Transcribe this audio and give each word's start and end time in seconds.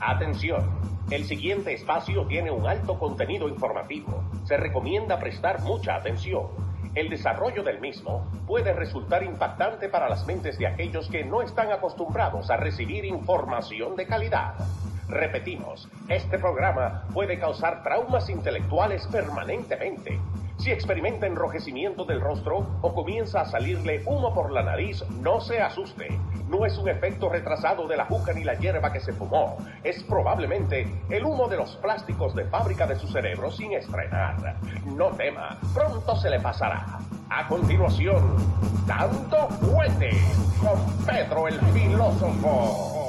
Atención, 0.00 0.66
el 1.10 1.24
siguiente 1.24 1.74
espacio 1.74 2.24
tiene 2.24 2.50
un 2.50 2.66
alto 2.66 2.98
contenido 2.98 3.48
informativo. 3.48 4.24
Se 4.44 4.56
recomienda 4.56 5.18
prestar 5.18 5.60
mucha 5.60 5.94
atención. 5.94 6.46
El 6.94 7.10
desarrollo 7.10 7.62
del 7.62 7.80
mismo 7.80 8.26
puede 8.46 8.72
resultar 8.72 9.22
impactante 9.22 9.90
para 9.90 10.08
las 10.08 10.26
mentes 10.26 10.56
de 10.56 10.66
aquellos 10.66 11.10
que 11.10 11.22
no 11.22 11.42
están 11.42 11.70
acostumbrados 11.70 12.50
a 12.50 12.56
recibir 12.56 13.04
información 13.04 13.94
de 13.94 14.06
calidad. 14.06 14.54
Repetimos, 15.06 15.86
este 16.08 16.38
programa 16.38 17.04
puede 17.12 17.38
causar 17.38 17.82
traumas 17.82 18.30
intelectuales 18.30 19.06
permanentemente. 19.08 20.18
Si 20.56 20.70
experimenta 20.70 21.26
enrojecimiento 21.26 22.06
del 22.06 22.22
rostro 22.22 22.66
o 22.80 22.94
comienza 22.94 23.42
a 23.42 23.46
salirle 23.46 24.02
humo 24.06 24.32
por 24.32 24.50
la 24.50 24.62
nariz, 24.62 25.04
no 25.20 25.40
se 25.40 25.60
asuste. 25.60 26.08
No 26.50 26.66
es 26.66 26.76
un 26.78 26.88
efecto 26.88 27.28
retrasado 27.28 27.86
de 27.86 27.96
la 27.96 28.06
juca 28.06 28.32
ni 28.32 28.42
la 28.42 28.54
hierba 28.54 28.92
que 28.92 28.98
se 28.98 29.12
fumó. 29.12 29.58
Es 29.84 30.02
probablemente 30.02 30.84
el 31.08 31.24
humo 31.24 31.46
de 31.46 31.56
los 31.56 31.76
plásticos 31.76 32.34
de 32.34 32.44
fábrica 32.46 32.88
de 32.88 32.96
su 32.96 33.06
cerebro 33.06 33.52
sin 33.52 33.72
estrenar. 33.72 34.56
No 34.84 35.10
tema, 35.10 35.60
pronto 35.72 36.16
se 36.16 36.28
le 36.28 36.40
pasará. 36.40 36.98
A 37.28 37.46
continuación, 37.46 38.36
Dando 38.84 39.48
Fuente 39.60 40.10
con 40.60 41.06
Pedro 41.06 41.46
el 41.46 41.60
Filósofo. 41.72 42.99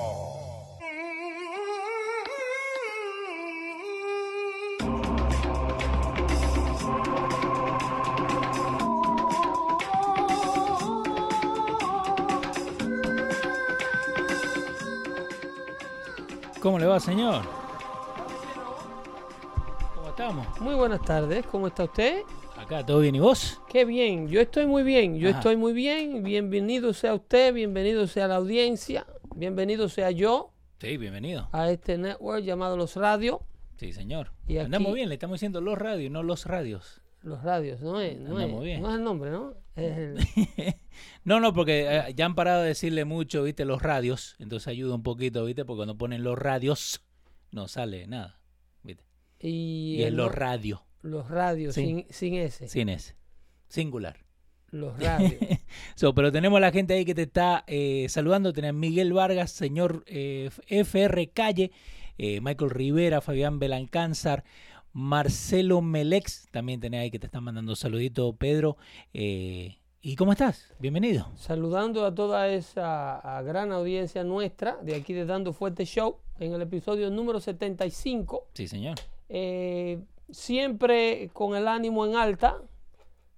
¿Cómo 16.61 16.77
le 16.79 16.85
va, 16.85 16.99
señor? 16.99 17.41
¿Cómo 19.95 20.09
estamos? 20.09 20.59
Muy 20.59 20.75
buenas 20.75 21.01
tardes, 21.01 21.45
¿cómo 21.47 21.67
está 21.67 21.85
usted? 21.85 22.21
Acá, 22.57 22.85
¿todo 22.85 22.99
bien? 22.99 23.15
¿Y 23.15 23.19
vos? 23.19 23.59
Qué 23.67 23.85
bien, 23.85 24.27
yo 24.27 24.39
estoy 24.41 24.65
muy 24.67 24.83
bien, 24.83 25.17
yo 25.17 25.29
Ajá. 25.29 25.39
estoy 25.39 25.57
muy 25.57 25.73
bien. 25.73 26.23
Bienvenido 26.23 26.93
sea 26.93 27.15
usted, 27.15 27.53
bienvenido 27.53 28.05
sea 28.07 28.27
la 28.27 28.35
audiencia, 28.35 29.05
bienvenido 29.35 29.89
sea 29.89 30.11
yo 30.11 30.51
Sí, 30.79 30.97
bienvenido. 30.97 31.47
a 31.51 31.69
este 31.71 31.97
network 31.97 32.43
llamado 32.43 32.77
Los 32.77 32.95
Radios. 32.95 33.39
Sí, 33.77 33.93
señor. 33.93 34.31
Y 34.47 34.57
Andamos 34.59 34.89
aquí- 34.89 34.95
bien, 34.95 35.09
le 35.09 35.15
estamos 35.15 35.35
diciendo 35.35 35.59
los 35.61 35.77
radios, 35.77 36.11
no 36.11 36.21
los 36.21 36.45
radios. 36.45 37.01
Los 37.23 37.43
Radios, 37.43 37.81
no 37.81 37.99
es, 38.01 38.17
no 38.19 38.39
es, 38.39 38.61
bien. 38.61 38.81
no 38.81 38.89
es 38.89 38.95
el 38.95 39.03
nombre, 39.03 39.29
¿no? 39.29 39.53
El- 39.75 40.17
No, 41.23 41.39
no, 41.39 41.53
porque 41.53 41.85
eh, 41.89 42.13
ya 42.15 42.25
han 42.25 42.35
parado 42.35 42.61
de 42.61 42.69
decirle 42.69 43.05
mucho, 43.05 43.43
viste, 43.43 43.65
los 43.65 43.81
radios. 43.81 44.35
Entonces 44.39 44.67
ayuda 44.67 44.95
un 44.95 45.03
poquito, 45.03 45.45
viste, 45.45 45.65
porque 45.65 45.77
cuando 45.79 45.97
ponen 45.97 46.23
los 46.23 46.37
radios, 46.37 47.01
no 47.51 47.67
sale 47.67 48.07
nada. 48.07 48.39
¿viste? 48.83 49.03
y 49.39 49.97
Y, 49.99 50.03
es 50.03 50.13
los 50.13 50.33
radios, 50.33 50.81
los 51.01 51.29
radios, 51.29 51.75
sin, 51.75 52.05
sin 52.09 52.35
ese. 52.35 52.67
sin 52.67 52.89
ese. 52.89 53.15
Singular. 53.67 54.17
Los 54.71 54.97
radios. 54.99 55.35
So, 55.95 56.13
pero 56.13 56.31
tenemos 56.31 56.57
a 56.57 56.61
la 56.61 56.71
gente 56.71 56.93
ahí 56.93 57.05
que 57.05 57.15
te 57.15 57.23
está 57.23 57.63
eh, 57.67 58.07
saludando. 58.09 58.51
Tenés 58.53 58.73
Miguel 58.73 59.13
Vargas, 59.13 59.51
señor 59.51 60.03
eh, 60.07 60.49
FR 60.67 61.29
Calle, 61.31 61.71
eh, 62.17 62.41
Michael 62.41 62.71
Rivera, 62.71 63.21
Fabián 63.21 63.59
Belancánzar, 63.59 64.43
Marcelo 64.93 65.81
Melex. 65.81 66.47
También 66.51 66.79
tenés 66.79 67.01
ahí 67.01 67.11
que 67.11 67.19
te 67.19 67.27
están 67.27 67.43
mandando 67.43 67.75
saludito, 67.75 68.33
Pedro. 68.33 68.77
Eh, 69.13 69.77
¿Y 70.01 70.15
cómo 70.15 70.31
estás? 70.31 70.73
Bienvenido. 70.79 71.31
Saludando 71.35 72.05
a 72.05 72.15
toda 72.15 72.47
esa 72.49 73.17
a 73.19 73.41
gran 73.43 73.71
audiencia 73.71 74.23
nuestra 74.23 74.77
de 74.81 74.95
aquí 74.95 75.13
de 75.13 75.25
Dando 75.25 75.53
Fuerte 75.53 75.85
Show 75.85 76.17
en 76.39 76.53
el 76.53 76.61
episodio 76.63 77.09
número 77.11 77.39
75. 77.39 78.47
Sí, 78.53 78.67
señor. 78.67 78.95
eh, 79.29 79.99
siempre 80.31 81.29
con 81.33 81.55
el 81.55 81.67
ánimo 81.67 82.05
en 82.05 82.15
alta 82.15 82.57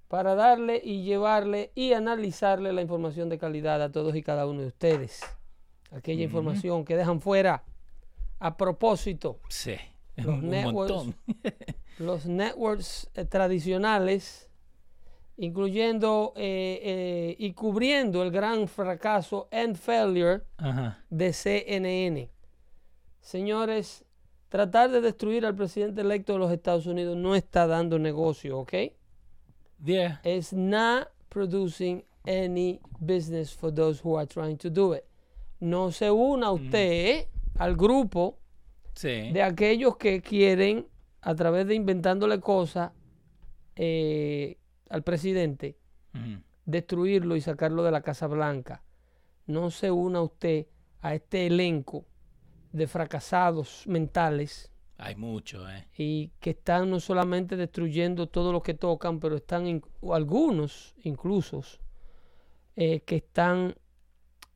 para 0.08 0.36
darle 0.36 0.80
y 0.84 1.02
llevarle 1.04 1.72
y 1.74 1.94
analizarle 1.94 2.72
la 2.72 2.82
información 2.84 3.30
de 3.30 3.40
calidad 3.40 3.82
a 3.82 3.92
todos 3.92 4.16
y 4.16 4.22
cada 4.22 4.46
uno 4.46 4.62
de 4.62 4.68
ustedes. 4.68 5.22
Aquella 5.92 6.24
información 6.24 6.86
que 6.86 6.96
dejan 6.96 7.20
fuera 7.20 7.64
a 8.40 8.58
propósito 8.58 9.40
Sí. 9.50 9.76
Los 10.18 10.28
un 10.28 10.50
networks. 10.50 10.94
montón. 10.94 11.16
los 12.00 12.26
networks 12.26 13.10
eh, 13.16 13.26
tradicionales, 13.26 14.50
incluyendo 15.38 16.34
eh, 16.36 16.80
eh, 16.84 17.36
y 17.40 17.54
cubriendo 17.54 18.22
el 18.24 18.32
gran 18.32 18.68
fracaso 18.68 19.48
and 19.52 19.76
failure 19.76 20.44
Ajá. 20.58 21.04
de 21.10 21.34
CNN. 21.34 22.30
Señores, 23.22 24.04
tratar 24.50 24.92
de 24.92 25.02
destruir 25.02 25.46
al 25.46 25.56
presidente 25.56 26.02
electo 26.02 26.34
de 26.34 26.40
los 26.40 26.52
Estados 26.52 26.86
Unidos 26.86 27.18
no 27.18 27.36
está 27.36 27.66
dando 27.68 27.98
negocio, 27.98 28.60
¿ok? 28.60 28.74
Yeah. 29.84 30.22
It's 30.24 30.54
not 30.54 31.10
producing 31.30 32.04
any 32.26 32.80
business 33.00 33.54
for 33.54 33.74
those 33.74 34.02
who 34.04 34.18
are 34.18 34.28
trying 34.28 34.58
to 34.58 34.70
do 34.70 34.94
it. 34.94 35.04
No 35.60 35.92
se 35.92 36.12
una 36.12 36.52
usted 36.52 36.80
eh, 37.20 37.28
al 37.58 37.76
grupo 37.76 38.38
Sí. 38.96 39.32
de 39.32 39.42
aquellos 39.44 39.98
que 39.98 40.22
quieren, 40.22 40.88
a 41.22 41.34
través 41.36 41.66
de 41.68 41.76
inventándole 41.76 42.40
cosas 42.40 42.92
eh, 43.76 44.58
al 44.90 45.04
presidente, 45.04 45.78
destruirlo 46.66 47.36
y 47.36 47.42
sacarlo 47.42 47.84
de 47.84 47.92
la 47.92 48.02
Casa 48.02 48.28
Blanca. 48.28 48.84
No 49.48 49.72
se 49.72 49.90
una 49.92 50.22
usted 50.22 50.68
a 51.02 51.16
este 51.16 51.48
elenco 51.48 52.06
de 52.72 52.88
fracasados 52.88 53.86
mentales 53.88 54.72
Hay 54.98 55.16
mucho, 55.16 55.70
¿eh? 55.70 55.88
y 55.98 56.30
que 56.40 56.52
están 56.52 56.90
no 56.92 57.00
solamente 57.00 57.56
destruyendo 57.58 58.28
todo 58.30 58.52
lo 58.54 58.62
que 58.62 58.74
tocan, 58.76 59.20
pero 59.20 59.36
están 59.38 59.68
in- 59.68 59.84
algunos 60.14 60.96
incluso 61.04 61.62
eh, 62.76 63.02
que 63.02 63.18
están 63.18 63.76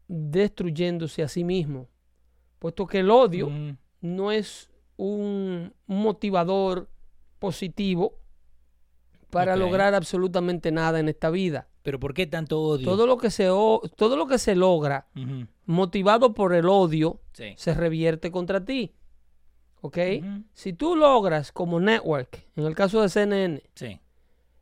destruyéndose 0.07 1.23
a 1.23 1.27
sí 1.27 1.43
mismos, 1.43 1.87
puesto 2.59 2.85
que 2.87 2.99
el 2.99 3.09
odio 3.11 3.49
Mm, 3.49 3.77
no 4.01 4.31
es 4.31 4.69
un 4.97 5.73
motivador 5.85 6.89
positivo 7.39 8.19
para 9.29 9.55
lograr 9.55 9.93
absolutamente 9.93 10.71
nada 10.71 10.99
en 10.99 11.09
esta 11.09 11.29
vida. 11.29 11.67
Pero 11.83 11.99
¿por 11.99 12.13
qué 12.13 12.27
tanto 12.27 12.59
odio? 12.61 12.85
Todo 12.85 13.05
lo 13.07 13.17
que 13.17 13.29
se 13.29 13.45
todo 13.45 14.15
lo 14.17 14.27
que 14.27 14.37
se 14.39 14.55
logra 14.55 15.07
motivado 15.65 16.33
por 16.33 16.53
el 16.53 16.67
odio 16.67 17.21
Sí. 17.33 17.53
se 17.57 17.73
revierte 17.73 18.31
contra 18.31 18.63
ti. 18.63 18.93
¿Ok? 19.81 19.97
Si 20.53 20.73
tú 20.73 20.95
logras 20.95 21.51
como 21.51 21.79
network, 21.79 22.47
en 22.55 22.65
el 22.65 22.75
caso 22.75 23.01
de 23.01 23.09
CNN, 23.09 23.61
Sí. 23.75 23.99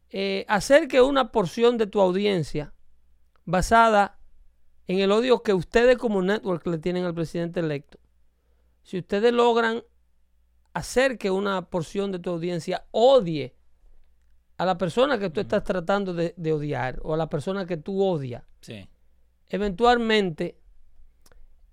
eh, 0.10 0.46
hacer 0.48 0.88
que 0.88 1.02
una 1.02 1.32
porción 1.32 1.78
de 1.78 1.88
tu 1.88 2.02
audiencia 2.02 2.74
basada 3.46 4.18
en 4.88 5.00
el 5.00 5.12
odio 5.12 5.42
que 5.42 5.54
ustedes 5.54 5.98
como 5.98 6.22
network 6.22 6.68
le 6.68 6.78
tienen 6.80 7.06
al 7.06 7.14
presidente 7.16 7.60
electo, 7.62 7.98
si 8.86 9.00
ustedes 9.00 9.34
logran 9.34 9.84
hacer 10.74 11.18
que 11.18 11.32
una 11.32 11.64
porción 11.70 12.12
de 12.12 12.20
tu 12.20 12.30
audiencia 12.30 12.86
odie 12.92 13.56
a 14.58 14.66
la 14.66 14.78
persona 14.78 15.18
que 15.18 15.30
tú 15.32 15.40
estás 15.42 15.64
tratando 15.64 16.14
de, 16.14 16.34
de 16.38 16.54
odiar 16.54 17.00
o 17.04 17.14
a 17.14 17.18
la 17.18 17.28
persona 17.28 17.66
que 17.66 17.78
tú 17.78 18.02
odias, 18.04 18.44
Sí. 18.62 18.88
eventualmente 19.48 20.60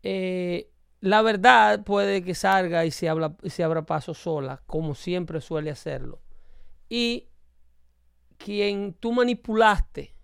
eh, 0.02 0.70
la 1.00 1.20
verdad 1.22 1.84
puede 1.84 2.22
que 2.24 2.34
salga 2.34 2.84
y 2.86 2.90
se, 2.90 3.08
habla, 3.08 3.36
se 3.44 3.62
abra 3.62 3.84
paso 3.84 4.14
sola, 4.14 4.62
como 4.66 4.94
siempre 4.94 5.40
suele 5.40 5.70
hacerlo. 5.70 6.20
Y 6.88 7.28
quien 8.38 8.94
tú 8.94 9.12
manipulaste, 9.12 10.14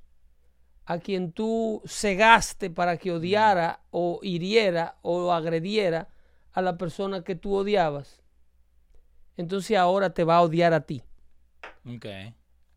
a 0.86 0.98
quien 0.98 1.32
tú 1.32 1.82
cegaste 1.86 2.70
para 2.70 2.96
que 2.96 3.12
odiara 3.12 3.82
o 3.90 4.20
hiriera 4.22 4.96
o 5.02 5.32
agrediera 5.32 6.08
a 6.52 6.62
la 6.62 6.76
persona 6.78 7.22
que 7.24 7.34
tú 7.34 7.54
odiabas, 7.54 8.20
entonces 9.36 9.76
ahora 9.76 10.10
te 10.14 10.24
va 10.24 10.36
a 10.38 10.42
odiar 10.42 10.72
a 10.72 10.80
ti. 10.82 11.02
Ok. 11.86 12.06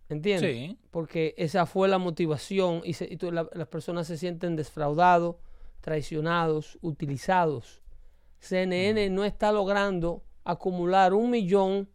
¿Entiendes? 0.09 0.51
Sí. 0.55 0.77
Porque 0.91 1.33
esa 1.37 1.65
fue 1.65 1.87
la 1.87 1.97
motivación 1.97 2.81
y, 2.83 2.93
se- 2.93 3.07
y 3.11 3.17
tú- 3.17 3.31
la- 3.31 3.47
las 3.53 3.67
personas 3.67 4.07
se 4.07 4.17
sienten 4.17 4.55
defraudados, 4.55 5.37
traicionados, 5.79 6.77
utilizados. 6.81 7.81
CNN 8.39 9.09
no 9.09 9.23
está 9.23 9.51
logrando 9.51 10.23
acumular 10.43 11.13
un 11.13 11.29
millón 11.29 11.89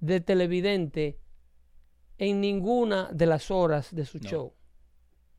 de 0.00 0.20
televidentes 0.20 1.16
en 2.18 2.40
ninguna 2.40 3.08
de 3.12 3.26
las 3.26 3.50
horas 3.50 3.94
de 3.94 4.04
su 4.04 4.18
No. 4.18 4.28
show. 4.28 4.54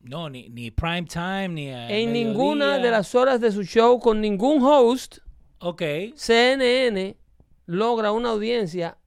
No, 0.00 0.30
ni, 0.30 0.48
ni 0.48 0.70
prime 0.70 1.04
time, 1.04 1.48
ni 1.48 1.68
a 1.68 1.90
En 1.90 2.06
mediodía. 2.12 2.24
ninguna 2.32 2.78
de 2.78 2.90
las 2.90 3.14
horas 3.14 3.40
de 3.40 3.52
su 3.52 3.62
show, 3.64 3.98
con 4.00 4.20
ningún 4.20 4.62
host, 4.62 5.18
Ok. 5.60 5.82
CNN 6.16 7.16
logra 7.66 8.12
una 8.12 8.30
audiencia 8.30 8.98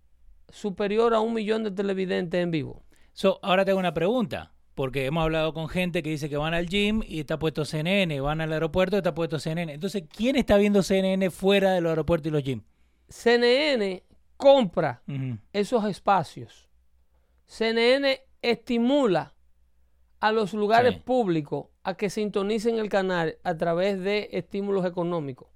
superior 0.49 1.13
a 1.13 1.19
un 1.19 1.33
millón 1.33 1.63
de 1.63 1.71
televidentes 1.71 2.41
en 2.41 2.51
vivo. 2.51 2.83
So, 3.13 3.39
ahora 3.43 3.65
tengo 3.65 3.79
una 3.79 3.93
pregunta. 3.93 4.49
Porque 4.75 5.05
hemos 5.05 5.21
hablado 5.23 5.53
con 5.53 5.69
gente 5.69 6.01
que 6.01 6.09
dice 6.09 6.29
que 6.29 6.37
van 6.37 6.55
al 6.55 6.67
gym 6.67 7.03
y 7.07 7.19
está 7.19 7.37
puesto 7.37 7.63
CNN, 7.63 8.19
van 8.21 8.41
al 8.41 8.51
aeropuerto 8.53 8.95
y 8.95 8.97
está 8.99 9.13
puesto 9.13 9.37
CNN. 9.37 9.71
Entonces, 9.71 10.03
¿quién 10.09 10.35
está 10.35 10.57
viendo 10.57 10.81
CNN 10.81 11.29
fuera 11.29 11.73
del 11.73 11.85
aeropuerto 11.85 12.27
y 12.29 12.31
los 12.31 12.41
gyms? 12.43 12.63
CNN 13.07 14.01
compra 14.35 15.03
esos 15.53 15.85
espacios. 15.85 16.67
CNN 17.45 18.21
estimula 18.41 19.35
a 20.19 20.31
los 20.31 20.53
lugares 20.55 20.95
Sí. 20.95 21.01
públicos 21.05 21.67
a 21.83 21.93
que 21.95 22.09
sintonicen 22.09 22.79
el 22.79 22.89
canal 22.89 23.37
a 23.43 23.55
través 23.55 23.99
de 24.01 24.29
estímulos 24.31 24.85
económicos, 24.87 25.49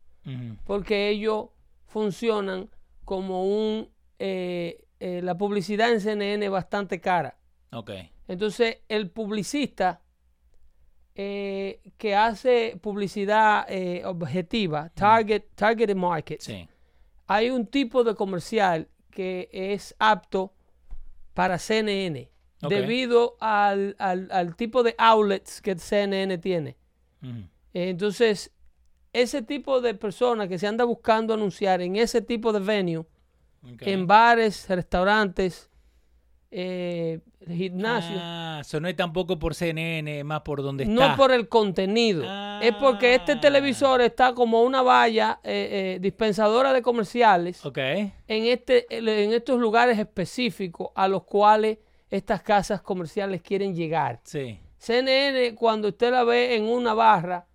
Porque 0.65 1.09
ellos 1.09 1.47
funcionan 1.85 2.69
como 3.05 3.43
un... 3.45 3.89
eh, 4.19 4.83
eh, 4.99 5.21
la 5.23 5.37
publicidad 5.37 5.91
en 5.93 6.01
CNN 6.01 6.43
es 6.45 6.51
bastante 6.51 6.99
cara. 6.99 7.37
Ok. 7.71 7.91
Entonces, 8.27 8.79
el 8.89 9.09
publicista 9.11 10.01
eh, 11.15 11.81
que 11.97 12.15
hace 12.15 12.77
publicidad 12.81 13.65
eh, 13.69 14.03
objetiva, 14.05 14.89
target, 14.89 15.43
targeted 15.55 15.95
markets, 15.95 16.45
Sí. 16.45 16.67
hay 17.27 17.49
un 17.49 17.65
tipo 17.67 18.03
de 18.03 18.15
comercial 18.15 18.87
que 19.11 19.49
es 19.51 19.95
apto 19.97 20.53
para 21.33 21.57
CNN 21.57 22.29
debido 22.67 23.35
al, 23.39 23.95
al- 23.99 24.29
al 24.31 24.55
tipo 24.55 24.83
de 24.83 24.95
outlets 24.97 25.61
que 25.61 25.75
CNN 25.77 26.37
tiene. 26.39 26.75
Entonces, 27.73 28.51
ese 29.13 29.41
tipo 29.41 29.81
de 29.81 29.93
personas 29.93 30.47
que 30.47 30.57
se 30.59 30.67
anda 30.67 30.83
buscando 30.83 31.33
anunciar 31.33 31.81
en 31.81 31.95
ese 31.95 32.21
tipo 32.21 32.51
de 32.53 32.59
venue, 32.59 33.05
en 33.81 34.07
bares, 34.07 34.67
restaurantes, 34.69 35.69
eh, 36.51 37.19
gimnasios, 37.45 38.19
Ah, 38.21 38.59
eso 38.61 38.79
no 38.79 38.87
es 38.87 38.95
tampoco 38.95 39.37
por 39.37 39.53
CNN, 39.53 40.23
más 40.23 40.41
por 40.41 40.61
donde 40.63 40.85
no 40.85 41.01
está. 41.01 41.11
es 41.11 41.17
por 41.17 41.31
el 41.31 41.49
contenido, 41.49 42.23
es 42.61 42.73
porque 42.75 43.15
este 43.15 43.33
Ah. 43.33 43.41
televisor 43.41 44.01
está 44.01 44.33
como 44.33 44.61
una 44.63 44.81
valla 44.81 45.39
eh, 45.43 45.95
eh, 45.95 45.99
dispensadora 45.99 46.71
de 46.73 46.81
comerciales. 46.81 47.65
Ok. 47.65 47.77
en, 47.77 48.13
este, 48.27 48.85
en 48.89 49.33
estos 49.33 49.59
lugares 49.59 49.99
específicos 49.99 50.89
a 50.95 51.07
los 51.09 51.23
cuales 51.23 51.79
estas 52.09 52.41
casas 52.41 52.81
comerciales 52.81 53.41
quieren 53.41 53.75
llegar. 53.75 54.21
Sí. 54.23 54.57
CNN, 54.77 55.53
cuando 55.55 55.89
usted 55.89 56.11
la 56.11 56.23
ve 56.23 56.55
en 56.55 56.63
una 56.65 56.93
barra, 56.93 57.45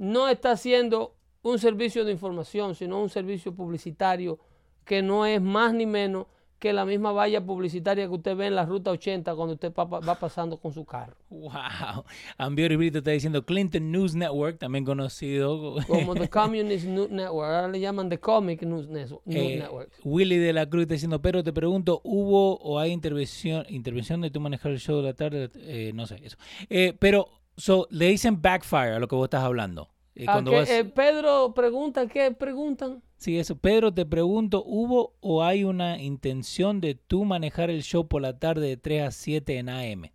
no 0.00 0.28
está 0.28 0.52
haciendo 0.52 1.14
un 1.42 1.58
servicio 1.58 2.06
de 2.06 2.12
información, 2.12 2.74
sino 2.74 3.02
un 3.02 3.10
servicio 3.10 3.54
publicitario 3.54 4.38
que 4.84 5.02
no 5.02 5.26
es 5.26 5.42
más 5.42 5.74
ni 5.74 5.84
menos 5.84 6.26
que 6.58 6.72
la 6.74 6.84
misma 6.84 7.12
valla 7.12 7.44
publicitaria 7.44 8.06
que 8.06 8.12
usted 8.12 8.36
ve 8.36 8.46
en 8.46 8.54
la 8.54 8.66
ruta 8.66 8.90
80 8.90 9.34
cuando 9.34 9.54
usted 9.54 9.72
va 9.74 10.14
pasando 10.18 10.58
con 10.58 10.72
su 10.72 10.84
carro. 10.84 11.16
Wow. 11.30 12.04
Ambiori 12.36 12.76
Brito 12.76 12.98
está 12.98 13.10
diciendo 13.12 13.44
Clinton 13.44 13.90
News 13.90 14.14
Network, 14.14 14.58
también 14.58 14.84
conocido. 14.84 15.76
Como 15.86 16.14
The 16.14 16.28
Communist 16.28 16.86
News 16.86 17.10
Network, 17.10 17.50
ahora 17.50 17.68
le 17.68 17.80
llaman 17.80 18.08
The 18.10 18.18
Comic 18.18 18.62
News, 18.62 18.88
News 18.88 19.14
Eh, 19.26 19.58
Network. 19.58 19.90
Willy 20.04 20.36
de 20.36 20.52
la 20.52 20.68
Cruz 20.68 20.82
está 20.82 20.94
diciendo, 20.94 21.20
pero 21.22 21.42
te 21.42 21.52
pregunto, 21.52 22.00
¿hubo 22.04 22.56
o 22.56 22.78
hay 22.78 22.90
intervención 22.92 23.64
intervención 23.68 24.20
de 24.20 24.30
tú 24.30 24.40
manejar 24.40 24.72
el 24.72 24.80
show 24.80 24.96
de 24.98 25.02
la 25.02 25.14
tarde? 25.14 25.50
Eh, 25.56 25.92
no 25.94 26.06
sé, 26.06 26.20
eso. 26.22 26.36
Eh, 26.68 26.94
pero, 26.98 27.39
so, 27.56 27.86
le 27.90 28.06
dicen 28.06 28.40
backfire 28.40 28.94
a 28.94 28.98
lo 28.98 29.08
que 29.08 29.14
vos 29.16 29.24
estás 29.24 29.42
hablando. 29.44 29.88
Eh, 30.14 30.24
¿A 30.28 30.32
cuando 30.32 30.52
vas- 30.52 30.68
eh, 30.70 30.84
Pedro 30.84 31.54
pregunta, 31.54 32.06
¿qué 32.06 32.30
preguntan? 32.32 33.02
Sí, 33.16 33.38
eso. 33.38 33.56
Pedro, 33.56 33.92
te 33.92 34.06
pregunto, 34.06 34.62
¿hubo 34.66 35.14
o 35.20 35.42
hay 35.44 35.64
una 35.64 36.00
intención 36.00 36.80
de 36.80 36.94
tú 36.94 37.24
manejar 37.24 37.68
el 37.70 37.82
show 37.82 38.08
por 38.08 38.22
la 38.22 38.38
tarde 38.38 38.66
de 38.66 38.76
3 38.76 39.02
a 39.02 39.10
7 39.10 39.58
en 39.58 39.68
AM? 39.68 40.10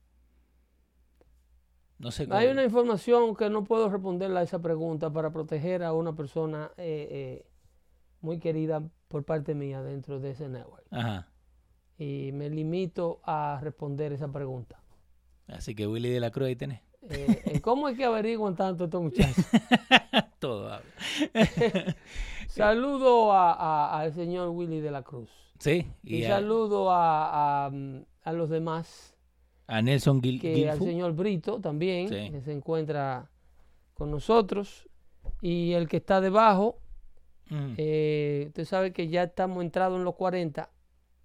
No 1.97 2.11
sé. 2.11 2.23
Hay 2.23 2.27
cómo- 2.47 2.51
una 2.51 2.63
información 2.63 3.35
que 3.35 3.49
no 3.49 3.63
puedo 3.63 3.89
responderle 3.89 4.39
a 4.39 4.43
esa 4.43 4.59
pregunta 4.61 5.11
para 5.13 5.31
proteger 5.31 5.83
a 5.83 5.93
una 5.93 6.13
persona 6.15 6.71
eh, 6.77 7.45
muy 8.21 8.39
querida 8.39 8.83
por 9.07 9.23
parte 9.23 9.55
mía 9.55 9.81
dentro 9.81 10.19
de 10.19 10.31
ese 10.31 10.49
network. 10.49 10.85
Ajá. 10.91 11.29
Y 11.97 12.31
me 12.33 12.49
limito 12.49 13.21
a 13.23 13.59
responder 13.61 14.11
esa 14.11 14.29
pregunta. 14.31 14.81
Así 15.47 15.73
que 15.75 15.87
Willy 15.87 16.09
de 16.09 16.19
la 16.19 16.31
Cruz 16.31 16.47
ahí 16.47 16.55
tenés. 16.55 16.81
Eh, 17.09 17.41
eh, 17.45 17.61
¿Cómo 17.61 17.87
es 17.89 17.97
que 17.97 18.05
averiguan 18.05 18.55
tanto 18.55 18.85
estos 18.85 19.01
muchachos? 19.01 19.45
Todo 20.39 20.71
habla. 20.73 20.85
Saludo 22.47 23.31
a- 23.31 23.53
a- 23.53 23.99
al 24.01 24.13
señor 24.13 24.49
Willy 24.49 24.79
de 24.79 24.91
la 24.91 25.01
Cruz. 25.03 25.29
Sí. 25.59 25.85
Y, 26.03 26.17
Y 26.17 26.25
a, 26.25 26.29
saludo 26.37 26.87
a, 26.91 27.71
los 28.33 28.49
demás, 28.49 29.15
a 29.67 29.81
Nelson 29.81 30.21
Gil, 30.21 30.39
que 30.39 30.69
al 30.69 30.79
señor 30.79 31.13
Brito 31.13 31.59
también, 31.59 32.09
Sí. 32.09 32.29
que 32.31 32.41
se 32.41 32.51
encuentra 32.51 33.29
con 33.93 34.11
nosotros. 34.11 34.87
Y 35.41 35.73
el 35.73 35.87
que 35.87 35.97
está 35.97 36.21
debajo, 36.21 36.79
Mm. 37.47 37.75
Eh, 37.77 38.45
usted 38.47 38.65
sabe 38.65 38.91
que 38.91 39.07
ya 39.07 39.21
estamos 39.21 39.63
entrados 39.63 39.99
en 39.99 40.03
los 40.03 40.15
40 40.15 40.67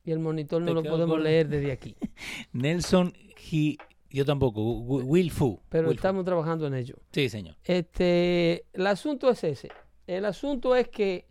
y 0.04 0.10
el 0.10 0.18
monitor 0.18 0.60
no 0.60 0.66
Te 0.66 0.74
lo 0.74 0.82
podemos 0.82 1.18
leer 1.18 1.48
desde 1.48 1.72
aquí. 1.72 1.96
Nelson 2.52 3.14
Gi- 3.38 3.78
Yo 4.10 4.24
tampoco. 4.24 4.60
Wi- 4.62 5.02
Wilfu. 5.04 5.60
Pero 5.68 5.90
estamos 5.92 6.24
trabajando 6.24 6.66
en 6.66 6.74
ello. 6.74 6.96
Sí, 7.12 7.28
señor. 7.28 7.56
Este, 7.64 8.66
el 8.72 8.86
asunto 8.86 9.30
es 9.30 9.42
ese. 9.44 9.70
El 10.06 10.24
asunto 10.24 10.74
es 10.74 10.88
que 10.88 11.28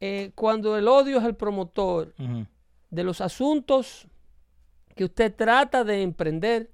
eh, 0.00 0.32
cuando 0.34 0.76
el 0.78 0.88
odio 0.88 1.18
es 1.18 1.24
el 1.24 1.34
promotor 1.36 2.14
de 2.90 3.04
los 3.04 3.20
asuntos 3.20 4.06
que 4.94 5.04
usted 5.04 5.34
trata 5.34 5.84
de 5.84 6.02
emprender, 6.02 6.72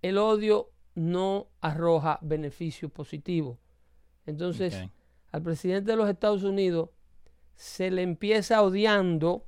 el 0.00 0.16
odio 0.18 0.70
no 0.94 1.48
arroja 1.60 2.18
beneficio 2.22 2.88
positivo. 2.88 3.58
Entonces, 4.26 4.74
al 5.32 5.42
presidente 5.42 5.90
de 5.90 5.96
los 5.96 6.08
Estados 6.08 6.42
Unidos 6.44 6.90
se 7.54 7.90
le 7.90 8.02
empieza 8.02 8.62
odiando 8.62 9.44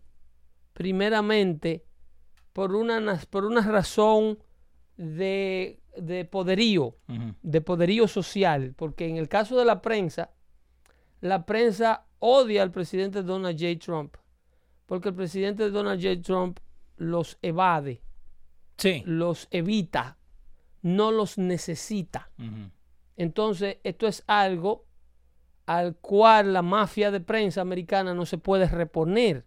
primeramente 0.75 1.85
por 2.53 2.75
una, 2.75 3.21
por 3.31 3.45
una 3.45 3.63
razón 3.63 4.39
de, 5.01 5.81
de 5.97 6.27
poderío, 6.27 6.97
de 7.43 7.61
poderío 7.63 8.07
social, 8.07 8.75
porque 8.77 9.09
en 9.09 9.17
el 9.17 9.29
caso 9.29 9.57
de 9.59 9.65
la 9.65 9.81
prensa, 9.81 10.31
la 11.23 11.47
prensa 11.47 12.05
odia 12.19 12.63
al 12.63 12.71
presidente 12.71 13.23
Donald 13.23 13.59
J. 13.59 13.79
Trump, 13.79 14.17
porque 14.85 15.09
el 15.09 15.15
presidente 15.15 15.71
Donald 15.71 16.03
J. 16.03 16.21
Trump 16.21 16.59
los 16.99 17.39
evade, 17.41 18.03
Sí. 18.77 19.03
los 19.07 19.49
evita, 19.51 20.19
no 20.83 21.11
los 21.13 21.39
necesita. 21.39 22.31
Entonces, 23.17 23.79
esto 23.85 24.07
es 24.07 24.23
algo 24.27 24.85
al 25.67 25.97
cual 25.97 26.53
la 26.53 26.63
mafia 26.63 27.11
de 27.11 27.21
prensa 27.21 27.63
americana 27.63 28.13
no 28.13 28.27
se 28.27 28.37
puede 28.39 28.67
reponer, 28.67 29.47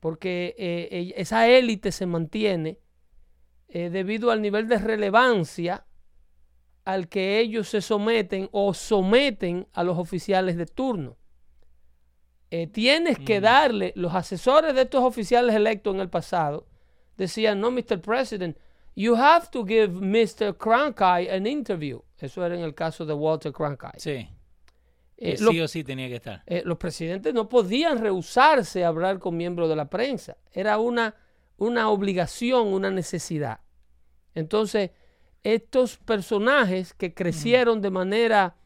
porque 0.00 0.54
eh, 0.58 1.14
esa 1.16 1.48
élite 1.48 1.90
se 1.90 2.04
mantiene 2.04 2.78
eh, 3.68 3.90
debido 3.90 4.30
al 4.30 4.40
nivel 4.42 4.68
de 4.68 4.78
relevancia 4.78 5.86
al 6.84 7.08
que 7.08 7.40
ellos 7.40 7.68
se 7.68 7.80
someten 7.80 8.48
o 8.52 8.72
someten 8.72 9.66
a 9.72 9.82
los 9.82 9.98
oficiales 9.98 10.56
de 10.56 10.66
turno. 10.66 11.16
Eh, 12.50 12.68
tienes 12.68 13.18
que 13.18 13.40
Mm. 13.40 13.42
darle, 13.42 13.92
los 13.96 14.14
asesores 14.14 14.72
de 14.74 14.82
estos 14.82 15.02
oficiales 15.02 15.54
electos 15.54 15.94
en 15.94 16.00
el 16.00 16.08
pasado 16.08 16.66
decían, 17.16 17.60
no, 17.60 17.70
Mr. 17.72 18.00
President, 18.00 18.56
you 18.94 19.16
have 19.16 19.48
to 19.50 19.64
give 19.66 19.88
Mr. 19.88 20.56
Cronkite 20.56 21.30
an 21.32 21.46
interview. 21.46 22.00
Eso 22.18 22.44
era 22.46 22.54
en 22.54 22.60
el 22.62 22.74
caso 22.74 23.04
de 23.04 23.14
Walter 23.14 23.52
Cronkite. 23.52 23.98
Sí. 23.98 24.28
Eh, 25.18 25.36
lo- 25.40 25.50
sí 25.50 25.60
o 25.60 25.66
sí 25.68 25.82
tenía 25.82 26.08
que 26.08 26.16
estar. 26.16 26.42
eh, 26.46 26.62
los 26.64 26.76
presidentes 26.78 27.32
no 27.34 27.48
podían 27.48 27.98
rehusarse 27.98 28.84
a 28.84 28.88
hablar 28.88 29.18
con 29.18 29.36
miembros 29.36 29.68
de 29.68 29.74
la 29.74 29.88
prensa. 29.90 30.36
Era 30.52 30.78
una, 30.78 31.14
una 31.56 31.88
obligación, 31.90 32.68
una 32.68 32.90
necesidad. 32.90 33.60
Entonces, 34.34 34.90
estos 35.42 35.96
personajes 35.98 36.92
que 36.94 37.14
crecieron 37.14 37.80
de 37.80 37.90
manera 37.90 38.56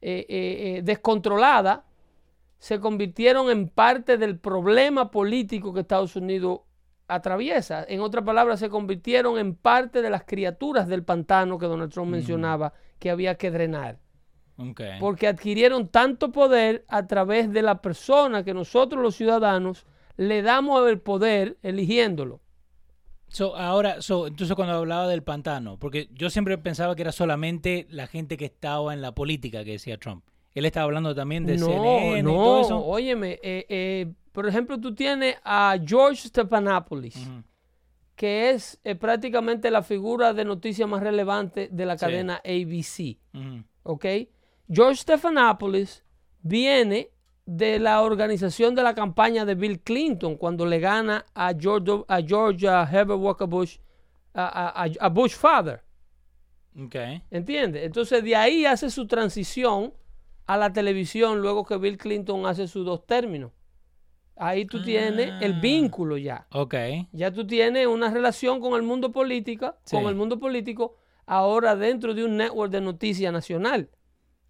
eh, 0.00 0.26
eh, 0.28 0.76
eh, 0.78 0.82
descontrolada 0.82 1.84
se 2.58 2.80
convirtieron 2.80 3.50
en 3.50 3.68
parte 3.68 4.16
del 4.16 4.38
problema 4.38 5.10
político 5.10 5.74
que 5.74 5.80
Estados 5.80 6.16
Unidos 6.16 6.60
atraviesa. 7.08 7.84
En 7.86 8.00
otras 8.00 8.24
palabras, 8.24 8.60
se 8.60 8.70
convirtieron 8.70 9.38
en 9.38 9.54
parte 9.54 10.00
de 10.00 10.10
las 10.10 10.24
criaturas 10.24 10.88
del 10.88 11.04
pantano 11.04 11.58
que 11.58 11.66
Donald 11.66 11.92
Trump 11.92 12.12
mencionaba 12.12 12.72
que 12.98 13.10
había 13.10 13.34
que 13.34 13.50
drenar 13.50 13.98
porque 15.00 15.26
adquirieron 15.26 15.88
tanto 15.88 16.30
poder 16.30 16.84
a 16.88 17.06
través 17.06 17.50
de 17.50 17.62
la 17.62 17.80
persona 17.80 18.44
que 18.44 18.54
nosotros 18.54 19.02
los 19.02 19.16
ciudadanos 19.16 19.86
le 20.16 20.42
damos 20.42 20.88
el 20.88 21.00
poder 21.00 21.58
eligiéndolo. 21.62 22.40
So, 23.28 23.56
ahora, 23.56 24.00
so, 24.00 24.26
entonces 24.28 24.54
cuando 24.54 24.74
hablaba 24.74 25.08
del 25.08 25.22
pantano, 25.24 25.76
porque 25.78 26.08
yo 26.12 26.30
siempre 26.30 26.56
pensaba 26.58 26.94
que 26.94 27.02
era 27.02 27.10
solamente 27.12 27.86
la 27.90 28.06
gente 28.06 28.36
que 28.36 28.44
estaba 28.44 28.94
en 28.94 29.02
la 29.02 29.12
política 29.12 29.64
que 29.64 29.72
decía 29.72 29.98
Trump. 29.98 30.24
Él 30.54 30.64
estaba 30.66 30.84
hablando 30.84 31.14
también 31.16 31.44
de 31.44 31.56
no, 31.56 31.66
CNN 31.66 32.18
y 32.20 32.22
no, 32.22 32.30
todo 32.34 32.60
eso. 32.60 32.84
óyeme, 32.84 33.40
eh, 33.42 33.66
eh, 33.68 34.12
por 34.30 34.46
ejemplo, 34.46 34.78
tú 34.80 34.94
tienes 34.94 35.36
a 35.42 35.76
George 35.84 36.28
Stephanopoulos, 36.28 37.14
que 38.14 38.50
es 38.50 38.78
eh, 38.84 38.94
prácticamente 38.94 39.68
la 39.72 39.82
figura 39.82 40.32
de 40.32 40.44
noticia 40.44 40.86
más 40.86 41.02
relevante 41.02 41.68
de 41.72 41.86
la 41.86 41.98
Sí. 41.98 42.04
cadena 42.06 42.40
ABC. 42.44 43.18
¿ok? 43.82 44.04
George 44.70 45.02
Stephanopoulos 45.02 46.04
viene 46.40 47.10
de 47.46 47.78
la 47.78 48.00
organización 48.02 48.74
de 48.74 48.82
la 48.82 48.94
campaña 48.94 49.44
de 49.44 49.54
Bill 49.54 49.80
Clinton 49.80 50.36
cuando 50.36 50.64
le 50.64 50.80
gana 50.80 51.26
a 51.34 51.52
George, 51.58 52.04
a 52.08 52.20
George 52.22 52.66
uh, 52.66 52.84
Herbert 52.90 53.20
Walker 53.20 53.46
Bush, 53.46 53.76
a, 54.32 54.44
a- 54.46 54.84
a- 54.84 54.90
a 55.00 55.08
Bush 55.10 55.34
father, 55.34 55.82
Ok. 56.82 56.96
¿entiendes? 57.30 57.84
Entonces 57.84 58.24
de 58.24 58.34
ahí 58.34 58.64
hace 58.64 58.90
su 58.90 59.06
transición 59.06 59.92
a 60.46 60.56
la 60.56 60.72
televisión 60.72 61.40
luego 61.40 61.64
que 61.64 61.76
Bill 61.76 61.98
Clinton 61.98 62.46
hace 62.46 62.66
sus 62.66 62.84
dos 62.84 63.06
términos. 63.06 63.52
Ahí 64.36 64.64
tú 64.64 64.82
tienes 64.82 65.30
el 65.40 65.52
Ah. 65.54 65.60
vínculo 65.60 66.16
ya. 66.16 66.46
Ok. 66.50 66.74
Ya 67.12 67.30
tú 67.30 67.46
tienes 67.46 67.86
una 67.86 68.10
relación 68.10 68.60
con 68.60 68.74
el 68.74 68.82
mundo 68.82 69.12
política, 69.12 69.76
Sí. 69.84 69.94
con 69.96 70.06
el 70.06 70.16
mundo 70.16 70.40
político, 70.40 70.96
ahora 71.26 71.76
dentro 71.76 72.14
de 72.14 72.24
un 72.24 72.36
network 72.36 72.72
de 72.72 72.80
noticias 72.80 73.32
nacional. 73.32 73.88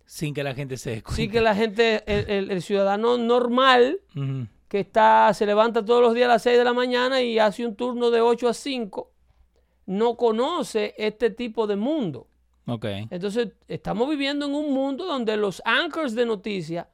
Sin 0.06 0.34
que 0.34 0.42
la 0.44 0.54
gente 0.54 0.76
se 0.76 1.02
cuenta. 1.02 1.12
Sí 1.16 1.28
que 1.28 1.40
la 1.40 1.54
gente, 1.54 2.02
el, 2.06 2.30
el- 2.30 2.50
el 2.50 2.62
ciudadano 2.62 3.16
normal 3.18 4.00
que 4.68 4.80
está, 4.80 5.32
se 5.34 5.46
levanta 5.46 5.84
todos 5.84 6.02
los 6.02 6.14
días 6.14 6.26
a 6.26 6.32
las 6.34 6.42
6 6.42 6.58
de 6.58 6.64
la 6.64 6.72
mañana 6.72 7.20
y 7.22 7.38
hace 7.38 7.64
un 7.66 7.74
turno 7.76 8.10
de 8.10 8.20
8 8.20 8.48
a 8.48 8.54
5, 8.54 9.10
no 9.86 10.16
conoce 10.16 10.94
este 10.98 11.30
tipo 11.30 11.66
de 11.66 11.76
mundo. 11.76 12.26
Ok. 12.66 12.84
Entonces, 13.10 13.48
estamos 13.68 14.08
viviendo 14.08 14.46
en 14.46 14.54
un 14.54 14.72
mundo 14.72 15.04
donde 15.04 15.36
los 15.36 15.60
anchors 15.64 16.14
de 16.14 16.24
noticias 16.26 16.86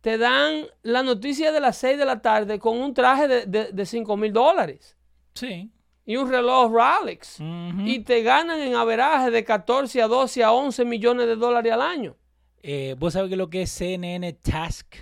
te 0.00 0.18
dan 0.18 0.66
la 0.82 1.02
noticia 1.02 1.50
de 1.50 1.60
las 1.60 1.78
6 1.78 1.96
de 1.98 2.04
la 2.04 2.20
tarde 2.20 2.58
con 2.58 2.78
un 2.78 2.92
traje 2.92 3.26
de, 3.26 3.46
de, 3.46 3.72
de 3.72 3.86
5 3.86 4.16
mil 4.18 4.32
dólares 4.34 4.96
Sí. 5.32 5.70
y 6.04 6.16
un 6.16 6.28
reloj 6.30 6.70
Rolex. 6.70 7.38
Y 7.86 8.00
te 8.00 8.22
ganan 8.22 8.60
en 8.60 8.74
averaje 8.74 9.30
de 9.30 9.42
14 9.44 10.02
a 10.02 10.06
12 10.08 10.44
a 10.44 10.52
11 10.52 10.84
millones 10.84 11.26
de 11.26 11.36
dólares 11.36 11.72
al 11.72 11.80
año. 11.82 12.16
Eh, 12.66 12.96
¿Vos 12.98 13.12
sabés 13.12 13.30
lo 13.36 13.50
que 13.50 13.62
es 13.62 13.70
CNN 13.70 14.32
Task? 14.32 14.94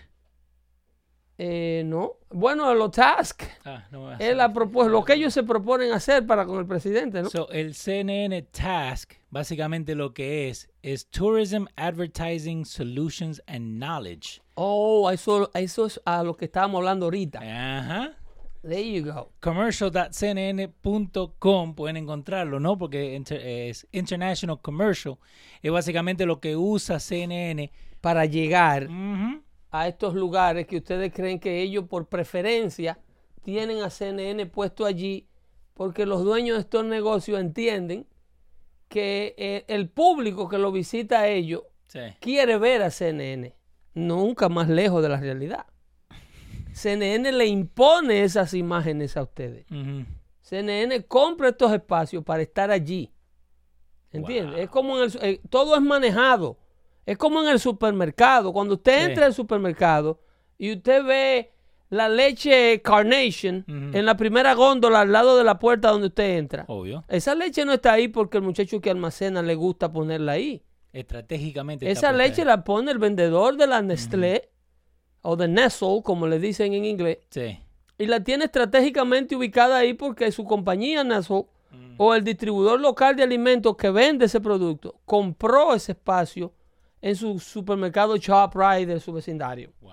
Eh, 1.39 1.83
no. 1.87 2.15
Bueno, 2.31 2.75
los 2.75 2.91
tasks. 2.91 3.47
Ah, 3.65 3.85
no 3.91 4.13
Es 4.15 4.37
la 4.37 4.53
propu- 4.53 4.89
lo 4.89 5.05
que 5.05 5.15
ellos 5.15 5.33
se 5.33 5.43
proponen 5.43 5.93
hacer 5.93 6.27
para 6.27 6.45
con 6.45 6.59
el 6.59 6.67
presidente, 6.67 7.23
¿no? 7.23 7.31
So, 7.31 7.49
el 7.51 7.75
CNN 7.75 8.43
Task, 8.43 9.13
básicamente 9.31 9.95
lo 9.95 10.13
que 10.13 10.49
es, 10.49 10.71
es 10.83 11.07
Tourism 11.09 11.65
Advertising 11.77 12.65
Solutions 12.65 13.43
and 13.47 13.79
Knowledge. 13.79 14.41
oh, 14.55 15.11
eso, 15.11 15.51
eso 15.55 15.87
es 15.87 16.01
a 16.05 16.23
lo 16.23 16.37
que 16.37 16.45
estábamos 16.47 16.79
hablando 16.79 17.07
ahorita. 17.07 17.39
Ajá. 17.41 18.17
There 18.63 18.83
you 18.83 19.05
go. 19.05 19.33
Commercial.cnn.com 19.41 21.75
pueden 21.75 21.97
encontrarlo, 21.97 22.61
¿no? 22.61 22.79
Porque 22.79 23.17
es 23.17 23.87
International 23.93 24.61
Commercial. 24.61 25.19
Es 25.63 25.73
básicamente 25.73 26.27
lo 26.27 26.41
que 26.41 26.57
usa 26.57 27.01
CNN. 27.01 27.71
Para 28.01 28.25
llegar 28.25 28.89
a 29.71 29.89
estos 29.89 30.15
lugares 30.15 30.67
que 30.67 30.79
ustedes 30.79 31.13
creen 31.13 31.39
que 31.39 31.63
ellos 31.63 31.85
por 31.89 32.09
preferencia 32.09 32.99
tienen 33.43 33.81
a 33.83 33.91
CNN 33.91 34.47
puesto 34.47 34.85
allí 34.85 35.29
porque 35.75 36.05
los 36.05 36.25
dueños 36.25 36.57
de 36.57 36.63
estos 36.63 36.85
negocios 36.85 37.41
entienden 37.41 38.07
que 38.89 39.35
eh, 39.39 39.65
el 39.69 39.89
público 39.89 40.49
que 40.49 40.59
lo 40.59 40.73
visita 40.73 41.21
a 41.21 41.29
ellos 41.29 41.63
Sí. 41.87 42.01
quiere 42.21 42.59
ver 42.59 42.83
a 42.83 42.91
CNN. 42.91 43.55
Nunca 43.95 44.49
más 44.49 44.69
lejos 44.69 45.03
de 45.03 45.09
la 45.09 45.19
realidad. 45.21 45.67
CNN 46.73 47.33
le 47.33 47.47
impone 47.47 48.23
esas 48.25 48.55
imágenes 48.55 49.17
a 49.17 49.23
ustedes. 49.23 49.67
Ujú. 49.71 50.05
CNN 50.41 51.05
compra 51.07 51.51
estos 51.51 51.73
espacios 51.73 52.25
para 52.25 52.43
estar 52.43 52.71
allí. 52.71 53.13
¿Entiendes? 54.11 54.53
Wow. 54.55 54.63
Es 54.63 54.69
como 54.71 54.99
en 54.99 55.05
el, 55.05 55.19
eh, 55.23 55.41
todo 55.49 55.75
es 55.75 55.81
manejado. 55.83 56.59
Es 57.07 57.17
como 57.17 57.43
en 57.43 57.49
el 57.49 57.59
supermercado. 57.59 58.53
Cuando 58.53 58.75
usted 58.75 58.99
Sí. 58.99 59.05
entra 59.11 59.27
al 59.27 59.35
supermercado 59.35 60.21
y 60.59 60.73
usted 60.73 61.05
ve 61.05 61.53
la 61.89 62.09
leche 62.09 62.81
Carnation 62.83 63.65
en 63.67 64.07
la 64.07 64.17
primera 64.17 64.55
góndola 64.55 65.01
al 65.01 65.13
lado 65.13 65.37
de 65.37 65.45
la 65.45 65.59
puerta 65.59 65.91
donde 65.91 66.07
usted 66.09 66.39
entra. 66.39 66.65
Obvio. 66.69 67.05
Esa 67.09 67.35
leche 67.35 67.65
no 67.65 67.73
está 67.73 67.93
ahí 67.95 68.09
porque 68.09 68.39
el 68.39 68.43
muchacho 68.45 68.81
que 68.81 68.91
almacena 68.91 69.43
le 69.43 69.55
gusta 69.55 69.93
ponerla 69.93 70.33
ahí. 70.33 70.63
Estratégicamente. 70.93 71.91
Esa 71.91 72.13
leche 72.13 72.43
ahí. 72.43 72.47
la 72.47 72.65
pone 72.65 72.93
el 72.93 72.99
vendedor 72.99 73.57
de 73.57 73.67
la 73.67 73.83
Nestlé 73.83 74.51
o 75.23 75.37
de 75.37 75.49
Nestle, 75.49 76.03
como 76.03 76.27
le 76.27 76.39
dicen 76.39 76.75
en 76.75 76.85
inglés, 76.85 77.19
Sí. 77.31 77.59
y 77.99 78.07
la 78.07 78.23
tiene 78.23 78.45
estratégicamente 78.47 79.37
ubicada 79.37 79.79
ahí 79.79 79.95
porque 79.95 80.31
su 80.33 80.45
compañía 80.45 81.05
Nestle 81.05 81.47
o 81.97 82.15
el 82.15 82.25
distribuidor 82.25 82.81
local 82.81 83.17
de 83.17 83.23
alimentos 83.23 83.77
que 83.77 83.91
vende 83.91 84.27
ese 84.27 84.41
producto 84.41 85.01
compró 85.05 85.75
ese 85.75 85.93
espacio 85.93 86.53
en 87.01 87.17
su 87.17 87.39
supermercado 87.39 88.17
ShopRite 88.17 88.87
de 88.87 89.01
su 89.01 89.13
vecindario. 89.13 89.73
Wow. 89.81 89.93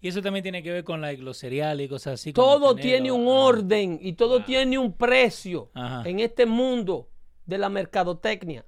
Y 0.00 0.08
eso 0.08 0.20
también 0.20 0.42
tiene 0.42 0.62
que 0.62 0.70
ver 0.70 0.84
con 0.84 1.00
la 1.00 1.14
cereal 1.32 1.80
y 1.80 1.88
cosas 1.88 2.14
así. 2.20 2.32
Todo 2.32 2.76
tiene 2.76 3.10
un 3.10 3.26
orden 3.26 3.98
y 4.02 4.12
todo 4.12 4.44
tiene 4.44 4.76
un 4.76 4.92
precio 4.92 5.70
Ajá. 5.72 6.06
en 6.08 6.20
este 6.20 6.44
mundo 6.44 7.08
de 7.46 7.56
la 7.58 7.70
mercadotecnia. 7.70 8.66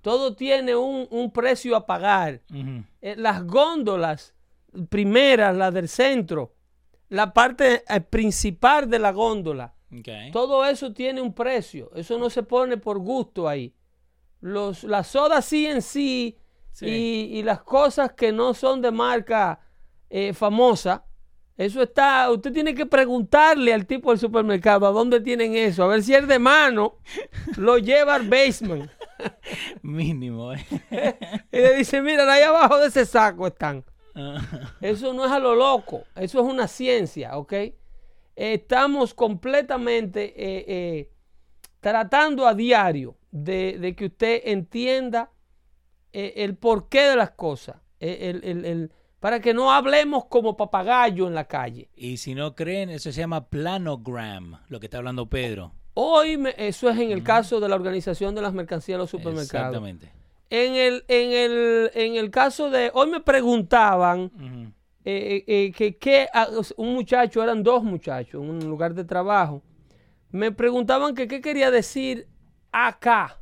Todo 0.00 0.34
tiene 0.34 0.74
un, 0.76 1.06
un 1.10 1.30
precio 1.32 1.76
a 1.76 1.86
pagar. 1.86 2.42
Eh, 3.00 3.14
las 3.16 3.44
góndolas 3.44 4.34
primeras, 4.88 5.56
las 5.56 5.72
del 5.74 5.88
centro, 5.88 6.54
la 7.08 7.32
parte 7.32 7.84
eh, 7.88 8.00
principal 8.00 8.88
de 8.88 8.98
la 8.98 9.12
góndola, 9.12 9.74
todo 10.32 10.64
eso 10.64 10.92
tiene 10.92 11.20
un 11.20 11.32
precio. 11.32 11.90
Eso 11.94 12.18
no 12.18 12.30
se 12.30 12.42
pone 12.42 12.76
por 12.76 12.98
gusto 12.98 13.48
ahí. 13.48 13.74
Los, 14.40 14.84
las 14.84 15.08
sodas 15.08 15.44
sí 15.44 15.66
en 15.66 15.82
sí, 15.82 16.38
Sí. 16.70 16.86
Y, 16.86 17.38
y 17.38 17.42
las 17.42 17.62
cosas 17.62 18.12
que 18.12 18.30
no 18.30 18.54
son 18.54 18.80
de 18.80 18.92
marca 18.92 19.58
eh, 20.10 20.32
famosa, 20.32 21.04
eso 21.56 21.82
está, 21.82 22.30
usted 22.30 22.52
tiene 22.52 22.72
que 22.72 22.86
preguntarle 22.86 23.74
al 23.74 23.84
tipo 23.84 24.10
del 24.10 24.20
supermercado 24.20 24.86
a 24.86 24.92
dónde 24.92 25.20
tienen 25.20 25.56
eso, 25.56 25.82
a 25.82 25.88
ver 25.88 26.04
si 26.04 26.14
es 26.14 26.28
de 26.28 26.38
mano, 26.38 26.98
lo 27.56 27.78
lleva 27.78 28.14
al 28.14 28.28
basement. 28.28 28.88
Mínimo. 29.82 30.52
eh. 30.52 30.64
Y 31.52 31.56
le 31.58 31.76
dice, 31.76 32.00
mira, 32.02 32.30
ahí 32.32 32.42
abajo 32.42 32.78
de 32.78 32.88
ese 32.88 33.04
saco 33.06 33.46
están. 33.46 33.84
Ajá. 34.14 34.76
Eso 34.80 35.12
no 35.12 35.24
es 35.24 35.30
a 35.32 35.38
lo 35.38 35.54
loco, 35.54 36.02
eso 36.16 36.40
es 36.40 36.46
una 36.52 36.66
ciencia, 36.68 37.36
¿ok? 37.36 37.52
Estamos 38.34 39.14
completamente 39.14 40.24
eh, 40.36 40.64
eh, 40.68 41.10
tratando 41.80 42.46
a 42.46 42.54
diario 42.54 43.16
de, 43.30 43.78
de 43.78 43.94
que 43.94 44.06
usted 44.06 44.42
entienda 44.44 45.30
eh, 46.12 46.34
el 46.36 46.56
porqué 46.56 47.02
de 47.02 47.16
las 47.16 47.30
cosas, 47.32 47.76
el- 48.00 48.42
el- 48.44 48.64
el- 48.64 48.92
para 49.20 49.40
que 49.40 49.52
no 49.54 49.72
hablemos 49.72 50.26
como 50.26 50.56
papagayo 50.56 51.26
en 51.26 51.34
la 51.34 51.44
calle. 51.46 51.90
Y 51.96 52.18
si 52.18 52.34
no 52.36 52.54
creen, 52.54 52.90
eso 52.90 53.10
se 53.12 53.20
llama 53.20 53.48
planogram, 53.48 54.60
lo 54.68 54.78
que 54.80 54.86
está 54.86 54.98
hablando 54.98 55.28
Pedro. 55.28 55.74
Hoy, 56.00 56.36
me- 56.36 56.54
eso 56.56 56.88
es 56.88 56.96
en 57.00 57.10
el 57.10 57.24
caso 57.24 57.58
de 57.58 57.68
la 57.68 57.74
organización 57.74 58.32
de 58.32 58.40
las 58.40 58.52
mercancías 58.52 58.94
de 58.96 58.98
los 59.02 59.10
supermercados. 59.10 59.74
Exactamente. 59.74 60.12
En 60.48 60.74
el, 60.76 61.04
en, 61.08 61.32
el, 61.32 61.90
en 61.92 62.14
el 62.14 62.30
caso 62.30 62.70
de, 62.70 62.92
hoy 62.94 63.10
me 63.10 63.20
preguntaban 63.20 64.30
Ujú. 64.32 64.72
eh, 65.04 65.44
eh, 65.46 65.72
que, 65.76 65.96
que 65.96 66.28
ah, 66.32 66.46
un 66.76 66.94
muchacho, 66.94 67.42
eran 67.42 67.64
dos 67.64 67.82
muchachos 67.82 68.40
en 68.44 68.48
un 68.48 68.58
lugar 68.60 68.94
de 68.94 69.02
trabajo, 69.04 69.60
me 70.30 70.52
preguntaban 70.52 71.16
que 71.16 71.26
qué 71.26 71.40
quería 71.40 71.70
decir 71.72 72.28
AK 72.70 73.40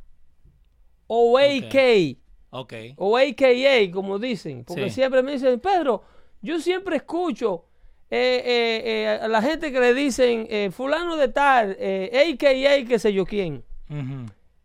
o 1.05 1.37
AK 1.37 2.17
Ok. 2.49 2.73
o 2.95 3.17
AKA, 3.17 3.91
como 3.93 4.17
dicen, 4.17 4.63
porque 4.65 4.89
Sí. 4.89 4.95
siempre 4.95 5.21
me 5.21 5.33
dicen, 5.33 5.59
Pedro, 5.59 6.01
yo 6.41 6.59
siempre 6.59 6.95
escucho 6.95 7.65
eh, 8.09 8.41
eh, 8.45 8.81
eh, 8.85 9.19
a 9.21 9.27
la 9.27 9.41
gente 9.41 9.71
que 9.71 9.79
le 9.79 9.93
dicen 9.93 10.71
fulano 10.71 11.17
de 11.17 11.27
tal, 11.27 11.75
eh, 11.79 12.33
AKA, 12.33 12.87
qué 12.87 12.99
sé 12.99 13.13
yo 13.13 13.25
quién, 13.25 13.63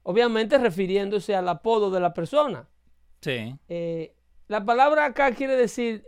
obviamente 0.02 0.58
refiriéndose 0.58 1.34
al 1.34 1.48
apodo 1.48 1.90
de 1.90 2.00
la 2.00 2.12
persona. 2.14 2.68
Sí. 3.20 3.56
La 4.48 4.64
palabra 4.64 5.06
acá 5.06 5.32
quiere 5.32 5.56
decir 5.56 6.04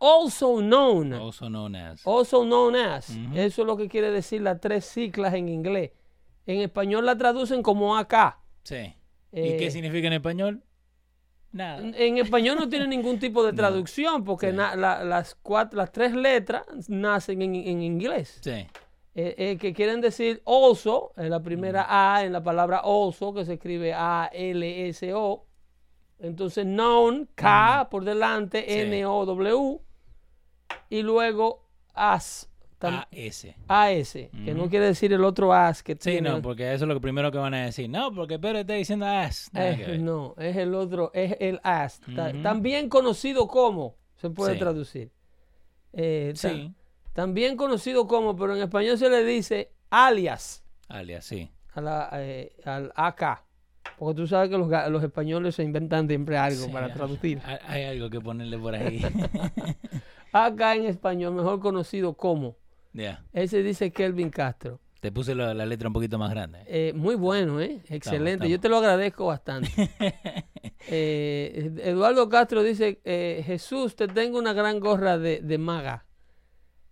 also 0.00 0.60
known. 0.60 1.12
Also 1.12 1.48
known 1.48 1.76
as. 1.76 2.06
Also 2.06 2.44
known 2.44 2.76
as. 2.76 3.10
Ujú. 3.10 3.36
Eso 3.36 3.62
es 3.62 3.66
lo 3.66 3.76
que 3.76 3.88
quiere 3.88 4.10
decir 4.10 4.40
las 4.42 4.60
tres 4.60 4.84
ciclas 4.84 5.34
en 5.34 5.48
inglés. 5.48 5.90
En 6.46 6.60
español 6.60 7.06
la 7.06 7.16
traducen 7.16 7.62
como 7.62 7.96
acá. 7.96 8.40
Sí. 8.64 8.94
Eh, 9.32 9.54
¿Y 9.54 9.56
qué 9.58 9.70
significa 9.70 10.06
en 10.08 10.12
español? 10.14 10.62
Nada. 11.52 11.80
En 11.82 12.18
español 12.18 12.56
no 12.58 12.68
tiene 12.68 12.86
ningún 12.86 13.18
tipo 13.18 13.44
de 13.44 13.52
traducción 13.52 14.24
porque 14.24 14.50
Sí. 14.50 14.56
na- 14.56 14.74
la- 14.76 15.04
las, 15.04 15.34
cuatro, 15.34 15.76
las 15.76 15.92
tres 15.92 16.14
letras 16.14 16.64
nacen 16.88 17.42
en, 17.42 17.54
en 17.54 17.82
inglés. 17.82 18.38
Sí. 18.42 18.66
Eh, 19.14 19.34
eh, 19.36 19.58
que 19.60 19.74
quieren 19.74 20.00
decir 20.00 20.42
also, 20.46 21.12
en 21.18 21.28
la 21.28 21.42
primera 21.42 21.84
A, 21.88 22.24
en 22.24 22.32
la 22.32 22.42
palabra 22.42 22.78
also, 22.82 23.34
que 23.34 23.44
se 23.44 23.54
escribe 23.54 23.92
A-L-S-O. 23.94 25.46
Entonces, 26.18 26.64
known, 26.64 27.28
K 27.34 27.88
por 27.90 28.04
delante, 28.04 28.64
Sí. 28.66 28.78
N-O-W. 28.80 29.80
Y 30.88 31.02
luego 31.02 31.68
as, 31.94 32.48
AS. 32.88 33.46
AS, 33.68 34.12
que 34.12 34.54
no 34.54 34.68
quiere 34.68 34.86
decir 34.86 35.12
el 35.12 35.24
otro 35.24 35.52
AS 35.52 35.82
que 35.82 35.92
Sí, 35.94 36.10
tiene. 36.12 36.30
no, 36.30 36.42
porque 36.42 36.72
eso 36.72 36.84
es 36.84 36.88
lo 36.88 37.00
primero 37.00 37.30
que 37.32 37.38
van 37.38 37.54
a 37.54 37.64
decir. 37.64 37.88
No, 37.88 38.12
porque 38.14 38.38
Pedro 38.38 38.58
está 38.58 38.74
diciendo 38.74 39.06
AS. 39.06 39.50
Eh, 39.54 39.98
no, 40.00 40.34
es 40.38 40.56
el 40.56 40.74
otro, 40.74 41.10
es 41.14 41.36
el 41.40 41.60
AS. 41.62 42.00
También 42.42 42.88
conocido 42.88 43.46
como, 43.48 43.96
se 44.16 44.30
puede 44.30 44.54
Sí. 44.54 44.58
traducir. 44.58 45.10
Eh, 45.92 46.32
Sí, 46.34 46.72
También 47.12 47.56
conocido 47.56 48.06
como, 48.06 48.34
pero 48.36 48.56
en 48.56 48.62
español 48.62 48.96
se 48.96 49.10
le 49.10 49.22
dice 49.24 49.70
alias 49.90 50.64
alias, 50.88 51.24
sí. 51.26 51.50
a 51.74 51.80
la, 51.82 52.08
eh, 52.14 52.56
al 52.64 52.90
AK. 52.96 53.44
Porque 53.98 54.16
tú 54.16 54.26
sabes 54.26 54.48
que 54.48 54.56
los, 54.56 55.02
españoles 55.04 55.54
se 55.56 55.62
inventan 55.62 56.08
siempre 56.08 56.38
algo 56.38 56.64
Sí, 56.66 56.72
para 56.72 56.92
traducir. 56.92 57.40
Hay, 57.44 57.58
hay 57.66 57.84
algo 57.84 58.08
que 58.08 58.20
ponerle 58.20 58.58
por 58.58 58.74
ahí. 58.74 59.02
AK 60.32 60.60
en 60.76 60.86
español, 60.86 61.34
mejor 61.34 61.60
conocido 61.60 62.14
como. 62.14 62.56
Ese 63.32 63.62
dice 63.62 63.90
Kelvin 63.90 64.30
Castro. 64.30 64.80
Te 65.00 65.10
puse 65.10 65.34
la, 65.34 65.52
la 65.52 65.66
letra 65.66 65.88
un 65.88 65.94
poquito 65.94 66.18
más 66.18 66.30
grande. 66.30 66.60
Eh, 66.66 66.92
muy 66.94 67.16
bueno, 67.16 67.60
¿eh? 67.60 67.80
Excelente. 67.88 68.32
estamos. 68.32 68.50
Yo 68.50 68.60
te 68.60 68.68
lo 68.68 68.76
agradezco 68.78 69.26
bastante. 69.26 69.70
Eh, 70.88 71.70
Eduardo 71.84 72.28
Castro 72.28 72.60
dice, 72.64 73.00
eh, 73.04 73.44
Jesús, 73.46 73.94
te 73.94 74.08
tengo 74.08 74.36
una 74.36 74.52
gran 74.52 74.80
gorra 74.80 75.16
de, 75.16 75.40
de 75.40 75.56
maga. 75.56 76.06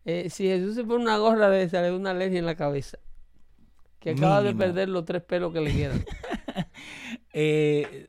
Eh, 0.04 0.30
si 0.30 0.47
Jesús 0.47 0.76
se 0.76 0.85
pone 0.85 1.02
una 1.02 1.19
gorra 1.19 1.50
de 1.50 1.64
esa, 1.64 1.83
le 1.83 1.88
da 1.88 1.97
una 1.97 2.11
alergia 2.12 2.38
en 2.38 2.47
la 2.47 2.54
cabeza. 2.54 2.99
Que 3.99 4.11
acaba 4.11 4.42
de 4.42 4.54
perder 4.54 4.88
los 4.88 5.04
tres 5.04 5.23
pelos 5.23 5.52
que 5.52 5.61
le 5.61 5.73
quedan. 5.73 6.04
Eh, 7.33 8.09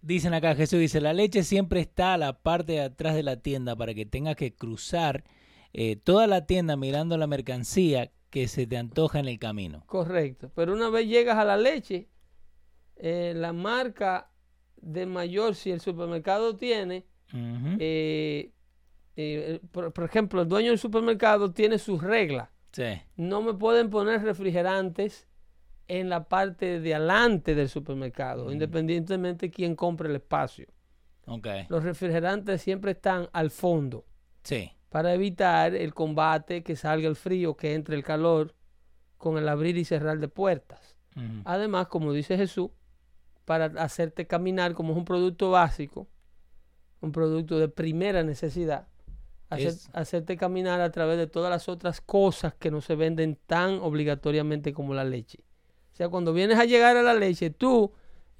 dicen 0.00 0.32
acá, 0.32 0.54
Jesús 0.54 0.78
dice, 0.80 1.02
la 1.02 1.12
leche 1.12 1.42
siempre 1.42 1.80
está 1.80 2.14
a 2.14 2.18
la 2.18 2.38
parte 2.40 2.72
de 2.72 2.80
atrás 2.80 3.14
de 3.14 3.22
la 3.22 3.36
tienda 3.36 3.76
para 3.76 3.92
que 3.92 4.06
tengas 4.06 4.36
que 4.36 4.54
cruzar 4.54 5.24
eh, 5.72 5.96
toda 5.96 6.26
la 6.26 6.46
tienda 6.46 6.76
mirando 6.76 7.16
la 7.16 7.26
mercancía 7.26 8.10
que 8.30 8.48
se 8.48 8.66
te 8.66 8.76
antoja 8.76 9.18
en 9.20 9.28
el 9.28 9.38
camino. 9.38 9.84
Correcto. 9.86 10.50
Pero 10.54 10.72
una 10.72 10.88
vez 10.88 11.06
llegas 11.06 11.36
a 11.36 11.44
la 11.44 11.56
leche, 11.56 12.08
eh, 12.96 13.34
la 13.36 13.52
marca 13.52 14.30
de 14.76 15.06
mayor, 15.06 15.54
si 15.54 15.70
el 15.70 15.80
supermercado 15.80 16.56
tiene, 16.56 17.06
eh, 17.78 18.52
eh, 19.16 19.60
por, 19.70 19.92
por 19.92 20.04
ejemplo, 20.04 20.42
el 20.42 20.48
dueño 20.48 20.70
del 20.70 20.78
supermercado 20.78 21.52
tiene 21.52 21.78
sus 21.78 22.02
reglas. 22.02 22.48
Sí, 22.72 23.02
no 23.16 23.42
me 23.42 23.52
pueden 23.52 23.90
poner 23.90 24.22
refrigerantes 24.22 25.28
en 25.88 26.08
la 26.08 26.28
parte 26.28 26.80
de 26.80 26.94
adelante 26.94 27.54
del 27.54 27.68
supermercado, 27.68 28.50
independientemente 28.50 29.46
de 29.46 29.52
quién 29.52 29.76
compre 29.76 30.08
el 30.08 30.16
espacio. 30.16 30.66
ok. 31.26 31.46
Los 31.68 31.84
refrigerantes 31.84 32.62
siempre 32.62 32.92
están 32.92 33.28
al 33.32 33.50
fondo 33.50 34.06
Sí, 34.42 34.72
para 34.92 35.12
evitar 35.14 35.74
el 35.74 35.94
combate, 35.94 36.62
que 36.62 36.76
salga 36.76 37.08
el 37.08 37.16
frío, 37.16 37.56
que 37.56 37.74
entre 37.74 37.96
el 37.96 38.04
calor 38.04 38.54
con 39.18 39.38
el 39.38 39.48
abrir 39.48 39.76
y 39.78 39.84
cerrar 39.84 40.18
de 40.18 40.28
puertas. 40.28 40.96
Además, 41.44 41.88
como 41.88 42.12
dice 42.12 42.36
Jesús, 42.36 42.70
para 43.44 43.66
hacerte 43.82 44.26
caminar 44.26 44.74
como 44.74 44.92
es 44.92 44.98
un 44.98 45.04
producto 45.04 45.50
básico, 45.50 46.08
un 47.00 47.10
producto 47.12 47.58
de 47.58 47.68
primera 47.68 48.22
necesidad, 48.22 48.86
hacer- 49.50 49.66
Es- 49.68 49.90
hacerte 49.92 50.36
caminar 50.36 50.80
a 50.80 50.90
través 50.90 51.18
de 51.18 51.26
todas 51.26 51.50
las 51.50 51.68
otras 51.68 52.00
cosas 52.00 52.54
que 52.54 52.70
no 52.70 52.80
se 52.80 52.94
venden 52.94 53.38
tan 53.46 53.80
obligatoriamente 53.80 54.72
como 54.72 54.94
la 54.94 55.04
leche. 55.04 55.38
O 55.92 55.96
sea, 55.96 56.08
cuando 56.08 56.32
vienes 56.32 56.58
a 56.58 56.64
llegar 56.64 56.96
a 56.96 57.02
la 57.02 57.14
leche, 57.14 57.50
tú 57.50 57.92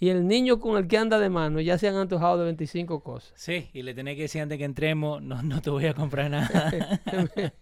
y 0.03 0.09
el 0.09 0.27
niño 0.27 0.59
con 0.59 0.77
el 0.77 0.89
que 0.89 0.99
anda 0.99 1.21
de 1.21 1.31
mano 1.31 1.61
ya 1.61 1.79
se 1.79 1.87
han 1.87 1.95
antojado 1.95 2.37
de 2.39 2.45
25 2.47 3.05
cosas. 3.05 3.33
Sí, 3.37 3.69
y 3.73 3.83
le 3.83 3.95
tenés 3.95 4.17
que 4.17 4.23
decir 4.23 4.43
antes 4.43 4.59
que 4.59 4.65
entremos, 4.65 5.23
no, 5.23 5.43
no 5.45 5.63
te 5.63 5.71
voy 5.71 5.87
a 5.87 5.95
comprar 5.95 6.29
nada. 6.29 7.01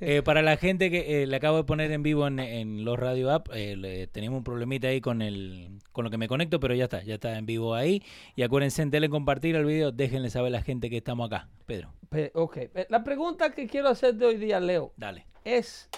Eh, 0.00 0.22
para 0.24 0.42
la 0.42 0.56
gente 0.56 0.92
que 0.92 1.24
eh, 1.24 1.26
le 1.26 1.34
acabo 1.36 1.56
de 1.56 1.64
poner 1.64 1.90
en 1.90 2.04
vivo 2.04 2.24
en, 2.28 2.38
en 2.38 2.84
los 2.84 2.96
radio 2.96 3.32
app, 3.32 3.48
eh, 3.52 3.74
le- 3.76 4.06
tenemos 4.06 4.38
un 4.38 4.44
problemita 4.44 4.86
ahí 4.86 5.00
con 5.00 5.22
el 5.22 5.80
con 5.90 6.04
lo 6.04 6.10
que 6.12 6.18
me 6.18 6.28
conecto, 6.28 6.60
pero 6.60 6.72
ya 6.76 6.84
está, 6.84 7.02
ya 7.02 7.14
está 7.14 7.36
en 7.36 7.44
vivo 7.44 7.74
ahí. 7.74 8.00
Y 8.36 8.42
acuérdense, 8.42 8.86
denle 8.86 9.08
compartir 9.08 9.56
el 9.56 9.64
video, 9.64 9.90
déjenle 9.90 10.30
saber 10.30 10.48
a 10.54 10.58
la 10.58 10.62
gente 10.62 10.88
que 10.88 10.98
estamos 10.98 11.26
acá. 11.26 11.48
Pedro, 11.66 11.92
Pe- 12.10 12.30
ok, 12.32 12.58
la 12.88 13.02
pregunta 13.02 13.50
que 13.50 13.66
quiero 13.66 13.88
hacerte 13.88 14.24
hoy 14.24 14.36
día, 14.36 14.60
Leo, 14.60 14.92
dale. 14.96 15.26
es, 15.44 15.88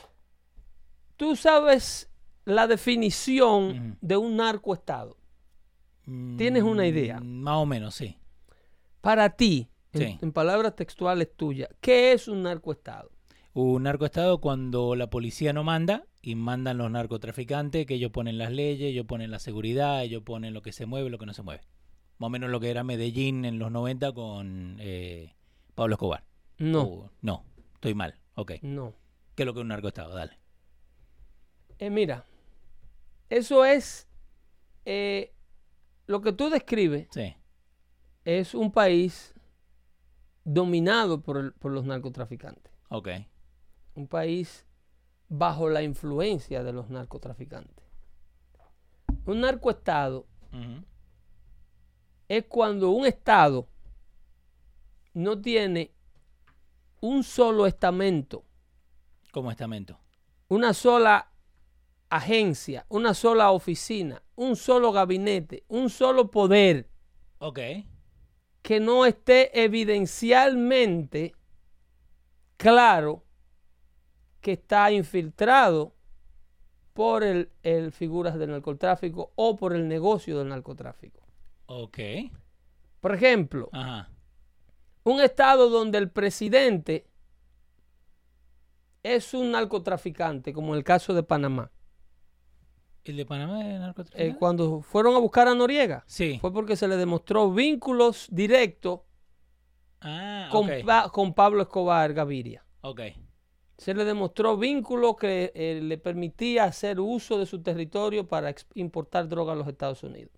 ¿tú 1.19 1.37
sabes 1.37 2.11
la 2.47 2.67
definición 2.67 3.99
de 4.01 4.17
un 4.17 4.37
narcoestado? 4.37 5.19
¿Tienes 6.37 6.63
una 6.63 6.87
idea? 6.87 7.21
Mm, 7.21 7.41
Más 7.43 7.57
o 7.57 7.67
menos, 7.67 7.95
sí. 7.95 8.17
Para 9.01 9.31
ti, 9.31 9.69
Sí. 9.93 10.19
en 10.21 10.33
palabras 10.33 10.77
textuales 10.77 11.35
tuyas, 11.37 11.69
¿qué 11.81 12.13
es 12.13 12.29
un 12.29 12.43
narcoestado? 12.43 13.11
Un 13.55 13.85
narcoestado 13.85 14.41
cuando 14.41 14.95
la 14.95 15.09
policía 15.09 15.53
no 15.55 15.65
manda 15.65 16.05
y 16.21 16.35
mandan 16.35 16.77
los 16.79 16.91
narcotraficantes, 16.91 17.87
que 17.87 17.95
ellos 17.95 18.11
ponen 18.11 18.37
las 18.37 18.53
leyes, 18.53 18.91
ellos 18.91 19.07
ponen 19.07 19.31
la 19.31 19.39
seguridad, 19.39 20.03
ellos 20.05 20.23
ponen 20.23 20.53
lo 20.53 20.61
que 20.63 20.73
se 20.73 20.85
mueve, 20.87 21.09
lo 21.09 21.19
que 21.19 21.25
no 21.27 21.33
se 21.33 21.43
mueve. 21.43 21.63
Más 22.19 22.27
o 22.27 22.31
menos 22.31 22.51
lo 22.51 22.61
que 22.61 22.71
era 22.71 22.85
Medellín 22.85 23.45
en 23.47 23.59
los 23.59 23.71
90 23.73 24.13
con 24.13 24.77
eh, 24.81 25.35
Pablo 25.75 25.95
Escobar. 25.95 26.25
No, 26.59 26.85
Uh, 26.85 27.09
no, 27.23 27.45
estoy 27.75 27.95
mal. 27.95 28.15
Ok. 28.35 28.53
no. 28.63 28.95
¿Qué 29.35 29.43
es 29.43 29.47
lo 29.47 29.53
que 29.55 29.61
es 29.61 29.63
un 29.63 29.69
narcoestado? 29.69 30.15
Dale. 30.15 30.39
Eh, 31.79 31.91
mira, 31.91 32.25
eso 33.29 33.65
es 33.67 34.09
eh, 34.87 35.33
lo 36.07 36.21
que 36.23 36.33
tú 36.33 36.49
describes 36.51 37.09
Sí. 37.11 37.35
es 38.25 38.55
un 38.55 38.71
país 38.73 39.35
dominado 40.45 41.21
por, 41.23 41.37
el- 41.39 41.53
por 41.53 41.73
los 41.73 41.85
narcotraficantes. 41.85 42.73
Ok. 42.89 43.09
Un 43.95 44.07
país 44.07 44.65
bajo 45.29 45.69
la 45.69 45.83
influencia 45.83 46.63
de 46.63 46.73
los 46.73 46.89
narcotraficantes. 46.91 47.85
Un 49.25 49.41
narcoestado 49.41 50.27
es 52.29 52.45
cuando 52.45 52.91
un 52.91 53.07
estado 53.07 53.69
no 55.15 55.41
tiene 55.41 55.93
un 57.01 57.23
solo 57.25 57.67
estamento, 57.67 58.45
Como 59.33 59.51
estamento. 59.51 59.99
una 60.49 60.73
sola 60.75 61.31
agencia, 62.11 62.87
una 62.89 63.15
sola 63.15 63.51
oficina, 63.51 64.23
un 64.37 64.57
solo 64.57 64.93
gabinete, 64.93 65.65
un 65.69 65.91
solo 65.91 66.31
poder 66.31 66.89
Ok. 67.39 67.59
que 68.63 68.81
no 68.81 69.07
esté 69.07 69.63
evidencialmente 69.65 71.35
claro 72.57 73.25
que 74.41 74.53
está 74.53 74.91
infiltrado 74.93 75.95
por 76.93 77.23
el, 77.23 77.51
el 77.63 77.93
figuras 77.93 78.39
del 78.39 78.51
narcotráfico 78.51 79.33
o 79.37 79.57
por 79.57 79.75
el 79.75 79.87
negocio 79.89 80.39
del 80.39 80.49
narcotráfico. 80.49 81.21
Ok. 81.67 81.99
Por 83.01 83.15
ejemplo, 83.15 83.69
Ajá. 83.73 84.11
un 85.05 85.21
estado 85.21 85.69
donde 85.71 85.99
el 85.99 86.11
presidente 86.11 87.07
es 89.03 89.33
un 89.35 89.53
narcotraficante, 89.53 90.53
como 90.53 90.73
en 90.73 90.79
el 90.79 90.85
caso 90.85 91.15
de 91.15 91.23
Panamá. 91.23 91.71
¿El 93.07 93.17
de 93.17 93.27
Panamá 93.27 93.61
es 93.67 93.75
Eh, 93.75 93.79
narcotraficante? 93.79 94.39
cuando 94.39 94.81
fueron 94.83 95.15
a 95.15 95.19
buscar 95.19 95.49
a 95.49 95.55
Noriega, 95.55 96.05
sí. 96.07 96.39
fue 96.41 96.53
porque 96.53 96.77
se 96.77 96.89
le 96.89 96.97
demostró 96.97 97.51
vínculos 97.53 98.27
directos 98.31 99.01
Ah, 100.01 100.49
con, 100.53 100.67
ok. 100.71 100.85
Pa- 100.85 101.09
con 101.11 101.33
Pablo 101.35 101.63
Escobar 101.63 102.13
Gaviria. 102.13 102.65
Ok. 102.83 103.01
Se 103.79 103.93
le 103.95 104.05
demostró 104.05 104.57
vínculo 104.57 105.17
que 105.17 105.53
eh, 105.55 105.81
le 105.83 105.99
permitía 105.99 106.65
hacer 106.65 107.01
uso 107.01 107.39
de 107.39 107.47
su 107.47 107.63
territorio 107.63 108.27
para 108.27 108.55
importar 108.75 109.29
droga 109.29 109.53
a 109.53 109.57
los 109.57 109.67
Estados 109.69 110.03
Unidos. 110.03 110.33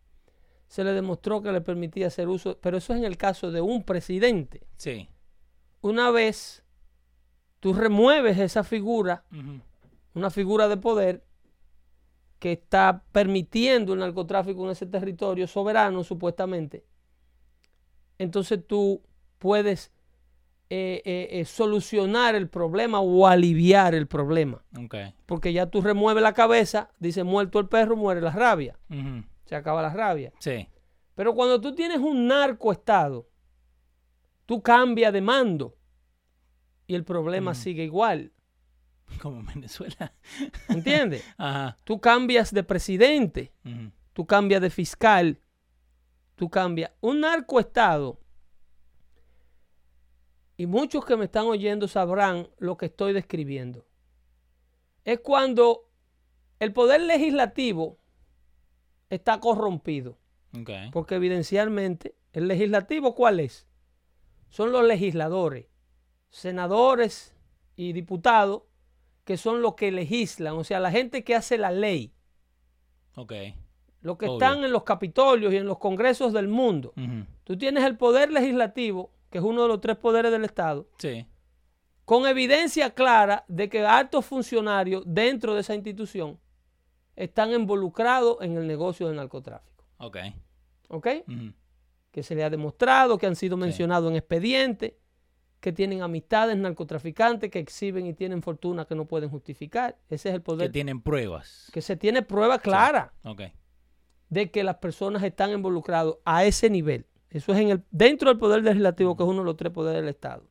Se 0.69 0.85
le 0.85 0.93
demostró 0.93 1.43
que 1.43 1.53
le 1.53 1.61
permitía 1.61 2.09
hacer 2.09 2.29
uso, 2.29 2.59
pero 2.61 2.77
eso 2.79 2.93
es 2.93 2.99
en 2.99 3.05
el 3.05 3.17
caso 3.17 3.51
de 3.51 3.61
un 3.61 3.83
presidente. 3.85 4.67
Sí. 4.77 5.09
Una 5.81 6.11
vez 6.11 6.65
tú 7.61 7.73
remueves 7.73 8.39
esa 8.39 8.65
figura, 8.65 9.25
una 10.15 10.31
figura 10.31 10.69
de 10.69 10.77
poder 10.77 11.25
que 12.39 12.53
está 12.53 13.03
permitiendo 13.13 13.95
el 13.95 14.01
narcotráfico 14.01 14.65
en 14.65 14.71
ese 14.71 14.87
territorio 14.87 15.47
soberano, 15.47 16.05
supuestamente, 16.05 16.85
entonces 18.19 18.67
tú 18.67 19.03
puedes 19.39 19.93
eh, 20.71 21.01
eh, 21.05 21.29
eh, 21.31 21.45
solucionar 21.45 22.35
el 22.35 22.49
problema 22.49 23.01
o 23.01 23.27
aliviar 23.27 23.95
el 23.95 24.07
problema. 24.07 24.63
Porque 25.25 25.53
ya 25.53 25.67
tú 25.67 25.81
remueves 25.81 26.23
la 26.23 26.35
cabeza, 26.35 26.91
dice 26.99 27.25
muerto 27.25 27.59
el 27.59 27.69
perro, 27.69 27.97
muere 27.97 28.21
la 28.21 28.33
rabia. 28.33 28.79
Se 29.47 29.57
acaba 29.57 29.81
la 29.81 29.91
rabia. 29.91 30.33
Sí. 30.41 30.69
Pero 31.15 31.35
cuando 31.35 31.61
tú 31.61 31.75
tienes 31.75 31.99
un 31.99 32.27
narcoestado, 32.27 33.29
tú 34.45 34.63
cambias 34.63 35.13
de 35.13 35.21
mando 35.21 35.75
y 36.87 36.95
el 36.95 37.05
problema 37.05 37.55
sigue 37.55 37.85
igual. 37.85 38.33
Como 39.23 39.41
en 39.41 39.47
Venezuela. 39.47 40.13
¿Entiendes? 40.69 41.25
Ajá. 41.39 41.77
tú 41.85 42.01
cambias 42.01 42.53
de 42.53 42.63
presidente, 42.63 43.53
tú 44.13 44.27
cambias 44.27 44.61
de 44.63 44.71
fiscal, 44.71 45.41
tú 46.37 46.51
cambias. 46.51 46.93
Un 47.01 47.21
narcoestado 47.21 48.21
y 50.57 50.67
muchos 50.67 51.05
que 51.05 51.17
me 51.17 51.27
están 51.27 51.47
oyendo 51.47 51.87
sabrán 51.87 52.49
lo 52.59 52.77
que 52.77 52.87
estoy 52.87 53.13
describiendo. 53.13 53.87
Es 55.05 55.21
cuando 55.21 55.89
el 56.59 56.73
poder 56.73 57.03
legislativo 57.03 57.99
está 59.09 59.39
corrompido. 59.41 60.19
Porque 60.93 61.15
evidencialmente, 61.15 62.17
¿el 62.33 62.49
legislativo 62.49 63.15
cuál 63.15 63.39
es? 63.39 63.69
Son 64.49 64.73
los 64.73 64.85
legisladores, 64.85 65.67
senadores 66.31 67.37
y 67.77 67.93
diputados, 67.93 68.63
que 69.29 69.37
son 69.37 69.61
los 69.61 69.75
que 69.75 69.93
legislan, 69.93 70.55
o 70.57 70.65
sea, 70.65 70.81
la 70.81 70.91
gente 70.91 71.23
que 71.23 71.35
hace 71.35 71.59
la 71.59 71.71
ley, 71.71 72.15
Ok. 73.15 73.35
los 74.01 74.17
que 74.17 74.25
Obvio. 74.25 74.39
están 74.39 74.65
en 74.65 74.73
los 74.73 74.85
capitolios 74.85 75.53
y 75.53 75.59
en 75.59 75.67
los 75.67 75.77
congresos 75.77 76.33
del 76.33 76.49
mundo. 76.49 76.95
Tú 77.45 77.59
tienes 77.59 77.85
el 77.85 77.99
poder 77.99 78.33
legislativo, 78.33 79.13
que 79.29 79.37
es 79.37 79.45
uno 79.45 79.61
de 79.65 79.69
los 79.69 79.83
tres 79.83 79.99
poderes 79.99 80.33
del 80.33 80.47
Estado, 80.47 80.89
Sí. 80.97 81.27
con 82.07 82.27
evidencia 82.27 82.95
clara 82.95 83.45
de 83.49 83.69
que 83.69 83.85
altos 83.85 84.25
funcionarios 84.25 85.03
dentro 85.07 85.55
de 85.55 85.61
esa 85.61 85.75
institución 85.75 86.41
están 87.15 87.51
involucrados 87.53 88.39
en 88.41 88.57
el 88.57 88.67
negocio 88.67 89.09
del 89.09 89.17
narcotráfico. 89.17 89.85
Ok. 89.99 90.17
¿Ok? 90.89 91.07
Que 92.11 92.23
se 92.23 92.35
le 92.35 92.45
ha 92.45 92.49
demostrado, 92.49 93.19
que 93.19 93.27
han 93.27 93.37
sido 93.37 93.57
Sí. 93.59 93.61
mencionados 93.61 94.11
en 94.11 94.17
expedientes, 94.17 94.95
que 95.61 95.73
tienen 95.73 96.03
amistades 96.03 96.57
narcotraficantes, 96.57 97.51
que 97.51 97.59
exhiben 97.59 98.07
y 98.07 98.15
tienen 98.15 98.43
fortuna 98.43 98.85
que 98.85 98.95
no 98.95 99.07
pueden 99.07 99.29
justificar. 99.29 99.97
Ese 100.09 100.29
es 100.29 100.35
el 100.35 100.41
Que 100.41 100.45
poder. 100.45 100.73
tienen 100.73 101.01
pruebas. 101.01 101.69
Que 101.73 101.83
se 101.83 101.97
tiene 101.97 102.23
prueba 102.23 102.59
clara 102.61 103.13
de 104.31 104.51
que 104.51 104.63
las 104.63 104.77
personas 104.77 105.23
están 105.23 105.51
involucradas 105.51 106.15
a 106.25 106.45
ese 106.45 106.71
nivel. 106.71 107.07
Eso 107.31 107.53
es 107.53 107.59
en 107.59 107.71
el, 107.71 107.83
dentro 107.91 108.29
del 108.31 108.39
poder 108.39 108.63
legislativo, 108.63 109.17
que 109.17 109.23
es 109.23 109.29
uno 109.29 109.41
de 109.41 109.45
los 109.47 109.57
tres 109.57 109.73
poderes 109.73 110.01
del 110.03 110.09
Estado. 110.11 110.45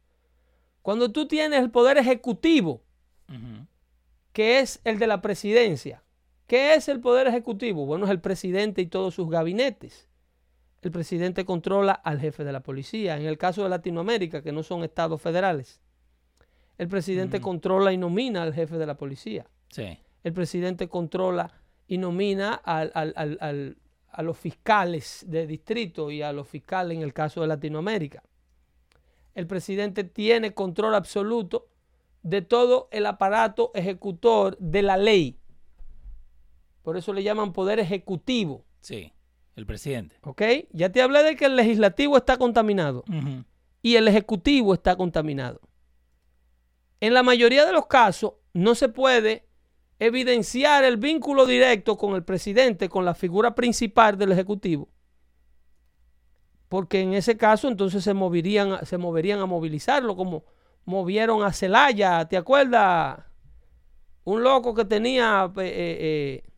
Cuando 0.82 1.12
tú 1.12 1.28
tienes 1.28 1.60
el 1.60 1.72
poder 1.72 1.98
ejecutivo, 1.98 2.84
que 4.34 4.60
es 4.60 4.80
el 4.84 5.00
de 5.00 5.08
la 5.08 5.22
presidencia. 5.22 6.04
¿Qué 6.46 6.76
es 6.76 6.88
el 6.88 7.02
poder 7.02 7.28
ejecutivo? 7.28 7.86
Bueno, 7.86 8.06
es 8.06 8.12
el 8.12 8.22
presidente 8.22 8.82
y 8.82 8.86
todos 8.86 9.16
sus 9.16 9.30
gabinetes. 9.30 10.07
El 10.82 10.92
presidente 10.92 11.44
controla 11.46 11.94
al 11.94 12.20
jefe 12.20 12.44
de 12.44 12.52
la 12.52 12.62
policía. 12.62 13.18
En 13.18 13.26
el 13.26 13.38
caso 13.38 13.64
de 13.64 13.70
Latinoamérica, 13.70 14.42
que 14.42 14.52
no 14.52 14.64
son 14.64 14.84
estados 14.84 15.22
federales, 15.22 15.82
el 16.78 16.88
presidente 16.88 17.42
controla 17.42 17.92
y 17.92 17.98
nomina 17.98 18.44
al 18.44 18.54
jefe 18.54 18.78
de 18.78 18.86
la 18.86 18.96
policía. 18.96 19.48
Sí. 19.70 19.98
El 20.24 20.34
presidente 20.34 20.88
controla 20.88 21.52
y 21.88 21.98
nomina 21.98 22.54
al- 22.54 22.92
al- 22.94 23.14
al- 23.16 23.38
al- 23.42 23.78
a 24.12 24.22
los 24.22 24.38
fiscales 24.38 25.26
de 25.28 25.48
distrito 25.48 26.12
y 26.12 26.22
a 26.22 26.32
los 26.32 26.48
fiscales 26.48 26.96
en 26.98 27.04
el 27.04 27.14
caso 27.14 27.42
de 27.42 27.48
Latinoamérica. 27.48 28.24
El 29.36 29.48
presidente 29.48 30.04
tiene 30.04 30.54
control 30.54 30.96
absoluto 30.96 31.68
de 32.24 32.42
todo 32.42 32.88
el 32.92 33.06
aparato 33.06 33.72
ejecutor 33.74 34.58
de 34.60 34.82
la 34.82 34.98
ley. 34.98 35.40
Por 36.82 36.98
eso 36.98 37.14
le 37.14 37.24
llaman 37.24 37.54
poder 37.54 37.80
ejecutivo. 37.80 38.66
Sí. 38.82 39.12
El 39.58 39.66
presidente. 39.66 40.16
¿Ok? 40.22 40.42
Ya 40.72 40.92
te 40.92 41.02
hablé 41.02 41.24
de 41.24 41.36
que 41.36 41.44
el 41.46 41.56
legislativo 41.58 42.16
está 42.16 42.38
contaminado 42.38 43.04
y 43.82 43.96
el 43.98 44.08
ejecutivo 44.08 44.74
está 44.74 44.96
contaminado. 44.96 45.60
En 47.02 47.14
la 47.14 47.24
mayoría 47.24 47.66
de 47.66 47.74
los 47.74 47.88
casos 47.88 48.34
no 48.54 48.74
se 48.76 48.88
puede 48.88 49.46
evidenciar 50.00 50.84
el 50.86 50.98
vínculo 50.98 51.46
directo 51.46 51.98
con 51.98 52.14
el 52.16 52.24
presidente, 52.24 52.88
con 52.88 53.04
la 53.04 53.14
figura 53.16 53.54
principal 53.56 54.16
del 54.18 54.32
ejecutivo, 54.32 54.90
porque 56.70 57.02
en 57.02 57.14
ese 57.14 57.36
caso 57.38 57.68
entonces 57.68 58.04
se 58.04 58.14
moverían, 58.14 58.74
a- 58.74 58.86
se 58.86 58.98
moverían 58.98 59.40
a 59.40 59.46
movilizarlo, 59.46 60.16
como 60.16 60.44
movieron 60.86 61.44
a 61.44 61.52
Celaya, 61.52 62.26
¿te 62.26 62.38
acuerdas? 62.38 63.24
Un 64.24 64.44
loco 64.44 64.74
que 64.76 64.86
tenía, 64.86 65.52
eh, 65.58 65.62
eh, 65.62 65.98
eh, 66.00 66.50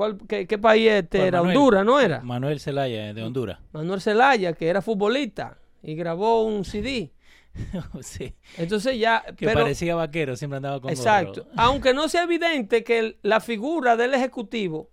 ¿cuál- 0.00 0.16
qué, 0.26 0.46
qué 0.46 0.56
país 0.56 0.88
este 0.90 1.26
era? 1.26 1.40
Manuel. 1.42 1.56
Honduras, 1.58 1.84
¿no 1.84 2.00
era? 2.00 2.20
Manuel 2.22 2.58
Zelaya 2.58 3.12
de 3.12 3.22
Honduras. 3.22 3.58
Manuel 3.72 4.00
Zelaya, 4.00 4.54
que 4.54 4.66
era 4.68 4.80
futbolista 4.80 5.58
y 5.82 5.94
grabó 5.94 6.42
un 6.44 6.64
CD. 6.64 7.12
sí. 8.00 8.34
Entonces 8.56 8.98
ya, 8.98 9.22
Que 9.36 9.44
pero 9.44 9.60
parecía 9.60 9.94
vaquero, 9.94 10.36
siempre 10.36 10.56
andaba 10.56 10.80
con 10.80 10.90
exacto, 10.90 11.42
gorro. 11.44 11.54
aunque 11.58 11.92
no 11.92 12.08
sea 12.08 12.22
evidente 12.22 12.82
que 12.82 12.98
el- 12.98 13.18
la 13.22 13.40
figura 13.40 13.96
del 13.96 14.14
ejecutivo 14.14 14.90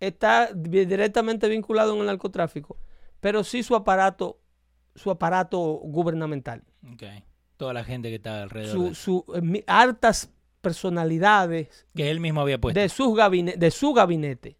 está 0.00 0.50
di- 0.52 0.84
directamente 0.84 1.48
vinculado 1.48 1.94
en 1.94 2.00
el 2.00 2.06
narcotráfico, 2.06 2.76
pero 3.20 3.44
sí 3.44 3.62
su 3.62 3.76
aparato, 3.76 4.40
su 4.96 5.12
aparato 5.12 5.60
gubernamental, 5.84 6.64
Ok. 6.92 7.04
Toda 7.56 7.74
la 7.74 7.84
gente 7.84 8.08
que 8.08 8.16
está 8.16 8.42
alrededor. 8.42 8.72
su, 8.72 8.88
de- 8.88 8.94
su 8.96 9.52
eh, 9.54 9.64
altas 9.68 10.32
personalidades 10.60 11.86
Que 11.94 12.10
él 12.10 12.20
mismo 12.20 12.40
había 12.40 12.58
puesto. 12.60 12.78
de, 12.80 12.88
sus 12.88 13.08
gabine- 13.16 13.56
de 13.56 13.70
su 13.70 13.92
gabinete 13.92 14.56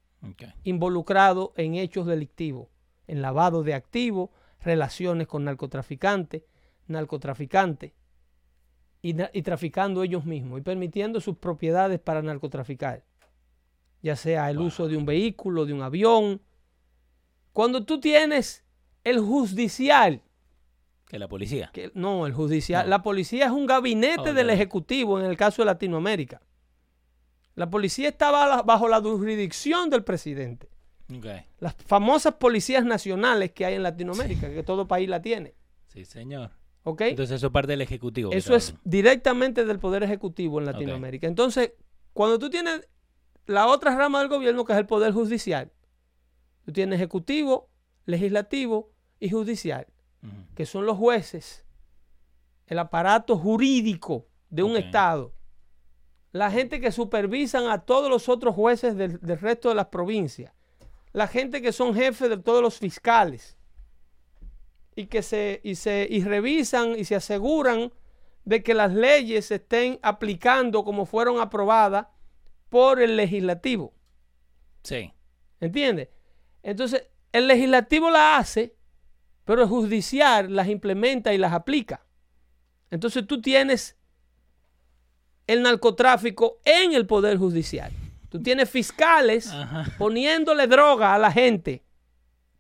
involucrado 0.64 1.52
en 1.56 1.74
hechos 1.76 2.06
delictivos, 2.06 2.68
en 3.06 3.22
lavado 3.22 3.62
de 3.62 3.74
activos, 3.74 4.30
relaciones 4.62 5.26
con 5.26 5.44
narcotraficantes, 5.44 6.42
narcotraficantes 6.88 7.92
y, 9.02 9.14
na- 9.14 9.30
y 9.32 9.42
traficando 9.42 10.02
ellos 10.02 10.24
mismos 10.26 10.58
y 10.60 10.62
permitiendo 10.62 11.20
sus 11.20 11.36
propiedades 11.38 12.00
para 12.00 12.20
narcotraficar, 12.20 13.04
ya 14.02 14.14
sea 14.16 14.50
el 14.50 14.58
uso 14.58 14.88
de 14.88 14.96
un 14.98 15.06
vehículo, 15.06 15.64
de 15.64 15.72
un 15.72 15.82
avión. 15.82 16.42
Cuando 17.52 17.84
tú 17.84 17.98
tienes 18.00 18.64
el 19.04 19.20
judicial, 19.20 20.22
Que 21.10 21.18
la 21.18 21.28
policía. 21.28 21.70
que, 21.74 21.90
no, 21.94 22.26
el 22.26 22.32
judicial, 22.32 22.86
No. 22.86 22.90
la 22.90 23.02
policía 23.02 23.46
es 23.46 23.50
un 23.50 23.66
gabinete 23.66 24.32
del 24.32 24.48
ejecutivo 24.48 25.18
en 25.18 25.26
el 25.26 25.36
caso 25.36 25.62
de 25.62 25.66
Latinoamérica. 25.66 26.40
La 27.56 27.68
policía 27.68 28.08
estaba 28.08 28.62
bajo 28.62 28.88
la 28.88 29.00
jurisdicción 29.02 29.90
del 29.90 30.04
presidente 30.04 30.70
las 31.58 31.74
famosas 31.74 32.34
policías 32.34 32.84
nacionales 32.84 33.52
que 33.52 33.64
hay 33.64 33.74
en 33.74 33.82
Latinoamérica, 33.82 34.48
que 34.50 34.62
todo 34.62 34.86
país 34.86 35.08
la 35.08 35.20
tiene. 35.20 35.54
Sí, 35.88 36.04
señor. 36.04 36.50
¿Ok? 36.84 37.02
Entonces 37.02 37.36
eso 37.36 37.48
es 37.48 37.52
parte 37.52 37.72
del 37.72 37.82
ejecutivo. 37.82 38.32
Eso 38.32 38.54
es 38.54 38.74
directamente 38.84 39.64
del 39.64 39.78
poder 39.78 40.02
ejecutivo 40.02 40.60
en 40.60 40.66
Latinoamérica. 40.66 41.26
Entonces, 41.26 41.72
cuando 42.12 42.38
tú 42.38 42.48
tienes 42.48 42.88
la 43.46 43.66
otra 43.66 43.96
rama 43.96 44.20
del 44.20 44.28
gobierno, 44.28 44.64
que 44.64 44.72
es 44.72 44.78
el 44.78 44.86
poder 44.86 45.12
judicial, 45.12 45.72
tú 46.64 46.72
tienes 46.72 46.96
ejecutivo, 46.96 47.68
legislativo 48.06 48.92
y 49.18 49.30
judicial, 49.30 49.86
que 50.54 50.66
son 50.66 50.86
los 50.86 50.96
jueces, 50.96 51.64
el 52.66 52.78
aparato 52.78 53.36
jurídico 53.36 54.26
de 54.48 54.62
un 54.62 54.76
estado, 54.76 55.34
la 56.32 56.50
gente 56.50 56.80
que 56.80 56.92
supervisan 56.92 57.68
a 57.68 57.80
todos 57.84 58.08
los 58.08 58.28
otros 58.28 58.54
jueces 58.54 58.96
del, 58.96 59.20
del 59.20 59.38
resto 59.38 59.70
de 59.70 59.74
las 59.74 59.86
provincias, 59.86 60.52
la 61.12 61.26
gente 61.26 61.60
que 61.60 61.72
son 61.72 61.94
jefes 61.94 62.28
de 62.28 62.36
todos 62.36 62.62
los 62.62 62.78
fiscales 62.78 63.56
y 64.94 65.06
que 65.06 65.22
se 65.22 65.60
y 65.64 65.74
se 65.74 66.06
y 66.08 66.22
revisan 66.22 66.98
y 66.98 67.04
se 67.04 67.16
aseguran 67.16 67.92
de 68.44 68.62
que 68.62 68.74
las 68.74 68.92
leyes 68.92 69.46
se 69.46 69.56
estén 69.56 69.98
aplicando 70.02 70.84
como 70.84 71.06
fueron 71.06 71.40
aprobadas 71.40 72.06
por 72.68 73.00
el 73.00 73.16
legislativo. 73.16 73.92
Sí. 74.82 75.12
¿Entiendes? 75.60 76.08
Entonces, 76.62 77.06
el 77.32 77.46
legislativo 77.46 78.10
la 78.10 78.38
hace, 78.38 78.76
pero 79.44 79.62
el 79.62 79.68
judicial 79.68 80.54
las 80.54 80.68
implementa 80.68 81.32
y 81.34 81.38
las 81.38 81.52
aplica. 81.52 82.04
Entonces 82.90 83.26
tú 83.26 83.40
tienes 83.40 83.96
el 85.46 85.62
narcotráfico 85.62 86.58
en 86.64 86.92
el 86.92 87.06
poder 87.06 87.36
judicial. 87.38 87.90
Tú 88.28 88.40
tienes 88.42 88.70
fiscales 88.70 89.48
Ajá. 89.52 89.86
poniéndole 89.98 90.66
droga 90.68 91.14
a 91.14 91.18
la 91.18 91.32
gente 91.32 91.82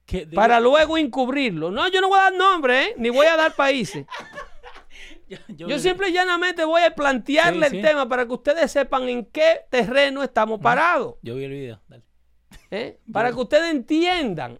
¿Qué- 0.04 0.26
de- 0.26 0.34
para 0.34 0.58
luego 0.58 0.98
encubrirlo. 0.98 1.70
No, 1.70 1.86
yo 1.88 2.00
no 2.00 2.08
voy 2.08 2.18
a 2.18 2.22
dar 2.24 2.34
nombre, 2.34 2.82
¿eh? 2.86 2.94
ni 2.96 3.10
voy 3.10 3.26
a 3.26 3.36
dar 3.36 3.54
países. 3.54 4.04
yo, 5.28 5.38
yo- 5.48 5.68
Yo 5.68 5.78
simple 5.78 6.08
y 6.08 6.12
llanamente 6.12 6.64
voy 6.64 6.82
a 6.82 6.92
plantearle 6.92 7.70
Sí, 7.70 7.76
el 7.76 7.82
sí. 7.82 7.88
tema 7.88 8.08
para 8.08 8.26
que 8.26 8.32
ustedes 8.32 8.72
sepan 8.72 9.08
en 9.08 9.24
qué 9.26 9.60
terreno 9.70 10.24
estamos 10.24 10.58
parados. 10.60 11.14
Yo 11.22 11.36
vi 11.36 11.44
el 11.44 11.50
video. 11.52 11.80
Dale. 11.86 12.02
¿eh? 12.72 12.98
para 13.12 13.30
que 13.30 13.36
ustedes 13.40 13.70
entiendan 13.70 14.58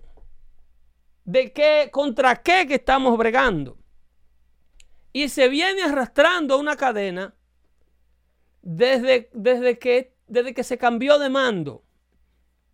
de 1.30 1.52
qué, 1.52 1.90
contra 1.92 2.42
qué 2.42 2.66
que 2.66 2.74
estamos 2.74 3.16
bregando. 3.16 3.78
Y 5.12 5.28
se 5.28 5.48
viene 5.48 5.82
arrastrando 5.82 6.58
una 6.58 6.76
cadena 6.76 7.34
desde, 8.62 9.30
desde, 9.32 9.78
que, 9.78 10.14
desde 10.26 10.54
que 10.54 10.64
se 10.64 10.76
cambió 10.76 11.18
de 11.18 11.28
mando. 11.28 11.84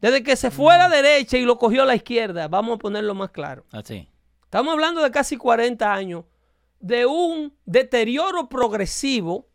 Desde 0.00 0.22
que 0.22 0.36
se 0.36 0.50
fue 0.50 0.74
a 0.74 0.78
la 0.78 0.88
derecha 0.88 1.38
y 1.38 1.44
lo 1.44 1.58
cogió 1.58 1.82
a 1.82 1.86
la 1.86 1.94
izquierda. 1.94 2.48
Vamos 2.48 2.76
a 2.76 2.78
ponerlo 2.78 3.14
más 3.14 3.30
claro. 3.30 3.64
Así. 3.70 4.08
Estamos 4.44 4.72
hablando 4.72 5.02
de 5.02 5.10
casi 5.10 5.36
40 5.36 5.92
años 5.92 6.24
de 6.80 7.06
un 7.06 7.54
deterioro 7.64 8.48
progresivo 8.48 9.48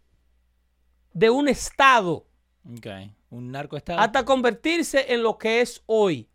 de 1.14 1.30
un 1.30 1.48
Estado 1.48 2.28
Ok. 2.70 2.88
Un 3.30 3.52
narco 3.52 3.78
estado. 3.78 4.00
hasta 4.00 4.26
convertirse 4.26 5.14
en 5.14 5.24
lo 5.24 5.38
que 5.38 5.62
es 5.62 5.82
hoy. 5.86 6.28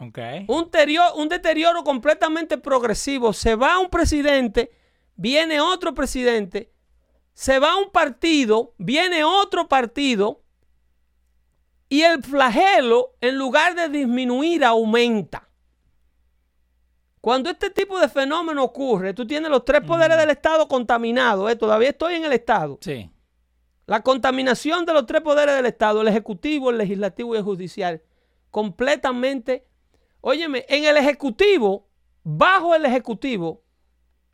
Ok. 0.00 0.18
Un, 0.48 0.70
terio- 0.70 1.14
un 1.16 1.28
deterioro 1.28 1.84
completamente 1.84 2.58
progresivo. 2.58 3.32
Se 3.32 3.54
va 3.54 3.78
un 3.78 3.88
presidente, 3.88 4.70
viene 5.16 5.60
otro 5.60 5.94
presidente, 5.94 6.72
se 7.32 7.58
va 7.58 7.76
un 7.76 7.90
partido, 7.90 8.74
viene 8.78 9.24
otro 9.24 9.68
partido, 9.68 10.42
y 11.88 12.02
el 12.02 12.22
flagelo, 12.22 13.14
en 13.20 13.36
lugar 13.38 13.74
de 13.74 13.88
disminuir, 13.88 14.64
aumenta. 14.64 15.48
Cuando 17.20 17.50
este 17.50 17.70
tipo 17.70 17.98
de 18.00 18.08
fenómeno 18.08 18.64
ocurre, 18.64 19.14
tú 19.14 19.26
tienes 19.26 19.50
los 19.50 19.64
tres 19.64 19.80
poderes 19.82 20.16
del 20.18 20.30
Estado 20.30 20.66
contaminados. 20.68 21.50
¿eh? 21.50 21.56
Todavía 21.56 21.90
estoy 21.90 22.14
en 22.14 22.24
el 22.24 22.32
Estado. 22.32 22.78
Sí. 22.80 23.10
La 23.86 24.02
contaminación 24.02 24.84
de 24.84 24.92
los 24.92 25.06
tres 25.06 25.22
poderes 25.22 25.54
del 25.54 25.66
Estado, 25.66 26.02
el 26.02 26.08
ejecutivo, 26.08 26.70
el 26.70 26.78
legislativo 26.78 27.34
y 27.34 27.38
el 27.38 27.44
judicial, 27.44 28.02
completamente. 28.50 29.66
Óyeme, 30.26 30.64
en 30.70 30.84
el 30.86 30.96
ejecutivo, 30.96 31.86
bajo 32.22 32.74
el 32.74 32.86
ejecutivo, 32.86 33.62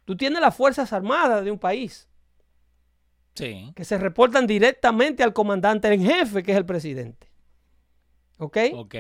tú 0.05 0.17
tienes 0.17 0.41
las 0.41 0.55
Fuerzas 0.55 0.93
Armadas 0.93 1.45
de 1.45 1.51
un 1.51 1.59
país 1.59 2.09
Sí. 3.35 3.73
que 3.75 3.85
se 3.85 3.99
reportan 3.99 4.47
directamente 4.47 5.25
al 5.25 5.33
comandante 5.33 5.93
en 5.93 6.05
jefe, 6.05 6.45
que 6.45 6.53
es 6.53 6.59
el 6.59 6.65
presidente. 6.65 7.29
¿Ok? 8.39 8.57
Ok. 8.75 8.95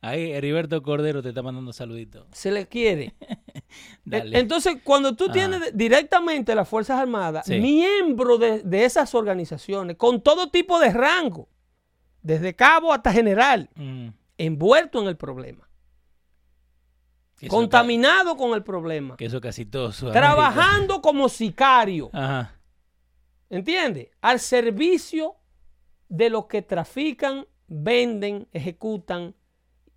Ahí 0.00 0.30
Heriberto 0.32 0.80
Cordero 0.82 1.22
te 1.22 1.30
está 1.30 1.42
mandando 1.42 1.72
saluditos. 1.72 2.26
Se 2.32 2.52
le 2.52 2.66
quiere. 2.68 3.14
Dale. 4.04 4.38
Entonces, 4.38 4.76
cuando 4.84 5.16
tú 5.16 5.28
tienes 5.30 5.76
directamente 5.76 6.54
las 6.54 6.68
Fuerzas 6.68 7.00
Armadas, 7.00 7.46
Sí. 7.46 7.58
miembros 7.58 8.38
de, 8.38 8.60
de 8.62 8.84
esas 8.84 9.12
organizaciones, 9.14 9.96
con 9.96 10.22
todo 10.22 10.50
tipo 10.50 10.78
de 10.78 10.90
rango, 10.92 11.48
desde 12.22 12.54
cabo 12.54 12.92
hasta 12.92 13.12
general, 13.12 13.70
Mm. 13.74 14.08
envuelto 14.38 15.00
en 15.00 15.08
el 15.08 15.16
problema, 15.16 15.63
eso 17.40 17.48
contaminado 17.48 18.36
con 18.36 18.54
el 18.54 18.62
problema, 18.62 19.16
Que 19.16 19.26
eso 19.26 19.40
casi 19.40 19.66
todo 19.66 19.90
trabajando 20.12 21.00
como 21.00 21.28
sicario, 21.28 22.10
Ajá. 22.12 22.54
¿entiendes? 23.50 24.08
Al 24.20 24.40
servicio 24.40 25.36
de 26.08 26.30
los 26.30 26.46
que 26.46 26.62
trafican, 26.62 27.46
venden, 27.66 28.48
ejecutan 28.52 29.34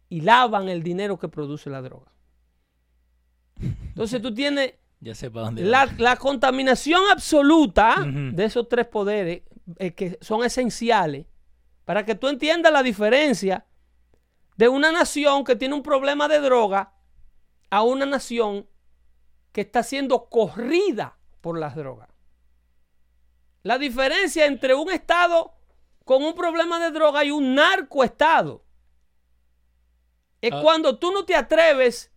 y 0.09 0.21
lavan 0.21 0.69
el 0.69 0.83
dinero 0.83 1.17
que 1.17 1.27
produce 1.27 1.69
la 1.69 1.81
droga. 1.81 2.11
Entonces 3.59 4.21
tú 4.21 4.33
tienes 4.33 4.73
Ya 4.99 5.13
sé 5.13 5.29
para 5.29 5.45
dónde 5.45 5.63
la, 5.63 6.15
contaminación 6.17 7.01
absoluta 7.11 8.03
de 8.05 8.45
esos 8.45 8.67
tres 8.67 8.87
poderes 8.87 9.43
eh, 9.77 9.93
que 9.93 10.17
son 10.21 10.43
esenciales 10.43 11.27
para 11.85 12.03
que 12.03 12.15
tú 12.15 12.27
entiendas 12.27 12.73
la 12.73 12.81
diferencia 12.81 13.65
de 14.55 14.67
una 14.67 14.91
nación 14.91 15.43
que 15.43 15.55
tiene 15.55 15.75
un 15.75 15.83
problema 15.83 16.27
de 16.27 16.39
droga 16.39 16.93
a 17.69 17.83
una 17.83 18.05
nación 18.05 18.67
que 19.51 19.61
está 19.61 19.83
siendo 19.83 20.29
corrida 20.29 21.17
por 21.41 21.57
las 21.59 21.75
drogas. 21.75 22.09
La 23.63 23.77
diferencia 23.77 24.45
entre 24.45 24.75
un 24.75 24.89
estado 24.91 25.53
con 26.05 26.23
un 26.23 26.35
problema 26.35 26.79
de 26.79 26.91
droga 26.91 27.23
y 27.25 27.31
un 27.31 27.55
narcoestado 27.55 28.63
es 30.41 30.51
Ah. 30.53 30.61
cuando 30.61 30.97
tú 30.99 31.11
no 31.11 31.25
te 31.25 31.35
atreves, 31.35 32.11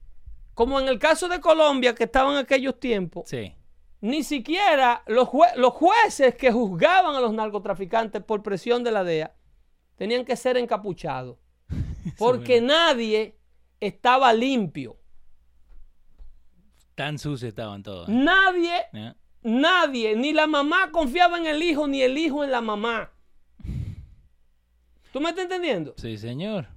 como 0.55 0.79
en 0.79 0.89
el 0.89 0.99
caso 0.99 1.29
de 1.29 1.41
Colombia 1.41 1.95
que 1.95 2.05
estaba 2.05 2.31
en 2.31 2.37
aquellos 2.39 2.79
tiempos, 2.79 3.29
Sí. 3.29 3.55
ni 4.01 4.23
siquiera 4.23 5.03
los, 5.07 5.27
jue- 5.29 5.55
los 5.57 5.73
jueces 5.73 6.35
que 6.37 6.53
juzgaban 6.53 7.17
a 7.17 7.21
los 7.21 7.33
narcotraficantes 7.33 8.23
por 8.23 8.43
presión 8.43 8.85
de 8.85 8.93
la 8.93 9.03
DEA 9.05 9.35
tenían 9.97 10.25
que 10.25 10.37
ser 10.37 10.57
encapuchados. 10.57 11.39
Porque 12.19 12.61
nadie 12.61 13.39
estaba 13.81 14.33
limpio. 14.33 14.99
Tan 17.01 17.19
sucios 17.19 17.49
estaban 17.49 17.83
todos. 17.83 18.11
¿eh? 18.11 18.13
Nadie, 18.13 18.75
¿Ya? 18.93 19.17
nadie, 19.43 20.15
ni 20.17 20.35
la 20.35 20.47
mamá 20.47 20.91
confiaba 20.93 21.39
en 21.39 21.47
el 21.47 21.63
hijo, 21.63 21.89
ni 21.89 22.03
el 22.03 22.19
hijo 22.19 22.45
en 22.45 22.51
la 22.51 22.61
mamá. 22.61 23.11
¿Tú 25.11 25.19
me 25.19 25.31
estás 25.31 25.45
entendiendo? 25.45 25.95
Sí, 25.97 26.19
señor. 26.19 26.69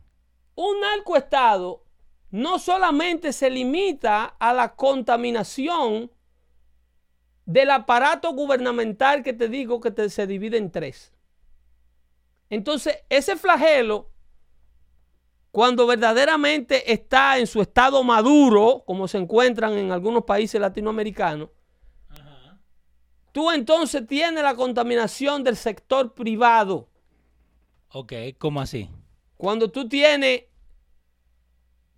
Un 0.55 0.79
narcoestado 0.79 1.83
no 2.31 2.57
solamente 2.57 3.33
se 3.33 3.49
limita 3.49 4.23
a 4.39 4.53
la 4.53 4.75
contaminación 4.75 6.09
del 7.45 7.71
aparato 7.71 8.31
gubernamental 8.31 9.23
que 9.23 9.33
te 9.33 9.49
digo 9.49 9.81
que 9.81 9.91
te- 9.91 10.09
se 10.09 10.25
divide 10.25 10.57
en 10.57 10.71
tres. 10.71 11.11
Entonces, 12.49 12.97
ese 13.09 13.35
flagelo, 13.35 14.09
cuando 15.53 15.85
verdaderamente 15.85 16.91
está 16.91 17.37
en 17.37 17.45
su 17.45 17.61
estado 17.61 18.03
maduro, 18.03 18.83
como 18.87 19.07
se 19.07 19.19
encuentran 19.19 19.73
en 19.73 19.91
algunos 19.91 20.23
países 20.23 20.59
latinoamericanos, 20.59 21.49
tú 23.31 23.51
entonces 23.51 24.07
tienes 24.07 24.41
la 24.41 24.55
contaminación 24.55 25.43
del 25.43 25.55
sector 25.55 26.15
privado. 26.15 26.89
Ok, 27.89 28.13
¿cómo 28.39 28.61
así? 28.61 28.89
Cuando 29.37 29.69
tú 29.69 29.87
tienes 29.87 30.45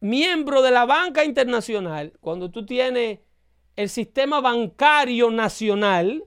miembro 0.02 0.62
de 0.62 0.72
la 0.72 0.86
banca 0.86 1.24
internacional, 1.24 2.12
cuando 2.20 2.52
tú 2.52 2.66
tienes 2.66 3.20
el 3.78 3.88
sistema 3.88 4.42
bancario 4.42 5.32
nacional 5.32 6.26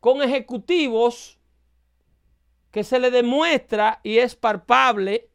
con 0.00 0.22
ejecutivos 0.22 1.38
que 2.70 2.84
se 2.84 2.98
le 2.98 3.10
demuestra 3.10 4.00
y 4.02 4.18
es 4.18 4.36
palpable 4.36 5.29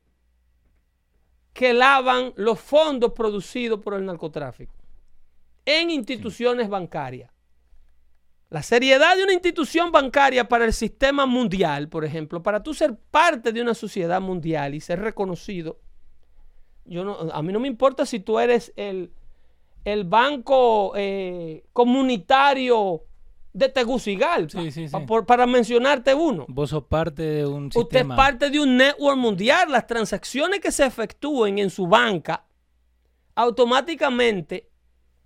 que 1.55 1.73
lavan 1.73 2.33
los 2.35 2.59
fondos 2.59 3.13
producidos 3.13 3.79
por 3.79 3.93
el 3.93 4.05
narcotráfico 4.05 4.75
en 5.63 5.89
instituciones 5.89 6.67
bancarias. 6.67 7.31
La 8.49 8.61
seriedad 8.61 9.15
de 9.15 9.23
una 9.23 9.31
institución 9.31 9.89
bancaria 9.89 10.49
para 10.49 10.65
el 10.65 10.73
sistema 10.73 11.25
mundial, 11.25 11.87
por 11.87 12.03
ejemplo, 12.03 12.43
para 12.43 12.61
tú 12.61 12.73
ser 12.73 12.97
parte 13.09 13.53
de 13.53 13.61
una 13.61 13.73
sociedad 13.73 14.19
mundial 14.19 14.75
y 14.75 14.81
ser 14.81 14.99
reconocido, 14.99 15.79
yo 16.83 17.05
no, 17.05 17.17
a 17.31 17.41
mí 17.41 17.53
no 17.53 17.61
me 17.61 17.69
importa 17.69 18.05
si 18.05 18.19
tú 18.19 18.37
eres 18.37 18.73
el, 18.75 19.13
el 19.85 20.03
banco 20.03 20.91
eh, 20.97 21.63
comunitario 21.71 23.05
de 23.55 23.69
Tegucigalpa, 23.69 24.49
Sí, 24.61 24.69
sí, 24.71 24.87
sí. 24.87 24.91
pa- 24.91 25.05
por- 25.05 25.25
para 25.25 25.47
mencionarte 25.47 26.13
uno. 26.13 26.45
Vos 26.49 26.71
sos 26.71 26.83
parte 26.83 27.21
de 27.23 27.45
un 27.45 27.67
Usted 27.67 27.79
es 27.79 27.83
sistema. 27.87 28.15
parte 28.15 28.49
de 28.49 28.59
un 28.59 28.75
network 28.75 29.17
mundial. 29.17 29.71
Las 29.71 29.87
transacciones 29.87 30.59
que 30.59 30.71
se 30.71 30.85
efectúen 30.85 31.57
en 31.59 31.69
su 31.69 31.87
banca 31.87 32.45
automáticamente 33.33 34.69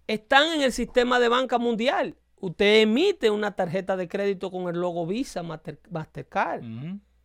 están 0.08 0.54
en 0.54 0.62
el 0.62 0.72
sistema 0.72 1.20
de 1.20 1.28
banca 1.30 1.58
mundial. 1.58 2.16
Usted 2.40 2.82
emite 2.82 3.30
una 3.30 3.52
tarjeta 3.56 3.98
de 3.98 4.08
crédito 4.08 4.50
con 4.52 4.68
el 4.74 4.80
logo 4.80 5.06
Visa, 5.06 5.44
Master- 5.44 5.80
Mastercard. 5.90 6.64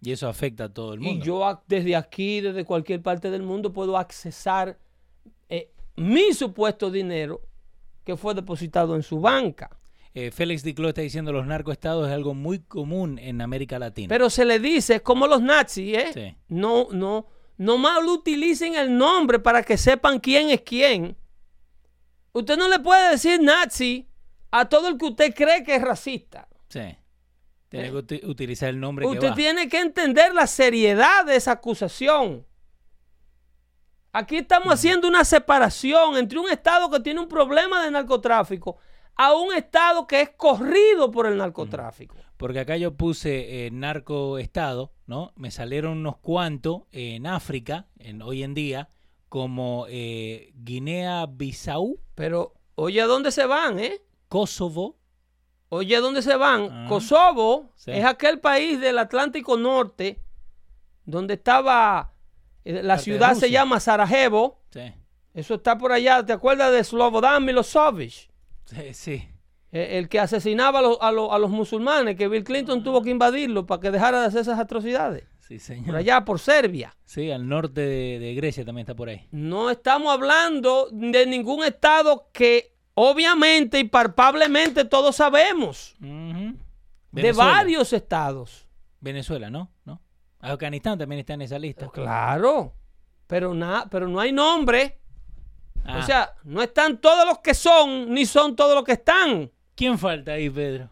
Y 0.01 0.13
eso 0.13 0.29
afecta 0.29 0.65
a 0.65 0.69
todo 0.69 0.95
el 0.95 1.01
Y 1.03 1.05
mundo. 1.05 1.25
yo 1.25 1.41
ac- 1.45 1.63
desde 1.67 1.97
aquí, 1.97 2.41
desde 2.41 2.65
cualquier 2.65 3.01
parte 3.03 3.31
del 3.31 3.43
mundo, 3.43 3.73
puedo 3.73 3.97
accesar 3.97 4.79
eh, 5.49 5.71
mi 5.97 6.33
supuesto 6.33 6.91
dinero 6.91 7.43
que 8.05 8.17
fue 8.17 8.35
depositado 8.35 8.97
en 8.97 9.03
su 9.03 9.21
banca. 9.21 9.71
Eh, 10.17 10.31
Félix 10.31 10.63
Diclo 10.63 10.89
está 10.89 11.01
diciendo 11.01 11.33
los 11.33 11.45
narcoestados 11.45 12.07
es 12.07 12.15
algo 12.15 12.35
muy 12.35 12.61
común 12.61 13.19
en 13.19 13.41
América 13.41 13.79
Latina. 13.81 14.09
Pero 14.09 14.31
se 14.31 14.45
le 14.45 14.61
dice, 14.61 14.97
es 14.97 15.03
como 15.03 15.27
los 15.27 15.43
nazis, 15.43 15.97
¿eh? 15.97 16.11
Sí. 16.15 16.37
No, 16.49 16.87
no, 16.93 17.27
no 17.57 17.79
mal 17.79 18.07
utilicen 18.07 18.77
el 18.77 18.97
nombre 18.97 19.41
para 19.41 19.65
que 19.65 19.77
sepan 19.77 20.21
quién 20.21 20.51
es 20.51 20.61
quién. 20.61 21.17
Usted 22.33 22.57
no 22.57 22.69
le 22.69 22.79
puede 22.79 23.11
decir 23.11 23.41
nazi 23.43 24.09
a 24.53 24.67
todo 24.69 24.89
el 24.89 24.99
que 24.99 25.07
usted 25.07 25.35
cree 25.35 25.65
que 25.65 25.75
es 25.77 25.83
racista. 25.83 26.49
sí. 26.69 26.97
Tiene 27.69 27.91
que 27.91 27.97
uti- 27.97 28.25
utilizar 28.25 28.69
el 28.69 28.79
nombre 28.79 29.05
que 29.05 29.11
Usted 29.15 29.31
va. 29.31 29.35
tiene 29.35 29.69
que 29.69 29.81
entender 29.81 30.33
la 30.33 30.47
seriedad 30.47 31.25
de 31.25 31.35
esa 31.35 31.51
acusación. 31.53 32.47
Aquí 34.13 34.37
estamos 34.37 34.73
haciendo 34.73 35.09
una 35.09 35.25
separación 35.25 36.17
entre 36.17 36.39
un 36.39 36.49
Estado 36.49 36.89
que 36.89 37.01
tiene 37.01 37.19
un 37.19 37.27
problema 37.27 37.83
de 37.85 37.91
narcotráfico 37.91 38.79
a 39.17 39.35
un 39.35 39.55
Estado 39.55 40.07
que 40.07 40.21
es 40.21 40.31
corrido 40.31 41.11
por 41.11 41.27
el 41.27 41.37
narcotráfico. 41.37 42.17
Porque 42.37 42.61
acá 42.61 42.77
yo 42.77 42.95
puse 42.97 43.67
eh, 43.67 43.71
narcoestado, 43.71 44.93
¿no? 45.07 45.33
Me 45.37 45.51
salieron 45.51 45.99
unos 45.99 46.17
cuantos 46.19 46.83
en 46.93 47.27
África, 47.27 47.87
en, 47.99 48.23
hoy 48.23 48.43
en 48.43 48.55
día, 48.55 48.89
como 49.29 49.87
eh, 49.89 50.53
Guinea-Bissau, 50.57 51.99
Pero 52.15 52.55
oye 52.75 53.01
a 53.01 53.07
dónde 53.07 53.31
se 53.31 53.47
van, 53.47 53.79
¿eh? 53.79 54.01
Kosovo, 54.29 54.97
Oye, 55.71 55.97
¿a 55.97 56.01
dónde 56.01 56.23
se 56.23 56.37
van? 56.37 56.69
Ah. 56.71 56.87
Kosovo 56.89 57.73
Sí. 57.75 57.91
es 57.91 58.05
aquel 58.05 58.39
país 58.39 58.81
del 58.81 58.97
Atlántico 58.99 59.57
Norte 59.57 60.21
donde 61.05 61.35
estaba, 61.35 62.13
eh, 62.65 62.75
la 62.83 62.95
Parte 62.95 63.03
ciudad 63.05 63.35
se 63.35 63.51
llama 63.51 63.81
Sarajevo. 63.81 64.61
sí, 64.71 64.93
Eso 65.33 65.55
está 65.55 65.77
por 65.77 65.91
allá. 65.91 66.25
¿Te 66.25 66.33
acuerdas 66.33 66.71
de 66.73 66.85
Slobodan 66.85 67.45
Milosevic? 67.45 68.31
Sí, 68.65 68.95
sí. 68.95 69.29
Eh, 69.73 69.99
El 69.99 70.09
que 70.09 70.21
asesinaba 70.21 70.79
a 70.79 70.83
los, 70.83 70.99
a 71.01 71.11
los- 71.13 71.33
a 71.33 71.39
los 71.39 71.51
musulmanes, 71.51 72.17
que 72.17 72.29
Bill 72.29 72.45
Clinton 72.45 72.83
tuvo 72.85 73.03
que 73.03 73.11
invadirlo 73.11 73.67
para 73.67 73.81
que 73.81 73.91
dejara 73.91 74.21
de 74.21 74.27
hacer 74.27 74.43
esas 74.43 74.59
atrocidades. 74.59 75.25
Sí, 75.41 75.57
por 75.57 75.61
señor. 75.65 75.97
allá, 75.97 76.25
por 76.25 76.39
Serbia. 76.39 76.97
Sí, 77.05 77.31
al 77.31 77.47
norte 77.49 77.81
de, 77.83 78.19
de 78.19 78.35
Grecia 78.35 78.65
también 78.65 78.85
está 78.85 78.95
por 78.95 79.09
ahí. 79.09 79.27
No 79.31 79.69
estamos 79.71 80.13
hablando 80.13 80.89
de 80.93 81.27
ningún 81.27 81.65
estado 81.65 82.29
que 82.33 82.73
obviamente 82.95 83.79
y 83.81 83.85
palpablemente 83.85 84.85
todos 84.87 85.17
sabemos. 85.17 85.97
De 86.01 87.33
varios 87.33 87.93
estados. 87.93 88.67
Venezuela, 89.01 89.51
¿no? 89.51 89.71
¿no? 89.85 90.01
Afganistán 90.41 90.99
también 90.99 91.19
está 91.21 91.35
en 91.35 91.43
esa 91.43 91.59
lista. 91.59 91.89
Claro. 91.91 92.75
Pero, 93.27 93.53
na- 93.55 93.87
pero 93.91 94.09
no 94.09 94.21
hay 94.21 94.33
nombre. 94.33 94.99
Ah, 95.85 95.99
O 95.99 96.03
sea, 96.03 96.35
no 96.45 96.63
están 96.63 97.01
todos 97.01 97.27
los 97.27 97.39
que 97.39 97.55
son, 97.55 98.13
ni 98.13 98.27
son 98.27 98.57
todos 98.57 98.75
los 98.75 98.85
que 98.85 98.93
están. 98.93 99.51
¿quién 99.77 99.99
falta 99.99 100.33
ahí, 100.33 100.49
Pedro? 100.49 100.89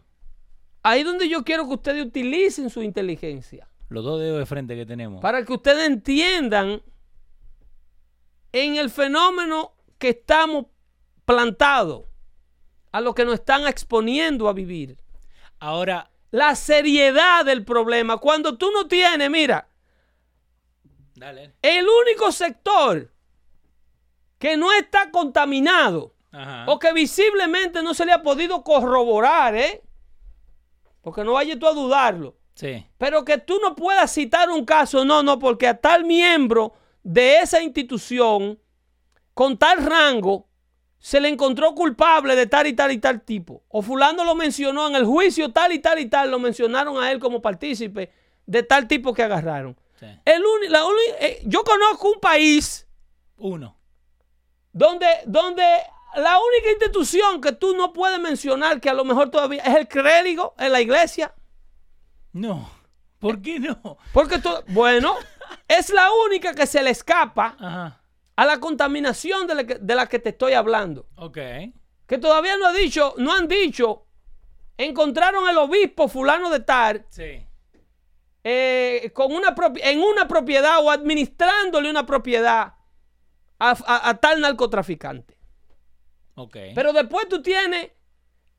Ahí 0.83 0.99
es 0.99 1.05
donde 1.05 1.29
yo 1.29 1.43
quiero 1.43 1.65
que 1.67 1.75
ustedes 1.75 2.05
utilicen 2.05 2.69
su 2.69 2.83
inteligencia. 2.83 3.67
Los 3.89 4.03
dos 4.03 4.19
dedos 4.19 4.39
de 4.39 4.45
frente 4.45 4.75
que 4.75 4.85
tenemos. 4.85 5.21
Para 5.21 5.45
que 5.45 5.53
ustedes 5.53 5.87
entiendan 5.87 6.81
en 8.51 8.75
el 8.75 8.89
fenómeno 8.89 9.73
que 9.97 10.09
estamos 10.09 10.65
plantados, 11.25 12.03
a 12.91 12.99
lo 13.01 13.15
que 13.15 13.23
nos 13.25 13.35
están 13.35 13.65
exponiendo 13.67 14.47
a 14.49 14.53
vivir. 14.53 14.97
Ahora, 15.59 16.09
La 16.31 16.55
seriedad 16.55 17.45
del 17.45 17.63
problema. 17.63 18.17
Cuando 18.17 18.57
tú 18.57 18.69
no 18.71 18.87
tienes, 18.87 19.29
mira, 19.29 19.69
dale. 21.15 21.53
el 21.61 21.85
único 21.87 22.31
sector 22.31 23.12
que 24.43 24.57
no 24.57 24.73
está 24.73 25.09
contaminado 25.09 26.13
Ajá. 26.33 26.65
o 26.67 26.77
que 26.77 26.91
visiblemente 26.91 27.81
no 27.81 27.93
se 27.93 28.05
le 28.05 28.11
ha 28.11 28.21
podido 28.21 28.61
corroborar, 28.61 29.55
¿eh? 29.55 29.81
Porque 31.01 31.23
no 31.23 31.31
vayas 31.31 31.57
tú 31.57 31.65
a 31.65 31.71
dudarlo. 31.71 32.35
Sí. 32.53 32.85
Pero 32.97 33.23
que 33.23 33.37
tú 33.37 33.57
no 33.61 33.73
puedas 33.73 34.11
citar 34.11 34.49
un 34.49 34.65
caso, 34.65 35.05
no, 35.05 35.23
no, 35.23 35.39
porque 35.39 35.65
a 35.65 35.79
tal 35.79 36.03
miembro 36.03 36.73
de 37.03 37.37
esa 37.37 37.63
institución, 37.63 38.59
con 39.33 39.57
tal 39.57 39.85
rango, 39.85 40.49
se 40.99 41.21
le 41.21 41.29
encontró 41.29 41.73
culpable 41.73 42.35
de 42.35 42.45
tal 42.45 42.67
y 42.67 42.73
tal 42.73 42.91
y 42.91 42.97
tal 42.97 43.21
tipo. 43.21 43.63
O 43.69 43.81
fulano 43.81 44.25
lo 44.25 44.35
mencionó 44.35 44.89
en 44.89 44.95
el 44.95 45.05
juicio 45.05 45.53
tal 45.53 45.71
y 45.71 45.79
tal 45.79 45.99
y 45.99 46.07
tal, 46.07 46.29
lo 46.29 46.39
mencionaron 46.39 47.01
a 47.01 47.13
él 47.13 47.19
como 47.19 47.41
partícipe 47.41 48.11
de 48.45 48.63
tal 48.63 48.89
tipo 48.89 49.13
que 49.13 49.23
agarraron. 49.23 49.77
sí. 49.97 50.07
El 50.25 50.43
la 50.67 50.83
eh, 51.21 51.41
yo 51.45 51.63
conozco 51.63 52.09
un 52.09 52.19
país 52.19 52.85
Uno. 53.37 53.77
Donde, 54.73 55.07
donde 55.25 55.63
la 56.15 56.37
única 56.39 56.69
institución 56.71 57.39
que 57.41 57.53
tú 57.53 57.75
no 57.75 57.93
puedes 57.93 58.19
mencionar 58.19 58.81
que 58.81 58.89
a 58.89 58.93
lo 58.93 59.05
mejor 59.05 59.29
todavía 59.31 59.63
es 59.63 59.75
el 59.75 59.87
clérigo 59.87 60.53
en 60.59 60.71
la 60.71 60.81
iglesia. 60.81 61.33
No. 62.33 62.69
¿Por 63.19 63.41
qué 63.41 63.59
no? 63.59 63.97
Porque 64.11 64.39
tú, 64.39 64.49
bueno, 64.67 65.15
es 65.67 65.89
la 65.91 66.09
única 66.27 66.53
que 66.53 66.67
se 66.67 66.83
le 66.83 66.89
escapa 66.89 67.55
Ajá. 67.59 68.01
a 68.35 68.45
la 68.45 68.59
contaminación 68.59 69.47
de 69.47 69.55
la, 69.55 69.63
que, 69.63 69.75
de 69.75 69.95
la 69.95 70.07
que 70.07 70.19
te 70.19 70.29
estoy 70.29 70.53
hablando. 70.53 71.07
Ok. 71.15 71.37
Que 72.05 72.17
todavía 72.17 72.57
no 72.57 72.65
ha 72.67 72.73
dicho, 72.73 73.13
no 73.17 73.31
han 73.33 73.47
dicho, 73.47 74.05
encontraron 74.77 75.47
el 75.47 75.57
obispo 75.57 76.07
fulano 76.09 76.49
de 76.49 76.59
tal 76.59 77.05
Sí. 77.09 77.45
eh, 78.43 79.11
con 79.13 79.31
una 79.33 79.55
en 79.77 80.01
una 80.01 80.27
propiedad 80.27 80.83
o 80.83 80.91
administrándole 80.91 81.89
una 81.89 82.05
propiedad 82.05 82.73
a, 83.59 83.71
a- 83.71 84.09
a 84.09 84.13
tal 84.17 84.41
narcotraficante. 84.41 85.37
Ok. 86.35 86.57
Pero 86.75 86.93
después 86.93 87.27
tú 87.29 87.41
tienes 87.41 87.91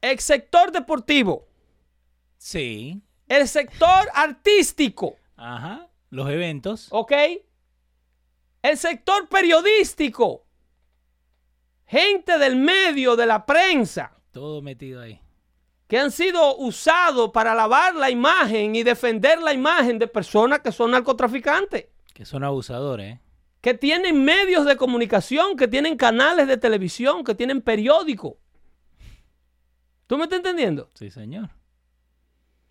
el 0.00 0.18
sector 0.20 0.70
deportivo, 0.72 1.48
sí. 2.36 3.02
el 3.28 3.48
sector 3.48 4.08
artístico, 4.14 5.16
Ajá. 5.36 5.88
Los 6.10 6.28
eventos. 6.30 6.88
¿ok? 6.90 7.12
El 8.62 8.78
sector 8.78 9.28
periodístico, 9.28 10.46
gente 11.86 12.38
del 12.38 12.56
medio, 12.56 13.16
de 13.16 13.26
la 13.26 13.44
prensa, 13.44 14.12
Todo 14.30 14.62
metido 14.62 15.00
ahí. 15.02 15.20
que 15.88 15.98
han 15.98 16.10
sido 16.10 16.56
usados 16.56 17.30
para 17.30 17.54
lavar 17.54 17.94
la 17.94 18.10
imagen 18.10 18.74
y 18.76 18.82
defender 18.82 19.40
la 19.42 19.52
imagen 19.52 19.98
de 19.98 20.06
personas 20.06 20.60
que 20.60 20.72
son 20.72 20.92
narcotraficantes, 20.92 21.86
Que 22.12 22.24
son 22.24 22.44
abusadores, 22.44 23.14
¿eh? 23.16 23.20
Que 23.64 23.72
tienen 23.72 24.22
medios 24.22 24.66
de 24.66 24.76
comunicación, 24.76 25.56
que 25.56 25.66
tienen 25.66 25.96
canales 25.96 26.46
de 26.46 26.58
televisión, 26.58 27.24
que 27.24 27.34
tienen 27.34 27.62
periódicos. 27.62 28.34
¿Tú 30.06 30.18
me 30.18 30.24
estás 30.24 30.36
entendiendo? 30.36 30.90
Sí, 30.92 31.10
señor. 31.10 31.48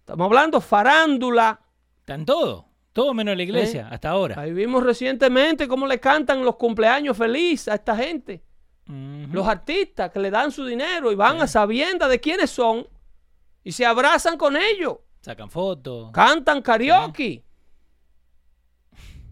Estamos 0.01 0.25
hablando 0.25 0.61
farándula. 0.61 1.61
Están 1.97 2.25
todo. 2.25 2.67
Todo 2.93 3.15
menos 3.15 3.35
la 3.35 3.41
iglesia, 3.41 3.87
hasta 3.89 4.09
ahora. 4.11 4.39
Ahí 4.39 4.53
vimos 4.53 4.83
recientemente 4.83 5.67
cómo 5.67 5.87
le 5.87 5.99
cantan 5.99 6.45
los 6.45 6.57
cumpleaños 6.57 7.17
feliz 7.17 7.67
a 7.69 7.73
esta 7.73 7.95
gente. 7.95 8.43
Los 8.85 9.47
artistas 9.47 10.11
que 10.11 10.19
le 10.19 10.29
dan 10.29 10.51
su 10.51 10.63
dinero 10.63 11.11
y 11.11 11.15
van 11.15 11.41
a 11.41 11.47
sabienda 11.47 12.07
de 12.07 12.19
quiénes 12.19 12.51
son 12.51 12.87
y 13.63 13.71
se 13.71 13.83
abrazan 13.83 14.37
con 14.37 14.55
ellos. 14.55 14.97
Sacan 15.21 15.49
fotos. 15.49 16.11
Cantan 16.11 16.61
karaoke. 16.61 17.43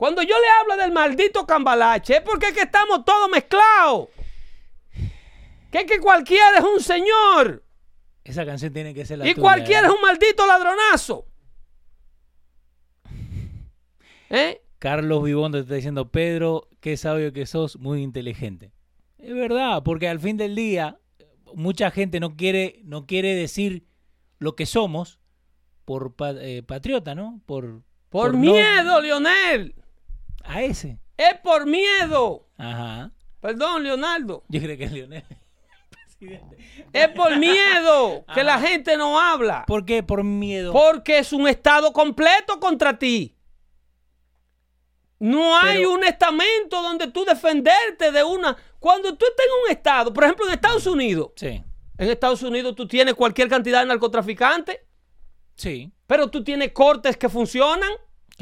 Cuando 0.02 0.24
yo 0.24 0.34
le 0.40 0.48
hablo 0.60 0.78
del 0.82 0.92
maldito 0.92 1.46
cambalache 1.46 2.16
es 2.16 2.22
porque 2.22 2.48
es 2.48 2.54
que 2.54 2.62
estamos 2.62 3.06
todos 3.06 3.30
mezclados. 3.30 4.08
Que 5.70 5.78
es 5.78 5.86
que 5.86 6.00
cualquiera 6.00 6.58
es 6.58 6.64
un 6.64 6.80
señor 6.82 7.64
Esa 8.24 8.44
canción 8.44 8.74
tiene 8.74 8.96
que 8.96 9.06
ser 9.06 9.20
la 9.20 9.28
y 9.28 9.36
tuya, 9.36 9.42
cualquiera 9.44 9.82
¿eh? 9.82 9.86
es 9.86 9.96
un 9.96 10.02
maldito 10.02 10.48
ladronazo. 10.48 11.28
¿Eh? 14.32 14.64
Carlos 14.80 15.24
Vivondo 15.24 15.60
te 15.60 15.66
está 15.66 15.76
diciendo, 15.76 16.10
Pedro, 16.10 16.68
qué 16.80 16.98
sabio 16.98 17.32
que 17.32 17.46
sos, 17.46 17.78
muy 17.78 18.02
inteligente. 18.02 18.72
Es 19.20 19.36
verdad, 19.36 19.84
porque 19.84 20.08
al 20.08 20.20
fin 20.20 20.36
del 20.36 20.56
día, 20.56 20.98
mucha 21.54 21.92
gente 21.92 22.20
no 22.20 22.36
quiere, 22.36 22.82
no 22.86 23.06
quiere 23.06 23.36
decir 23.36 23.86
lo 24.40 24.56
que 24.56 24.66
somos 24.66 25.20
por 25.86 26.16
eh, 26.40 26.64
patriota, 26.66 27.14
¿no? 27.14 27.40
Por, 27.46 27.84
Por, 28.10 28.34
no- 28.34 28.40
miedo, 28.40 29.00
Lionel. 29.00 29.76
A 30.46 30.62
ese. 30.62 31.00
Es 31.18 31.36
por 31.44 31.66
miedo. 31.66 32.48
Ajá. 32.58 33.12
Perdón, 33.40 33.84
Leonardo. 33.84 34.44
Yo 34.48 34.60
creo 34.62 34.78
que 34.78 34.84
es 34.86 34.92
Leonel. 34.92 35.24
Es 36.94 37.08
por 37.10 37.38
miedo 37.38 38.24
que 38.34 38.44
la 38.44 38.60
gente 38.60 38.96
no 38.98 39.20
habla. 39.20 39.64
¿Por 39.68 39.86
qué? 39.86 40.04
Por 40.04 40.24
miedo. 40.24 40.72
Porque 40.72 41.18
es 41.20 41.34
un 41.34 41.48
estado 41.48 41.92
completo 41.94 42.60
contra 42.60 42.98
ti. 43.00 43.36
No 45.20 45.56
hay 45.58 45.78
Pero- 45.78 45.94
un 45.94 46.04
estamento 46.04 46.82
donde 46.82 47.08
tú 47.12 47.26
defenderte 47.26 48.12
de 48.12 48.24
una. 48.24 48.56
Cuando 48.80 49.16
tú 49.16 49.26
estás 49.26 49.46
en 49.46 49.52
un 49.66 49.72
estado, 49.72 50.12
por 50.14 50.24
ejemplo 50.24 50.48
en 50.48 50.54
Estados 50.54 50.88
Unidos, 50.88 51.32
Sí, 51.36 51.64
en 51.98 52.10
Estados 52.10 52.42
Unidos 52.42 52.76
tú 52.76 52.88
tienes 52.88 53.14
cualquier 53.14 53.48
cantidad 53.48 53.82
de 53.82 53.86
narcotraficantes, 53.86 54.80
sí, 55.56 55.92
pero 56.08 56.30
tú 56.32 56.44
tienes 56.44 56.72
cortes 56.72 57.18
que 57.18 57.30
funcionan, 57.30 57.92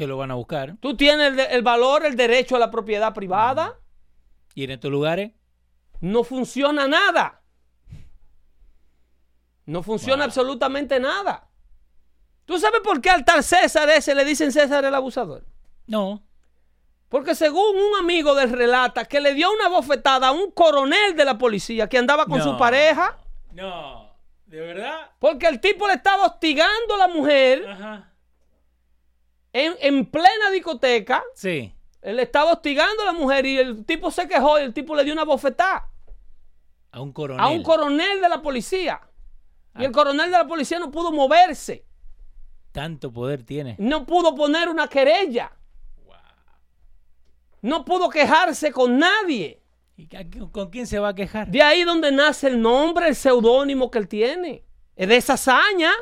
que 0.00 0.06
lo 0.06 0.16
van 0.16 0.30
a 0.30 0.34
buscar. 0.34 0.76
tú 0.80 0.96
tienes 0.96 1.36
el, 1.50 1.60
valor, 1.62 2.06
el 2.06 2.16
derecho 2.16 2.56
a 2.56 2.58
la 2.58 2.70
propiedad 2.70 3.12
privada. 3.12 3.78
Y 4.54 4.64
en 4.64 4.70
estos 4.70 4.90
lugares, 4.90 5.32
No 6.00 6.24
funciona 6.24 6.88
nada. 6.88 7.42
No 9.66 9.82
funciona 9.82 10.24
Wow. 10.24 10.24
absolutamente 10.24 10.98
nada. 10.98 11.48
¿Tú 12.46 12.58
sabes 12.58 12.80
por 12.80 13.00
qué 13.02 13.10
al 13.10 13.24
tal 13.24 13.44
César 13.44 13.88
ese 13.90 14.14
le 14.14 14.24
dicen 14.24 14.52
César 14.52 14.84
el 14.84 14.94
abusador? 14.94 15.44
no. 15.86 16.22
Porque 17.10 17.34
según 17.34 17.76
un 17.76 17.98
amigo 17.98 18.36
del 18.36 18.52
relata 18.52 19.04
que 19.04 19.20
le 19.20 19.34
dio 19.34 19.50
una 19.52 19.68
bofetada 19.68 20.28
a 20.28 20.30
un 20.30 20.52
coronel 20.52 21.16
de 21.16 21.24
la 21.24 21.36
policía 21.38 21.88
que 21.88 21.98
andaba 21.98 22.24
con 22.26 22.38
No. 22.38 22.44
su 22.44 22.56
pareja, 22.56 23.18
No, 23.52 24.14
¿de 24.46 24.60
verdad? 24.60 25.10
porque 25.18 25.48
el 25.48 25.60
tipo 25.60 25.88
le 25.88 25.94
estaba 25.94 26.24
hostigando 26.26 26.94
a 26.94 26.98
la 26.98 27.08
mujer 27.08 27.66
Ajá. 27.68 28.09
En, 29.52 29.74
en 29.80 30.06
plena 30.06 30.50
discoteca. 30.52 31.22
Sí. 31.34 31.72
Él 32.02 32.18
estaba 32.18 32.52
hostigando 32.52 33.02
a 33.02 33.06
la 33.06 33.12
mujer 33.12 33.44
y 33.46 33.58
el 33.58 33.84
tipo 33.84 34.10
se 34.10 34.26
quejó 34.26 34.58
y 34.58 34.62
el 34.62 34.72
tipo 34.72 34.94
le 34.94 35.04
dio 35.04 35.12
una 35.12 35.24
bofetada 35.24 35.88
A 36.92 37.00
un 37.00 37.12
coronel. 37.12 37.44
a 37.44 37.48
un 37.48 37.62
coronel 37.62 38.20
de 38.20 38.28
la 38.28 38.40
policía. 38.40 39.00
Y 39.76 39.82
Ah. 39.82 39.86
el 39.86 39.92
coronel 39.92 40.26
de 40.30 40.38
la 40.38 40.46
policía 40.46 40.78
no 40.78 40.90
pudo 40.90 41.12
moverse. 41.12 41.84
Tanto 42.72 43.12
poder 43.12 43.42
tiene. 43.42 43.76
no 43.78 44.06
pudo 44.06 44.34
poner 44.34 44.68
una 44.68 44.88
querella. 44.88 45.52
No 47.62 47.84
pudo 47.84 48.08
quejarse 48.08 48.72
con 48.72 48.98
nadie. 48.98 49.60
¿Y 49.96 50.08
con 50.50 50.70
quién 50.70 50.86
se 50.86 50.98
va 50.98 51.08
a 51.08 51.14
quejar? 51.14 51.48
De 51.50 51.62
ahí 51.62 51.84
donde 51.84 52.10
nace 52.10 52.46
el 52.48 52.60
nombre, 52.62 53.08
el 53.08 53.14
seudónimo 53.14 53.90
que 53.90 53.98
él 53.98 54.08
tiene. 54.08 54.64
Es 54.96 55.08
de 55.08 55.16
esa 55.16 55.34
hazaña. 55.34 55.92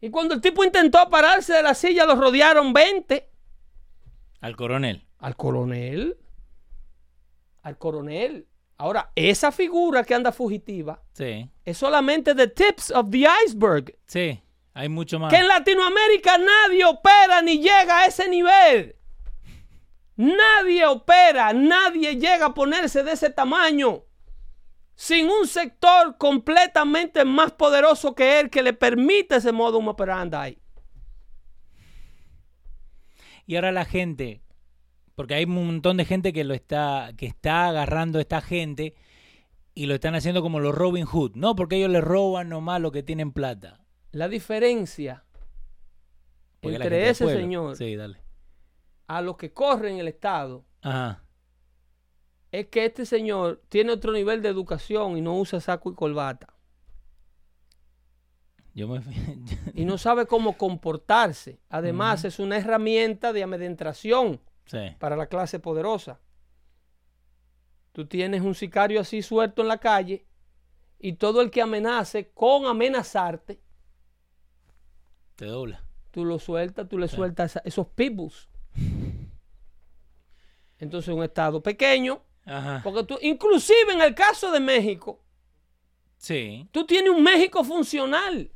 Y 0.00 0.10
cuando 0.10 0.34
el 0.34 0.40
tipo 0.40 0.62
intentó 0.64 1.08
pararse 1.10 1.52
de 1.54 1.62
la 1.62 1.74
silla, 1.74 2.04
lo 2.06 2.14
rodearon 2.14 2.72
20. 2.72 3.28
Al 4.40 4.56
coronel. 4.56 5.04
Al 5.18 5.36
coronel. 5.36 6.16
Al 7.62 7.76
coronel. 7.78 8.46
Ahora, 8.76 9.10
esa 9.16 9.50
figura 9.50 10.04
que 10.04 10.14
anda 10.14 10.30
fugitiva 10.30 11.02
Sí. 11.12 11.50
es 11.64 11.76
solamente 11.78 12.34
the 12.34 12.46
tips 12.46 12.92
of 12.92 13.10
the 13.10 13.26
iceberg. 13.46 13.96
Sí. 14.06 14.40
Hay 14.74 14.88
mucho 14.88 15.18
más. 15.18 15.30
Que 15.32 15.40
en 15.40 15.48
Latinoamérica 15.48 16.38
nadie 16.38 16.84
opera 16.84 17.42
ni 17.42 17.56
llega 17.58 17.98
a 18.02 18.06
ese 18.06 18.28
nivel. 18.28 18.94
Nadie 20.14 20.86
opera, 20.86 21.52
nadie 21.52 22.14
llega 22.16 22.46
a 22.46 22.54
ponerse 22.54 23.02
de 23.02 23.12
ese 23.12 23.30
tamaño. 23.30 24.04
Sin 25.00 25.30
un 25.30 25.46
sector 25.46 26.18
completamente 26.18 27.24
más 27.24 27.52
poderoso 27.52 28.16
que 28.16 28.40
él 28.40 28.50
que 28.50 28.64
le 28.64 28.72
permite 28.72 29.36
ese 29.36 29.52
modo 29.52 29.78
operandi. 29.78 30.58
Y 33.46 33.54
ahora 33.54 33.70
la 33.70 33.84
gente, 33.84 34.42
porque 35.14 35.34
hay 35.34 35.44
un 35.44 35.66
montón 35.66 35.98
de 35.98 36.04
gente 36.04 36.32
que 36.32 36.42
lo 36.42 36.52
está, 36.52 37.12
que 37.16 37.26
está 37.26 37.68
agarrando 37.68 38.18
a 38.18 38.22
esta 38.22 38.40
gente 38.40 38.96
y 39.72 39.86
lo 39.86 39.94
están 39.94 40.16
haciendo 40.16 40.42
como 40.42 40.58
los 40.58 40.74
Robin 40.74 41.04
Hood, 41.04 41.36
¿no? 41.36 41.54
Porque 41.54 41.76
ellos 41.76 41.90
le 41.90 42.00
roban 42.00 42.48
nomás 42.48 42.80
lo 42.80 42.90
que 42.90 43.04
tienen 43.04 43.30
plata. 43.30 43.78
La 44.10 44.26
diferencia 44.26 45.24
Porque 46.60 46.74
entre 46.74 47.08
ese 47.08 47.28
señor 47.28 47.76
Sí, 47.76 47.94
dale. 47.94 48.20
a 49.06 49.20
los 49.22 49.36
que 49.36 49.52
corren 49.52 49.98
el 49.98 50.08
Estado 50.08 50.64
Ajá. 50.82 51.22
Es 52.52 52.66
que 52.68 52.84
este 52.86 53.04
señor 53.06 53.62
tiene 53.68 53.92
otro 53.92 54.12
nivel 54.12 54.42
de 54.42 54.48
educación 54.48 55.16
y 55.18 55.20
no 55.20 55.38
usa 55.38 55.60
saco 55.60 55.90
y 55.90 55.94
corbata. 55.94 56.54
Yo 58.74 58.86
me 58.88 59.00
Y 59.74 59.84
no 59.84 59.98
sabe 59.98 60.26
cómo 60.26 60.56
comportarse. 60.56 61.60
Además, 61.68 62.24
es 62.24 62.38
una 62.38 62.56
herramienta 62.58 63.32
de 63.32 63.42
amedrentación 63.42 64.40
Sí. 64.66 64.78
para 64.98 65.16
la 65.16 65.26
clase 65.26 65.58
poderosa. 65.58 66.20
Tú 67.92 68.06
tienes 68.06 68.42
un 68.42 68.54
sicario 68.54 69.00
así 69.00 69.22
suelto 69.22 69.62
en 69.62 69.68
la 69.68 69.78
calle 69.78 70.26
y 70.98 71.14
todo 71.14 71.40
el 71.40 71.50
que 71.50 71.62
amenace 71.62 72.30
con 72.32 72.66
amenazarte, 72.66 73.60
Te 75.36 75.46
dobla. 75.46 75.82
tú 76.10 76.24
lo 76.24 76.38
sueltas, 76.38 76.88
tú 76.88 76.98
le 76.98 77.08
sueltas 77.08 77.58
esos 77.64 77.86
pitbulls. 77.88 78.48
Entonces, 80.78 81.12
un 81.14 81.24
estado 81.24 81.62
pequeño, 81.62 82.22
Ajá. 82.48 82.80
porque 82.82 83.04
tú, 83.04 83.18
inclusive 83.22 83.92
en 83.92 84.00
el 84.02 84.14
caso 84.14 84.50
de 84.50 84.60
México, 84.60 85.20
Sí. 86.16 86.66
tú 86.72 86.84
tienes 86.84 87.10
un 87.12 87.22
México 87.22 87.62
funcional. 87.64 88.50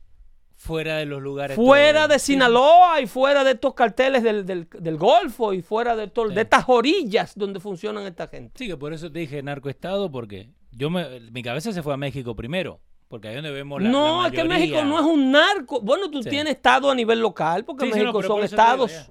Fuera 0.56 0.98
de 0.98 1.06
los 1.06 1.20
lugares. 1.20 1.56
fuera 1.56 2.06
de 2.06 2.20
Sinaloa 2.20 3.00
y 3.00 3.06
fuera 3.08 3.42
de 3.42 3.50
estos 3.52 3.74
carteles 3.74 4.22
del, 4.22 4.46
del- 4.46 4.68
del 4.78 4.96
Golfo 4.96 5.52
y 5.52 5.60
fuera 5.60 5.96
de, 5.96 6.06
todo, 6.06 6.28
Sí. 6.28 6.36
de 6.36 6.42
estas 6.42 6.64
orillas 6.68 7.32
donde 7.34 7.58
funcionan 7.58 8.04
esta 8.06 8.28
gente. 8.28 8.52
Sí, 8.56 8.68
que 8.68 8.76
por 8.76 8.92
eso 8.92 9.10
te 9.10 9.18
dije 9.18 9.42
narcoestado, 9.42 10.08
porque 10.12 10.50
yo 10.70 10.88
me, 10.88 11.18
mi 11.32 11.42
cabeza 11.42 11.72
se 11.72 11.82
fue 11.82 11.92
a 11.94 11.96
México 11.96 12.36
primero, 12.36 12.80
porque 13.08 13.26
ahí 13.28 13.34
donde 13.34 13.50
vemos 13.50 13.82
la 13.82 13.88
no, 13.90 14.22
la 14.22 14.28
es 14.28 14.34
que 14.34 14.44
México 14.44 14.84
no 14.84 15.00
es 15.00 15.04
un 15.04 15.32
narco. 15.32 15.80
Bueno, 15.80 16.08
tú 16.12 16.22
Sí. 16.22 16.30
tienes 16.30 16.54
estado 16.54 16.88
a 16.92 16.94
nivel 16.94 17.18
local, 17.18 17.64
porque 17.64 17.86
Sí, 17.86 17.92
sí, 17.94 17.98
no, 17.98 18.04
México 18.12 18.22
son 18.22 18.44
estados. 18.44 19.10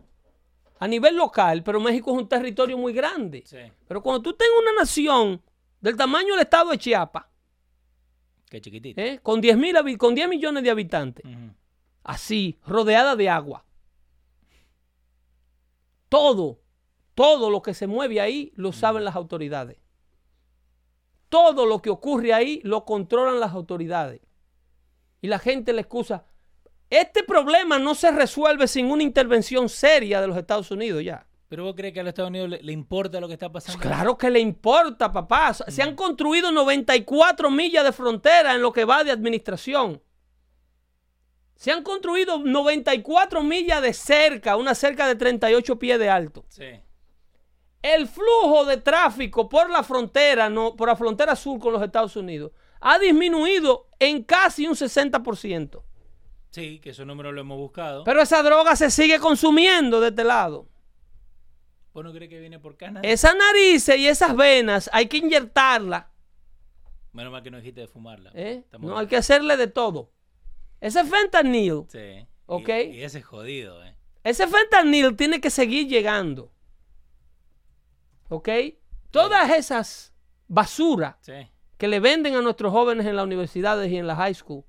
A 0.81 0.87
nivel 0.87 1.15
local, 1.15 1.61
pero 1.63 1.79
México 1.79 2.11
es 2.11 2.17
un 2.17 2.27
territorio 2.27 2.75
muy 2.77 2.91
grande. 2.91 3.43
Sí, 3.45 3.57
Pero 3.87 4.01
cuando 4.01 4.21
tú 4.23 4.33
tengas 4.33 4.55
una 4.61 4.81
nación 4.81 5.39
del 5.79 5.95
tamaño 5.95 6.33
del 6.33 6.41
estado 6.41 6.71
de 6.71 6.77
Chiapas, 6.79 7.25
qué 8.49 8.59
chiquitito. 8.59 8.99
¿eh? 8.99 9.19
con, 9.21 9.39
10 9.41 9.57
mil 9.57 9.75
habi- 9.75 9.95
con 9.97 10.15
10 10.15 10.27
millones 10.27 10.63
de 10.63 10.71
habitantes, 10.71 11.23
así, 12.03 12.59
rodeada 12.65 13.15
de 13.15 13.29
agua. 13.29 13.63
Todo, 16.09 16.59
todo 17.15 17.49
lo 17.49 17.61
que 17.61 17.73
se 17.73 17.87
mueve 17.87 18.19
ahí 18.19 18.51
lo 18.55 18.73
saben 18.73 19.05
las 19.05 19.15
autoridades. 19.15 19.77
Todo 21.29 21.65
lo 21.65 21.81
que 21.81 21.89
ocurre 21.89 22.33
ahí 22.33 22.59
lo 22.63 22.85
controlan 22.85 23.39
las 23.39 23.53
autoridades. 23.53 24.19
Y 25.21 25.27
la 25.27 25.39
gente 25.39 25.71
le 25.73 25.81
excusa. 25.81 26.25
Este 26.91 27.23
problema 27.23 27.79
no 27.79 27.95
se 27.95 28.11
resuelve 28.11 28.67
sin 28.67 28.91
una 28.91 29.01
intervención 29.01 29.69
seria 29.69 30.19
de 30.19 30.27
los 30.27 30.37
Estados 30.37 30.69
Unidos 30.71 31.01
ya. 31.03 31.25
Pero 31.47 31.63
vos 31.63 31.73
crees 31.73 31.93
que 31.93 32.01
a 32.01 32.03
los 32.03 32.09
Estados 32.09 32.29
Unidos 32.29 32.49
le, 32.49 32.61
le 32.61 32.73
importa 32.73 33.21
lo 33.21 33.27
que 33.29 33.33
está 33.33 33.49
pasando. 33.49 33.79
Claro 33.79 34.17
que 34.17 34.29
le 34.29 34.41
importa, 34.41 35.09
papá. 35.09 35.53
Se 35.53 35.81
han 35.81 35.95
construido 35.95 36.51
94 36.51 37.49
millas 37.49 37.85
de 37.85 37.93
frontera 37.93 38.53
en 38.55 38.61
lo 38.61 38.73
que 38.73 38.83
va 38.83 39.05
de 39.05 39.11
administración. 39.11 40.01
Se 41.55 41.71
han 41.71 41.81
construido 41.81 42.39
94 42.39 43.41
millas 43.41 43.81
de 43.81 43.93
cerca, 43.93 44.57
una 44.57 44.75
cerca 44.75 45.07
de 45.07 45.15
38 45.15 45.79
pies 45.79 45.97
de 45.97 46.09
alto. 46.09 46.43
Sí. 46.49 46.65
El 47.81 48.07
flujo 48.07 48.65
de 48.65 48.77
tráfico 48.77 49.47
por 49.47 49.69
la 49.69 49.83
frontera, 49.83 50.49
no, 50.49 50.75
por 50.75 50.89
la 50.89 50.97
frontera 50.97 51.37
sur 51.37 51.57
con 51.57 51.71
los 51.71 51.81
Estados 51.81 52.17
Unidos, 52.17 52.51
ha 52.81 52.99
disminuido 52.99 53.87
en 53.97 54.23
casi 54.23 54.67
un 54.67 54.73
60%. 54.73 55.83
Sí, 56.51 56.79
que 56.79 56.91
esos 56.91 57.05
números 57.07 57.33
lo 57.33 57.41
hemos 57.41 57.57
buscado. 57.57 58.03
Pero 58.03 58.21
esa 58.21 58.43
droga 58.43 58.75
se 58.75 58.91
sigue 58.91 59.19
consumiendo 59.19 59.99
de 60.01 60.09
este 60.09 60.23
lado. 60.23 60.67
¿Vos 61.93 62.03
no 62.05 62.11
crees 62.13 62.29
que 62.29 62.39
viene 62.39 62.59
por 62.59 62.77
Canadá? 62.77 63.07
Esas 63.07 63.35
narices 63.35 63.97
y 63.97 64.07
esas 64.07 64.35
venas 64.35 64.89
hay 64.93 65.07
que 65.07 65.17
inyectarlas. 65.17 66.05
Menos 67.13 67.31
mal 67.31 67.43
que 67.43 67.51
no 67.51 67.57
dijiste 67.57 67.81
de 67.81 67.87
fumarla. 67.87 68.31
¿eh? 68.33 68.63
No, 68.73 68.79
bien. 68.79 68.93
hay 68.97 69.07
que 69.07 69.17
hacerle 69.17 69.57
de 69.57 69.67
todo. 69.67 70.11
Ese 70.79 71.03
fentanil, 71.03 71.83
Sí. 71.89 72.25
Ok. 72.45 72.69
Y, 72.69 72.97
y 72.97 73.03
ese 73.03 73.19
es 73.19 73.25
jodido, 73.25 73.83
¿eh? 73.85 73.95
ese 74.23 74.45
fentanil 74.47 75.15
tiene 75.15 75.39
que 75.41 75.49
seguir 75.49 75.87
llegando. 75.87 76.51
¿Ok? 78.29 78.49
Todas 79.09 79.49
esas 79.51 80.13
basuras 80.47 81.15
Sí. 81.21 81.33
que 81.77 81.87
le 81.87 81.99
venden 81.99 82.35
a 82.35 82.41
nuestros 82.41 82.71
jóvenes 82.71 83.05
en 83.05 83.15
las 83.15 83.25
universidades 83.25 83.91
y 83.91 83.97
en 83.97 84.07
la 84.07 84.15
high 84.15 84.33
school 84.33 84.63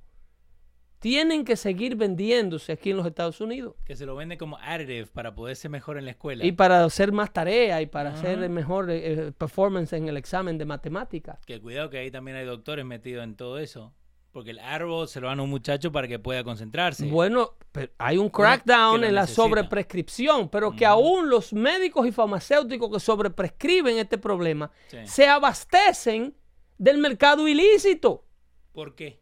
tienen 1.02 1.44
que 1.44 1.56
seguir 1.56 1.96
vendiéndose 1.96 2.70
aquí 2.70 2.92
en 2.92 2.96
los 2.96 3.06
Estados 3.06 3.40
Unidos. 3.40 3.74
Que 3.84 3.96
se 3.96 4.06
lo 4.06 4.14
vende 4.14 4.38
como 4.38 4.56
additive 4.58 5.06
para 5.06 5.34
poder 5.34 5.56
ser 5.56 5.68
mejor 5.72 5.98
en 5.98 6.04
la 6.04 6.12
escuela. 6.12 6.44
Y 6.46 6.52
para 6.52 6.84
hacer 6.84 7.10
más 7.10 7.32
tarea 7.32 7.82
y 7.82 7.86
para 7.86 8.10
hacer 8.14 8.48
mejor 8.48 8.88
eh, 8.88 9.12
eh, 9.28 9.32
performance 9.36 9.92
en 9.94 10.06
el 10.08 10.16
examen 10.16 10.58
de 10.58 10.64
matemáticas. 10.64 11.38
Que 11.44 11.60
cuidado 11.60 11.90
que 11.90 11.98
ahí 11.98 12.12
también 12.12 12.36
hay 12.36 12.46
doctores 12.46 12.84
metidos 12.84 13.24
en 13.24 13.34
todo 13.34 13.58
eso. 13.58 13.92
Porque 14.30 14.50
el 14.52 14.60
árbol 14.60 15.08
se 15.08 15.20
lo 15.20 15.26
dan 15.26 15.40
a 15.40 15.42
un 15.42 15.50
muchacho 15.50 15.90
para 15.90 16.06
que 16.06 16.20
pueda 16.20 16.44
concentrarse. 16.44 17.04
Bueno, 17.06 17.56
pero 17.72 17.92
hay 17.98 18.16
un 18.16 18.30
crackdown 18.30 19.02
en 19.02 19.14
la 19.16 19.22
necesita. 19.22 19.42
sobreprescripción, 19.42 20.48
pero 20.50 20.70
que 20.70 20.86
aún 20.86 21.28
los 21.28 21.52
médicos 21.52 22.06
y 22.06 22.12
farmacéuticos 22.12 22.90
que 22.92 23.00
sobreprescriben 23.00 23.98
este 23.98 24.18
problema 24.18 24.70
Sí. 24.86 24.98
se 25.04 25.26
abastecen 25.26 26.34
del 26.78 26.98
mercado 26.98 27.48
ilícito. 27.48 28.24
¿Por 28.72 28.94
qué? 28.94 29.20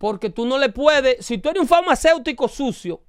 Porque 0.00 0.30
tú 0.30 0.46
no 0.46 0.56
le 0.56 0.70
puedes, 0.70 1.26
si 1.26 1.36
tú 1.36 1.50
eres 1.50 1.60
un 1.60 1.68
farmacéutico 1.68 2.48
sucio, 2.48 3.02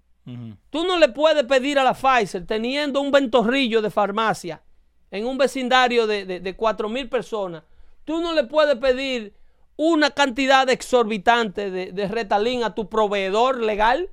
tú 0.69 0.83
no 0.83 0.99
le 0.99 1.07
puedes 1.07 1.45
pedir 1.45 1.79
a 1.79 1.85
la 1.85 1.93
Pfizer, 1.93 2.45
teniendo 2.45 2.99
un 2.99 3.11
ventorrillo 3.11 3.81
de 3.81 3.89
farmacia 3.89 4.61
en 5.09 5.25
un 5.25 5.37
vecindario 5.37 6.05
de, 6.05 6.25
de, 6.25 6.41
de 6.41 6.55
4 6.57 6.89
mil 6.89 7.07
personas, 7.07 7.63
tú 8.03 8.19
no 8.19 8.33
le 8.33 8.43
puedes 8.43 8.75
pedir 8.75 9.33
una 9.77 10.11
cantidad 10.11 10.69
exorbitante 10.69 11.71
de, 11.71 11.93
de 11.93 12.07
Retalin 12.09 12.65
a 12.65 12.75
tu 12.75 12.89
proveedor 12.89 13.61
legal. 13.61 14.09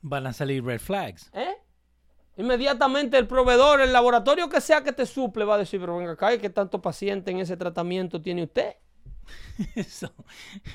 Van 0.00 0.26
a 0.26 0.32
salir 0.32 0.64
red 0.64 0.80
flags. 0.80 1.30
¿Eh? 1.34 1.54
Inmediatamente 2.38 3.18
el 3.18 3.26
proveedor, 3.26 3.82
el 3.82 3.92
laboratorio 3.92 4.48
que 4.48 4.62
sea 4.62 4.82
que 4.82 4.92
te 4.92 5.04
suple, 5.04 5.44
va 5.44 5.56
a 5.56 5.58
decir, 5.58 5.80
pero 5.80 5.98
venga 5.98 6.12
acá, 6.12 6.32
¿y 6.32 6.38
qué 6.38 6.48
tanto 6.48 6.80
paciente 6.80 7.30
en 7.30 7.40
ese 7.40 7.58
tratamiento 7.58 8.22
tiene 8.22 8.44
usted? 8.44 8.76
Eso. 9.74 10.12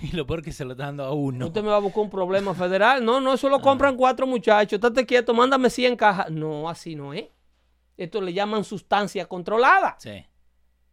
Y 0.02 0.12
lo 0.16 0.26
peor 0.28 0.42
que 0.42 0.52
se 0.52 0.64
lo 0.66 0.72
está 0.74 0.86
dando 0.86 1.04
a 1.04 1.14
uno. 1.14 1.48
Usted 1.48 1.62
me 1.64 1.70
va 1.70 1.78
a 1.78 1.80
buscar 1.80 2.04
un 2.04 2.10
problema 2.10 2.54
federal. 2.54 3.04
No, 3.04 3.20
no, 3.20 3.34
eso 3.34 3.50
lo 3.50 3.60
compran 3.62 3.96
cuatro 3.98 4.26
muchachos. 4.28 4.74
Estate 4.78 5.06
quieto, 5.06 5.34
mándame 5.34 5.70
100 5.70 5.96
cajas. 5.96 6.30
No, 6.32 6.70
así 6.70 6.96
no 6.96 7.14
es. 7.14 7.26
Esto 7.98 8.22
le 8.22 8.34
llaman 8.34 8.64
sustancia 8.64 9.26
controlada. 9.26 9.96
Sí. 10.00 10.26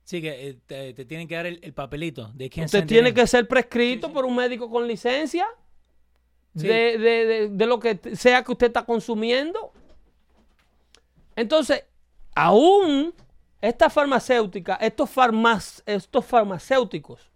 Sí, 0.04 0.20
que 0.20 0.48
eh, 0.48 0.58
te, 0.66 0.94
te 0.94 1.04
tienen 1.04 1.28
que 1.28 1.34
dar 1.36 1.46
el, 1.46 1.60
el 1.62 1.72
papelito. 1.72 2.30
De 2.34 2.48
quién 2.50 2.64
Usted 2.66 2.86
tiene 2.86 3.12
que 3.14 3.26
ser 3.26 3.46
prescrito 3.48 4.12
por 4.12 4.24
un 4.24 4.36
médico 4.36 4.70
con 4.70 4.86
licencia 4.86 5.46
Sí. 6.56 6.66
de, 6.66 6.98
de- 6.98 7.24
de- 7.26 7.48
de 7.48 7.66
lo 7.66 7.80
que 7.80 7.98
sea 8.14 8.42
que 8.44 8.52
usted 8.52 8.66
está 8.66 8.84
consumiendo. 8.84 9.72
Entonces, 11.34 11.84
aún 12.34 13.14
esta 13.60 13.88
farmacéutica, 13.88 14.74
estos, 14.76 15.08
farmac- 15.14 15.82
estos 15.86 16.24
farmacéuticos, 16.24 17.30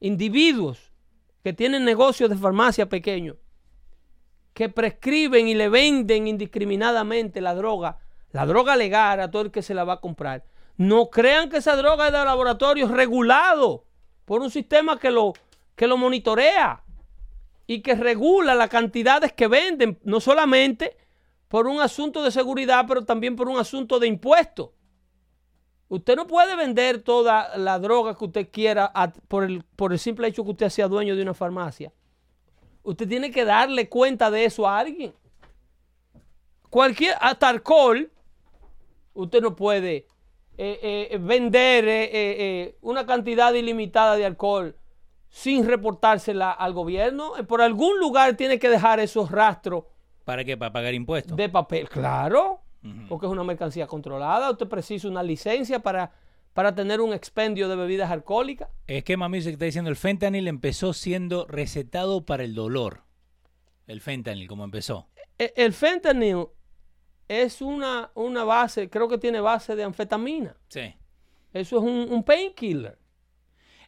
individuos 0.00 0.92
que 1.42 1.52
tienen 1.52 1.84
negocios 1.84 2.30
de 2.30 2.36
farmacia 2.36 2.88
pequeños, 2.88 3.36
que 4.54 4.68
prescriben 4.68 5.48
y 5.48 5.54
le 5.54 5.68
venden 5.68 6.26
indiscriminadamente 6.26 7.40
la 7.40 7.54
droga, 7.54 7.98
la 8.32 8.44
droga 8.46 8.76
legal 8.76 9.20
a 9.20 9.30
todo 9.30 9.42
el 9.42 9.50
que 9.50 9.62
se 9.62 9.74
la 9.74 9.84
va 9.84 9.94
a 9.94 10.00
comprar. 10.00 10.44
No 10.76 11.10
crean 11.10 11.48
que 11.48 11.58
esa 11.58 11.76
droga 11.76 12.06
es 12.06 12.12
de 12.12 12.24
laboratorios 12.24 12.90
regulado 12.90 13.84
por 14.24 14.42
un 14.42 14.50
sistema 14.50 14.98
que 14.98 15.10
lo, 15.10 15.32
que 15.74 15.86
lo 15.86 15.96
monitorea 15.96 16.82
y 17.66 17.82
que 17.82 17.94
regula 17.94 18.54
las 18.54 18.68
cantidades 18.68 19.32
que 19.32 19.48
venden, 19.48 19.98
no 20.02 20.20
solamente 20.20 20.96
por 21.48 21.66
un 21.66 21.80
asunto 21.80 22.22
de 22.22 22.30
seguridad, 22.30 22.84
pero 22.86 23.04
también 23.04 23.36
por 23.36 23.48
un 23.48 23.58
asunto 23.58 23.98
de 23.98 24.06
impuestos. 24.06 24.70
Usted 25.88 26.16
no 26.16 26.26
puede 26.26 26.54
vender 26.54 27.02
toda 27.02 27.56
la 27.56 27.78
droga 27.78 28.14
que 28.14 28.24
usted 28.24 28.48
quiera 28.50 28.90
a- 28.94 29.10
por, 29.10 29.44
el, 29.44 29.62
por 29.76 29.92
el 29.92 29.98
simple 29.98 30.28
hecho 30.28 30.44
que 30.44 30.50
usted 30.50 30.68
sea 30.68 30.86
dueño 30.88 31.16
de 31.16 31.22
una 31.22 31.34
farmacia. 31.34 31.92
usted 32.82 33.08
tiene 33.08 33.30
que 33.30 33.44
darle 33.44 33.88
cuenta 33.88 34.30
de 34.30 34.44
eso 34.44 34.66
a 34.68 34.78
alguien. 34.78 35.14
Cualquier, 36.70 37.14
hasta 37.20 37.48
alcohol, 37.48 38.10
usted 39.14 39.40
no 39.40 39.56
puede 39.56 40.06
eh, 40.58 41.08
eh, 41.10 41.18
vender 41.20 41.84
eh, 41.88 42.76
una 42.82 43.06
cantidad 43.06 43.52
ilimitada 43.54 44.16
de 44.16 44.26
alcohol 44.26 44.76
sin 45.30 45.66
reportársela 45.66 46.50
al 46.50 46.72
gobierno. 46.72 47.32
Por 47.46 47.62
algún 47.62 47.98
lugar 47.98 48.36
tiene 48.36 48.58
que 48.58 48.68
dejar 48.68 49.00
esos 49.00 49.30
rastros. 49.30 49.84
¿Para 50.24 50.44
qué? 50.44 50.56
¿Para 50.56 50.72
pagar 50.72 50.92
impuestos? 50.94 51.36
De 51.36 51.48
papel, 51.48 51.88
claro. 51.88 52.60
Porque 53.08 53.26
es 53.26 53.32
una 53.32 53.44
mercancía 53.44 53.86
controlada. 53.86 54.50
Usted 54.50 54.68
precisa 54.68 55.08
una 55.08 55.22
licencia 55.22 55.80
para, 55.80 56.12
para 56.54 56.74
tener 56.74 57.00
un 57.00 57.12
expendio 57.12 57.68
de 57.68 57.76
bebidas 57.76 58.10
alcohólicas. 58.10 58.68
Es 58.86 59.04
que 59.04 59.16
mami 59.16 59.42
se 59.42 59.50
está 59.50 59.64
diciendo, 59.64 59.90
el 59.90 59.96
fentanil 59.96 60.48
empezó 60.48 60.92
siendo 60.92 61.46
recetado 61.46 62.24
para 62.24 62.44
el 62.44 62.54
dolor. 62.54 63.02
El 63.86 64.00
fentanil, 64.00 64.48
como 64.48 64.64
empezó. 64.64 65.08
E, 65.38 65.52
el 65.56 65.72
fentanil 65.72 66.46
es 67.28 67.60
una, 67.60 68.10
una 68.14 68.44
base, 68.44 68.88
creo 68.88 69.08
que 69.08 69.18
tiene 69.18 69.40
base 69.40 69.76
de 69.76 69.84
anfetamina. 69.84 70.56
Sí. 70.68 70.94
Eso 71.52 71.78
es 71.78 71.82
un, 71.82 72.12
un 72.12 72.22
painkiller. 72.24 72.98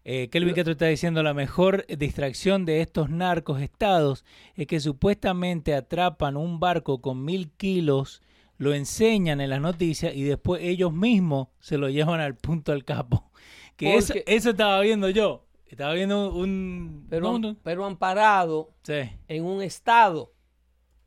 Eh, 0.04 0.28
Kelvin 0.30 0.54
tú 0.54 0.70
estás 0.70 0.88
diciendo, 0.88 1.22
la 1.22 1.34
mejor 1.34 1.86
distracción 1.86 2.64
de 2.64 2.80
estos 2.80 3.10
narcos 3.10 3.60
estados 3.60 4.24
es 4.54 4.66
que 4.66 4.80
supuestamente 4.80 5.74
atrapan 5.74 6.36
un 6.36 6.58
barco 6.58 7.02
con 7.02 7.24
mil 7.24 7.50
kilos, 7.50 8.22
lo 8.60 8.74
enseñan 8.74 9.40
en 9.40 9.48
las 9.48 9.60
noticias 9.62 10.14
y 10.14 10.22
después 10.22 10.62
ellos 10.62 10.92
mismos 10.92 11.48
se 11.60 11.78
lo 11.78 11.88
llevan 11.88 12.20
al 12.20 12.36
punto 12.36 12.72
al 12.72 12.84
capo. 12.84 13.30
Que 13.78 13.96
eso, 13.96 14.12
eso, 14.26 14.50
estaba 14.50 14.78
viendo 14.82 15.08
yo. 15.08 15.46
Estaba 15.64 15.94
viendo 15.94 16.34
un... 16.34 17.06
Pero, 17.08 17.40
pero 17.62 17.86
amparado 17.86 18.74
en 18.86 19.42
un 19.42 19.62
estado 19.62 20.34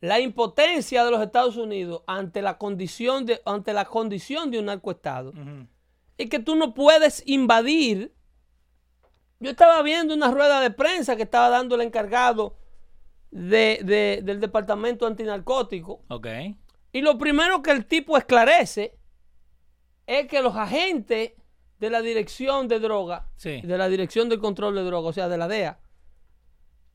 la 0.02 0.20
impotencia 0.20 1.06
de 1.06 1.12
los 1.12 1.22
Estados 1.22 1.56
Unidos 1.56 2.02
ante 2.08 2.42
la 2.42 2.58
condición 2.58 3.28
de, 3.28 3.42
ante 3.46 3.74
la 3.74 3.86
condición 3.86 4.50
de 4.50 4.58
un 4.58 4.66
narcoestado 4.66 5.34
es 6.18 6.30
que 6.32 6.40
tú 6.40 6.56
no 6.56 6.74
puedes 6.74 7.22
invadir. 7.28 8.12
Yo 9.40 9.52
estaba 9.52 9.84
viendo 9.84 10.16
una 10.16 10.32
rueda 10.32 10.60
de 10.62 10.72
prensa 10.72 11.16
que 11.16 11.22
estaba 11.22 11.50
dando 11.50 11.76
el 11.76 11.82
encargado 11.82 12.58
de, 13.30 14.22
del 14.26 14.40
departamento 14.40 15.06
antinarcótico. 15.06 16.02
Okay. 16.08 16.58
Y 16.94 17.02
lo 17.02 17.18
primero 17.18 17.62
que 17.62 17.72
el 17.72 17.86
tipo 17.86 18.18
esclarece 18.18 18.96
es 20.06 20.28
que 20.28 20.42
los 20.42 20.56
agentes 20.56 21.34
de 21.80 21.90
la 21.90 22.02
dirección 22.02 22.68
de 22.68 22.80
droga, 22.80 23.28
de 23.44 23.78
la 23.78 23.90
dirección 23.90 24.30
del 24.30 24.40
control 24.40 24.76
de 24.76 24.84
droga, 24.84 25.10
o 25.10 25.14
sea, 25.14 25.28
de 25.28 25.38
la 25.38 25.48
DEA, 25.48 25.80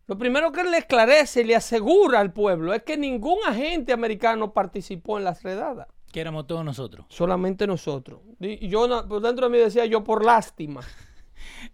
lo 0.06 0.16
primero 0.16 0.52
que 0.52 0.64
le 0.64 0.78
esclarece 0.78 1.42
y 1.42 1.44
le 1.44 1.56
asegura 1.56 2.20
al 2.20 2.32
pueblo 2.32 2.72
es 2.72 2.82
que 2.84 2.96
ningún 2.96 3.38
agente 3.46 3.92
americano 3.92 4.54
participó 4.54 5.18
en 5.18 5.24
las 5.24 5.42
redadas. 5.42 5.88
Que 6.10 6.20
éramos 6.20 6.46
todos 6.46 6.64
nosotros. 6.64 7.04
Solamente 7.10 7.66
nosotros. 7.66 8.20
Y 8.40 8.68
yo 8.68 9.06
por 9.06 9.20
dentro 9.20 9.46
de 9.46 9.52
mí 9.52 9.58
decía 9.58 9.84
yo 9.84 10.04
por 10.04 10.24
lástima. 10.24 10.80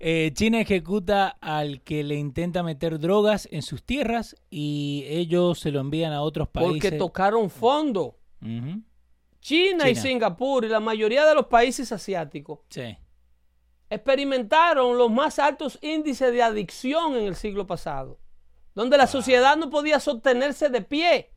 Eh, 0.00 0.30
China 0.34 0.60
ejecuta 0.60 1.36
al 1.40 1.82
que 1.82 2.02
le 2.04 2.16
intenta 2.16 2.62
meter 2.62 2.98
drogas 2.98 3.48
en 3.50 3.62
sus 3.62 3.82
tierras 3.82 4.36
y 4.50 5.04
ellos 5.08 5.60
se 5.60 5.70
lo 5.70 5.80
envían 5.80 6.12
a 6.12 6.22
otros 6.22 6.48
países. 6.48 6.72
Porque 6.72 6.92
tocaron 6.92 7.50
fondo. 7.50 8.18
China, 9.40 9.88
y 9.88 9.94
Singapur 9.94 10.64
y 10.64 10.68
la 10.68 10.80
mayoría 10.80 11.26
de 11.26 11.34
los 11.34 11.46
países 11.46 11.92
asiáticos 11.92 12.60
sí. 12.68 12.96
experimentaron 13.88 14.98
los 14.98 15.10
más 15.10 15.38
altos 15.38 15.78
índices 15.82 16.32
de 16.32 16.42
adicción 16.42 17.16
en 17.16 17.24
el 17.24 17.36
siglo 17.36 17.66
pasado 17.66 18.18
donde 18.74 18.98
la 18.98 19.06
sociedad 19.06 19.56
no 19.56 19.70
podía 19.70 20.00
sostenerse 20.00 20.68
de 20.68 20.82
pie. 20.82 21.30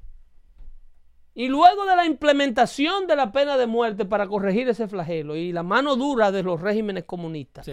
Y 1.34 1.50
luego 1.50 1.86
de 1.86 1.96
la 1.96 2.06
implementación 2.06 3.06
de 3.06 3.16
la 3.16 3.32
pena 3.32 3.58
de 3.58 3.68
muerte 3.68 4.06
para 4.06 4.28
corregir 4.28 4.68
ese 4.70 4.88
flagelo 4.88 5.36
y 5.36 5.52
la 5.52 5.62
mano 5.62 5.96
dura 5.96 6.32
de 6.32 6.42
los 6.42 6.60
regímenes 6.60 7.04
comunistas, 7.04 7.70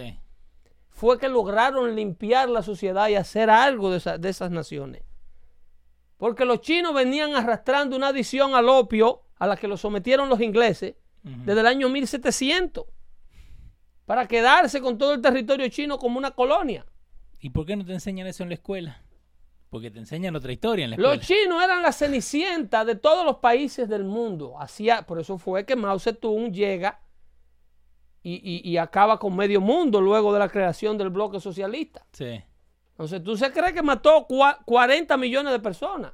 fue 0.94 1.18
que 1.18 1.28
lograron 1.28 1.96
limpiar 1.96 2.48
la 2.48 2.62
sociedad 2.62 3.08
y 3.08 3.16
hacer 3.16 3.50
algo 3.50 3.90
de, 3.90 4.28
esas 4.28 4.50
naciones. 4.52 5.02
Porque 6.16 6.44
los 6.44 6.60
chinos 6.60 6.94
venían 6.94 7.34
arrastrando 7.34 7.96
una 7.96 8.08
adicción 8.08 8.54
al 8.54 8.68
opio 8.68 9.22
a 9.36 9.48
la 9.48 9.56
que 9.56 9.66
lo 9.66 9.76
sometieron 9.76 10.28
los 10.28 10.40
ingleses 10.40 10.94
desde 11.22 11.60
el 11.60 11.66
año 11.66 11.88
1700 11.88 12.84
para 14.06 14.28
quedarse 14.28 14.80
con 14.80 14.96
todo 14.96 15.14
el 15.14 15.20
territorio 15.20 15.68
chino 15.68 15.98
como 15.98 16.16
una 16.16 16.30
colonia. 16.30 16.86
¿Y 17.40 17.50
por 17.50 17.66
qué 17.66 17.74
no 17.74 17.84
te 17.84 17.92
enseñan 17.92 18.28
eso 18.28 18.44
en 18.44 18.50
la 18.50 18.54
escuela? 18.54 19.02
Porque 19.70 19.90
te 19.90 19.98
enseñan 19.98 20.36
otra 20.36 20.52
historia 20.52 20.84
en 20.84 20.90
la 20.90 20.96
escuela. 20.96 21.16
Los 21.16 21.26
chinos 21.26 21.62
eran 21.62 21.82
la 21.82 21.90
cenicienta 21.90 22.84
de 22.84 22.94
todos 22.94 23.26
los 23.26 23.38
países 23.38 23.88
del 23.88 24.04
mundo. 24.04 24.60
Hacía, 24.60 25.02
por 25.02 25.18
eso 25.18 25.38
fue 25.38 25.66
que 25.66 25.74
Mao 25.74 25.98
Zedong 25.98 26.52
llega 26.52 27.00
y, 28.26 28.76
acaba 28.78 29.18
con 29.18 29.36
medio 29.36 29.60
mundo 29.60 30.00
luego 30.00 30.32
de 30.32 30.38
la 30.38 30.48
creación 30.48 30.96
del 30.96 31.10
bloque 31.10 31.40
socialista. 31.40 32.06
Sí. 32.12 32.42
Entonces, 32.92 33.22
¿tú 33.22 33.36
se 33.36 33.52
cree 33.52 33.74
que 33.74 33.82
mató 33.82 34.26
40 34.64 35.16
millones 35.18 35.52
de 35.52 35.58
personas? 35.58 36.12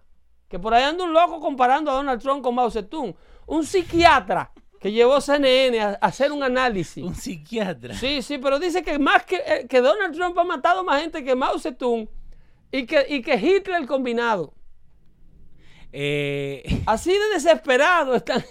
Que 0.48 0.58
por 0.58 0.74
ahí 0.74 0.82
anda 0.82 1.04
un 1.04 1.12
loco 1.12 1.38
comparando 1.38 1.90
a 1.90 1.94
Donald 1.94 2.20
Trump 2.20 2.42
con 2.42 2.54
Mao 2.56 2.70
Zedong. 2.70 3.14
Un 3.46 3.64
psiquiatra 3.64 4.50
que 4.80 4.90
llevó 4.90 5.20
CNN 5.20 5.80
a, 5.80 5.90
hacer 6.00 6.32
un 6.32 6.42
análisis. 6.42 7.04
Un 7.04 7.14
psiquiatra. 7.14 7.94
Sí, 7.94 8.22
sí, 8.22 8.38
pero 8.38 8.58
dice 8.58 8.82
que 8.82 8.98
más 8.98 9.24
que, 9.24 9.36
eh, 9.36 9.66
que 9.68 9.80
Donald 9.80 10.14
Trump 10.14 10.36
ha 10.38 10.44
matado 10.44 10.82
más 10.82 11.00
gente 11.00 11.22
que 11.22 11.36
Mao 11.36 11.58
Zedong 11.60 12.08
y 12.72 12.86
que, 12.86 13.06
y 13.08 13.22
que 13.22 13.36
Hitler 13.36 13.86
combinado. 13.86 14.52
Eh, 15.92 16.82
Así 16.86 17.10
de 17.12 17.34
desesperado 17.34 18.14
están. 18.14 18.44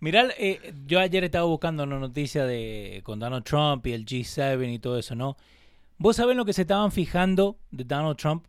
Mirá, 0.00 0.28
eh, 0.38 0.74
yo 0.86 1.00
ayer 1.00 1.24
estaba 1.24 1.46
buscando 1.46 1.84
una 1.84 1.98
noticia 1.98 2.44
de 2.44 3.00
con 3.04 3.18
Donald 3.18 3.44
Trump 3.44 3.86
y 3.86 3.92
el 3.92 4.04
G7 4.04 4.74
y 4.74 4.78
todo 4.78 4.98
eso, 4.98 5.14
¿no? 5.14 5.36
¿Vos 5.98 6.16
sabés 6.16 6.36
lo 6.36 6.44
que 6.44 6.52
se 6.52 6.62
estaban 6.62 6.92
fijando 6.92 7.58
de 7.70 7.84
Donald 7.84 8.16
Trump? 8.16 8.46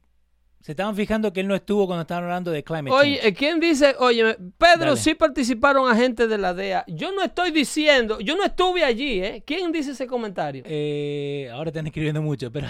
Se 0.61 0.73
estaban 0.73 0.95
fijando 0.97 1.31
que 1.31 1.39
él 1.39 1.47
no 1.47 1.55
estuvo 1.55 1.85
cuando 1.85 2.01
estaban 2.01 2.25
hablando 2.25 2.51
de 2.51 2.61
climate 2.61 2.89
change. 2.89 3.19
Oye, 3.21 3.33
¿quién 3.33 3.59
dice? 3.61 3.95
Oye, 3.99 4.35
Pedro, 4.57 4.97
sí 4.97 5.13
participaron 5.13 5.89
agentes 5.89 6.27
de 6.27 6.37
la 6.37 6.53
DEA. 6.53 6.83
Yo 6.87 7.13
no 7.13 7.23
estoy 7.23 7.51
diciendo, 7.51 8.19
yo 8.19 8.35
no 8.35 8.43
estuve 8.43 8.83
allí, 8.83 9.23
¿eh? 9.23 9.43
¿Quién 9.47 9.71
dice 9.71 9.91
ese 9.91 10.07
comentario? 10.07 10.63
Eh, 10.65 11.49
ahora 11.53 11.69
están 11.69 11.87
escribiendo 11.87 12.21
mucho, 12.21 12.51
pero... 12.51 12.67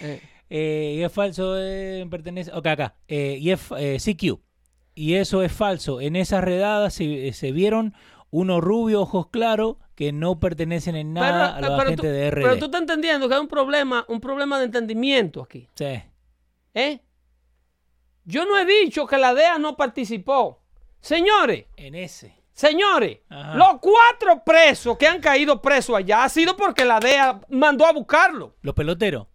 eh. 0.00 0.20
Eh, 0.48 0.94
y 0.98 1.02
es 1.02 1.10
falso, 1.10 1.56
pertenece. 2.08 2.52
Ok, 2.52 2.66
acá. 2.68 2.94
Y 3.08 3.50
es 3.50 3.60
CQ. 3.68 4.38
Y 4.96 5.16
eso 5.16 5.42
es 5.42 5.52
falso. 5.52 6.00
En 6.00 6.16
esas 6.16 6.42
redadas 6.42 6.94
se, 6.94 7.52
vieron 7.52 7.94
unos 8.30 8.62
rubios, 8.62 9.02
ojos 9.02 9.28
claros, 9.28 9.76
que 9.94 10.10
no 10.10 10.40
pertenecen 10.40 10.96
en 10.96 11.12
nada 11.12 11.54
a 11.54 11.60
los 11.60 11.78
agentes 11.78 12.10
de 12.10 12.30
RD. 12.30 12.42
Pero 12.42 12.58
tú 12.58 12.64
estás 12.64 12.80
entendiendo 12.80 13.28
que 13.28 13.34
hay 13.34 13.40
un 13.40 13.46
problema, 13.46 14.06
un 14.08 14.20
problema 14.20 14.58
de 14.58 14.64
entendimiento 14.64 15.42
aquí. 15.42 15.68
Sí. 15.74 16.02
¿Eh? 16.72 17.00
Yo 18.24 18.46
no 18.46 18.58
he 18.58 18.64
dicho 18.64 19.06
que 19.06 19.18
la 19.18 19.34
DEA 19.34 19.58
no 19.58 19.76
participó. 19.76 20.62
Señores. 20.98 21.66
En 21.76 21.94
ese. 21.94 22.42
Señores, 22.54 23.18
los 23.28 23.80
cuatro 23.82 24.42
presos 24.42 24.96
que 24.96 25.06
han 25.06 25.20
caído 25.20 25.60
presos 25.60 25.94
allá 25.94 26.24
ha 26.24 26.28
sido 26.30 26.56
porque 26.56 26.86
la 26.86 27.00
DEA 27.00 27.42
mandó 27.50 27.84
a 27.84 27.92
buscarlo. 27.92 28.56
Los 28.62 28.74
peloteros. 28.74 29.26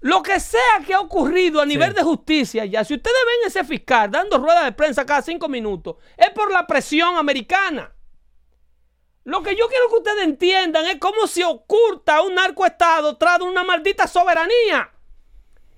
Lo 0.00 0.22
que 0.22 0.38
sea 0.38 0.80
que 0.86 0.94
ha 0.94 1.00
ocurrido 1.00 1.60
a 1.60 1.66
nivel 1.66 1.92
de 1.92 2.02
justicia 2.02 2.64
ya, 2.64 2.84
si 2.84 2.94
ustedes 2.94 3.16
ven 3.26 3.48
ese 3.48 3.64
fiscal 3.64 4.10
dando 4.10 4.38
ruedas 4.38 4.64
de 4.64 4.72
prensa 4.72 5.04
cada 5.04 5.22
cinco 5.22 5.48
minutos, 5.48 5.96
es 6.16 6.30
por 6.30 6.52
la 6.52 6.66
presión 6.66 7.16
americana. 7.16 7.92
Lo 9.24 9.42
que 9.42 9.56
yo 9.56 9.68
quiero 9.68 9.88
que 9.88 9.96
ustedes 9.96 10.24
entiendan 10.24 10.86
es 10.86 10.96
cómo 10.98 11.26
se 11.26 11.44
oculta 11.44 12.22
un 12.22 12.34
narcoestado 12.34 13.16
tras 13.18 13.40
una 13.40 13.64
maldita 13.64 14.06
soberanía. 14.06 14.90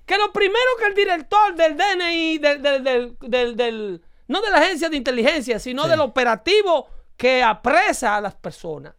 Que 0.05 0.17
lo 0.17 0.31
primero 0.31 0.77
que 0.79 0.85
el 0.85 0.93
director 0.93 1.55
del 1.55 1.75
DNI, 1.75 2.37
del, 2.37 4.01
no 4.27 4.41
de 4.41 4.49
la 4.49 4.57
agencia 4.57 4.87
de 4.87 4.97
inteligencia, 4.97 5.59
sino 5.59 5.87
del 5.87 5.99
operativo 5.99 6.87
que 7.17 7.43
apresa 7.43 8.15
a 8.15 8.21
las 8.21 8.35
personas, 8.35 8.93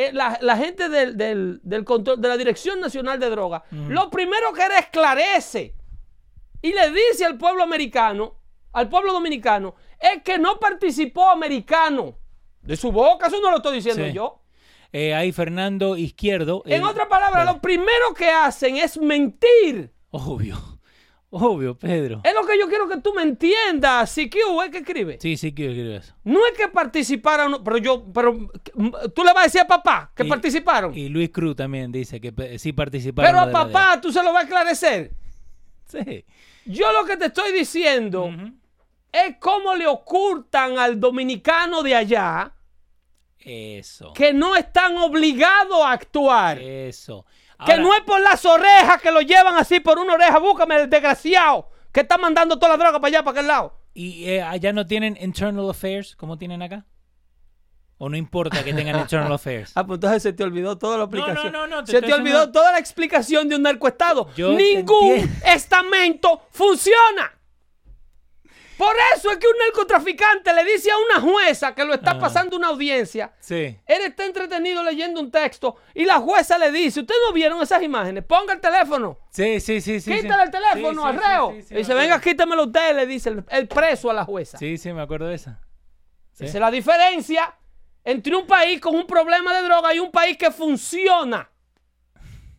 eh, 0.00 0.12
la, 0.12 0.56
gente 0.56 0.88
del, 0.88 1.60
control, 1.84 2.20
de 2.20 2.28
la 2.28 2.36
Dirección 2.36 2.78
Nacional 2.78 3.18
de 3.18 3.30
Drogas, 3.30 3.62
lo 3.72 4.08
primero 4.10 4.52
que 4.52 4.62
era 4.62 4.78
esclarece 4.78 5.74
y 6.62 6.72
le 6.72 6.92
dice 6.92 7.24
al 7.24 7.36
pueblo 7.36 7.64
americano, 7.64 8.36
al 8.74 8.88
pueblo 8.88 9.12
dominicano, 9.12 9.74
es 9.98 10.22
que 10.22 10.38
no 10.38 10.60
participó 10.60 11.28
americano. 11.28 12.16
De 12.62 12.76
su 12.76 12.92
boca, 12.92 13.26
eso 13.26 13.40
no 13.40 13.50
lo 13.50 13.56
estoy 13.56 13.74
diciendo 13.74 14.06
yo. 14.06 14.40
Eh, 14.92 15.14
ahí 15.14 15.32
Fernando 15.32 15.96
Izquierdo. 15.96 16.62
En 16.66 16.84
otra 16.84 17.08
palabra, 17.08 17.44
lo 17.44 17.60
primero 17.60 18.14
que 18.16 18.30
hacen 18.30 18.76
es 18.76 18.96
mentir. 18.98 19.92
Obvio. 20.10 20.77
Obvio, 21.30 21.76
Pedro. 21.76 22.22
Es 22.24 22.32
lo 22.32 22.46
que 22.46 22.58
yo 22.58 22.68
quiero 22.68 22.88
que 22.88 22.98
tú 22.98 23.12
me 23.12 23.22
entiendas. 23.22 24.14
CQ 24.14 24.36
es 24.64 24.70
que 24.70 24.78
escribe. 24.78 25.18
Sí, 25.20 25.36
CQ 25.36 25.60
escribe 25.60 25.96
eso. 25.96 26.14
No 26.24 26.46
es 26.46 26.56
que 26.56 26.68
participaron, 26.68 27.62
pero 27.62 27.76
yo, 27.76 28.04
pero 28.12 28.50
tú 29.14 29.24
le 29.24 29.32
vas 29.34 29.40
a 29.40 29.42
decir 29.42 29.60
a 29.60 29.66
papá 29.66 30.10
que 30.14 30.24
participaron. 30.24 30.96
Y 30.96 31.10
Luis 31.10 31.28
Cruz 31.30 31.54
también 31.54 31.92
dice 31.92 32.18
que 32.20 32.58
sí 32.58 32.72
participaron. 32.72 33.30
Pero 33.30 33.40
a 33.40 33.50
papá 33.50 34.00
tú 34.00 34.10
se 34.10 34.22
lo 34.22 34.32
vas 34.32 34.40
a 34.40 34.44
esclarecer. 34.44 35.12
Sí. 35.86 36.24
Yo 36.64 36.92
lo 36.92 37.04
que 37.04 37.16
te 37.16 37.26
estoy 37.26 37.52
diciendo 37.52 38.30
es 39.12 39.36
cómo 39.38 39.74
le 39.74 39.86
ocultan 39.86 40.78
al 40.78 41.00
dominicano 41.00 41.82
de 41.82 41.94
allá 41.94 42.52
Eso. 43.38 44.12
que 44.12 44.32
no 44.32 44.56
están 44.56 44.96
obligados 44.96 45.80
a 45.82 45.92
actuar. 45.92 46.58
Eso. 46.58 47.24
Que 47.66 47.76
no 47.76 47.92
es 47.94 48.00
por 48.02 48.20
las 48.20 48.44
orejas 48.44 49.00
que 49.02 49.10
lo 49.10 49.20
llevan 49.20 49.56
así 49.56 49.80
por 49.80 49.98
una 49.98 50.14
oreja. 50.14 50.38
Búscame 50.38 50.76
el 50.76 50.90
desgraciado 50.90 51.68
que 51.92 52.00
está 52.00 52.18
mandando 52.18 52.58
toda 52.58 52.72
la 52.72 52.76
droga 52.78 53.00
para 53.00 53.08
allá, 53.08 53.22
para 53.24 53.38
aquel 53.38 53.48
lado. 53.48 53.78
¿Y 53.94 54.28
eh, 54.28 54.42
allá 54.42 54.72
no 54.72 54.86
tienen 54.86 55.16
internal 55.20 55.68
affairs 55.70 56.14
como 56.14 56.38
tienen 56.38 56.62
acá? 56.62 56.86
¿O 58.00 58.08
no 58.08 58.16
importa 58.16 58.62
que 58.62 58.72
tengan 58.72 58.96
internal 59.00 59.32
affairs? 59.32 59.72
Ah, 59.74 59.84
pues 59.84 59.96
entonces 59.96 60.22
se 60.22 60.32
te 60.32 60.44
olvidó 60.44 60.78
toda 60.78 60.96
la 60.98 61.04
explicación. 61.04 61.52
no, 61.52 61.66
no, 61.66 61.82
te 61.82 61.90
se 61.92 62.00
te 62.00 62.12
olvidó 62.14 62.38
haciendo- 62.38 62.52
toda 62.52 62.72
la 62.72 62.78
explicación 62.78 63.48
de 63.48 63.56
un 63.56 63.62
narcoestado. 63.62 64.28
Yo 64.36 64.52
Ningún 64.52 65.28
estamento 65.44 66.42
funciona. 66.52 67.32
Por 68.78 68.94
eso 69.16 69.32
es 69.32 69.38
que 69.38 69.46
un 69.48 69.58
narcotraficante 69.58 70.54
le 70.54 70.64
dice 70.64 70.88
a 70.92 70.96
una 70.96 71.20
jueza 71.20 71.74
que 71.74 71.84
lo 71.84 71.94
está 71.94 72.12
Ajá. 72.12 72.20
pasando 72.20 72.56
una 72.56 72.68
audiencia. 72.68 73.32
Sí. 73.40 73.76
Él 73.84 74.02
está 74.06 74.24
entretenido 74.24 74.84
leyendo 74.84 75.20
un 75.20 75.32
texto 75.32 75.76
y 75.94 76.04
la 76.04 76.20
jueza 76.20 76.56
le 76.58 76.70
dice, 76.70 77.00
¿ustedes 77.00 77.20
no 77.26 77.32
vieron 77.34 77.60
esas 77.60 77.82
imágenes? 77.82 78.24
Ponga 78.24 78.52
el 78.54 78.60
teléfono. 78.60 79.18
Sí, 79.30 79.58
sí, 79.58 79.80
sí, 79.80 80.00
sí. 80.00 80.12
Quítale 80.14 80.44
el 80.44 80.50
teléfono, 80.52 81.10
Sí, 81.10 81.18
sí, 81.56 81.62
sí, 81.62 81.74
y 81.74 81.78
dice, 81.78 81.92
venga, 81.92 82.20
quítemelo 82.20 82.64
usted, 82.66 82.94
le 82.94 83.06
dice 83.06 83.30
el, 83.30 83.44
el 83.50 83.66
preso 83.66 84.10
a 84.10 84.14
la 84.14 84.24
jueza. 84.24 84.56
Sí, 84.58 84.78
sí, 84.78 84.92
me 84.92 85.02
acuerdo 85.02 85.26
de 85.26 85.34
esa. 85.34 85.60
Esa 86.34 86.44
es 86.44 86.54
la 86.54 86.70
diferencia 86.70 87.56
entre 88.04 88.36
un 88.36 88.46
país 88.46 88.80
con 88.80 88.94
un 88.94 89.08
problema 89.08 89.52
de 89.54 89.62
droga 89.62 89.92
y 89.92 89.98
un 89.98 90.12
país 90.12 90.36
que 90.36 90.52
funciona 90.52 91.50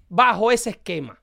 bajo 0.09 0.51
ese 0.51 0.71
esquema. 0.71 1.18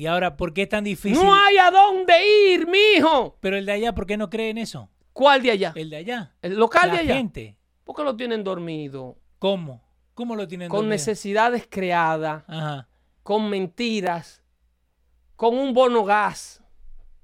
Y 0.00 0.06
ahora, 0.06 0.34
¿por 0.34 0.54
qué 0.54 0.62
es 0.62 0.68
tan 0.70 0.82
difícil? 0.82 1.22
No 1.22 1.34
hay 1.34 1.58
a 1.58 1.70
dónde 1.70 2.14
ir, 2.54 2.66
mijo. 2.66 3.36
Pero 3.40 3.58
el 3.58 3.66
de 3.66 3.72
allá, 3.72 3.94
¿por 3.94 4.06
qué 4.06 4.16
no 4.16 4.30
cree 4.30 4.48
en 4.48 4.56
eso? 4.56 4.88
¿Cuál 5.12 5.42
de 5.42 5.50
allá? 5.50 5.74
El 5.76 5.90
de 5.90 5.96
allá. 5.98 6.34
El 6.40 6.54
local 6.56 6.88
La 6.88 6.94
de 6.94 7.00
allá. 7.00 7.16
gente. 7.16 7.58
¿Por 7.84 7.94
qué 7.94 8.02
lo 8.04 8.16
tienen 8.16 8.42
dormido? 8.42 9.18
¿Cómo? 9.38 9.82
¿Cómo 10.14 10.36
lo 10.36 10.48
tienen 10.48 10.70
Con 10.70 10.78
dormido? 10.78 10.92
necesidades 10.94 11.66
creadas, 11.68 12.44
Ajá. 12.48 12.88
con 13.22 13.50
mentiras, 13.50 14.42
con 15.36 15.58
un 15.58 15.74
bono 15.74 16.02
gas, 16.02 16.64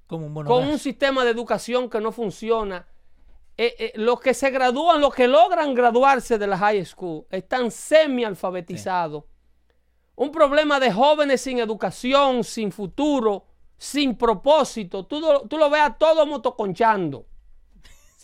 Como 0.06 0.26
un 0.26 0.34
bono 0.34 0.50
con 0.50 0.60
gas. 0.64 0.72
un 0.74 0.78
sistema 0.78 1.24
de 1.24 1.30
educación 1.30 1.88
que 1.88 1.98
no 2.02 2.12
funciona. 2.12 2.86
Eh, 3.56 3.74
eh, 3.78 3.92
los 3.94 4.20
que 4.20 4.34
se 4.34 4.50
gradúan, 4.50 5.00
los 5.00 5.14
que 5.14 5.26
logran 5.28 5.72
graduarse 5.72 6.36
de 6.36 6.46
la 6.46 6.58
high 6.58 6.84
school, 6.84 7.24
están 7.30 7.70
semi-alfabetizados. 7.70 9.24
Un 10.16 10.32
problema 10.32 10.80
de 10.80 10.90
jóvenes 10.92 11.40
sin 11.42 11.58
educación, 11.58 12.42
sin 12.44 12.72
futuro, 12.72 13.44
sin 13.76 14.16
propósito. 14.16 15.06
Tú, 15.06 15.20
lo- 15.20 15.42
tú 15.42 15.58
lo 15.58 15.70
ves 15.70 15.82
a 15.82 15.94
todo 15.96 16.26
motoconchando, 16.26 17.26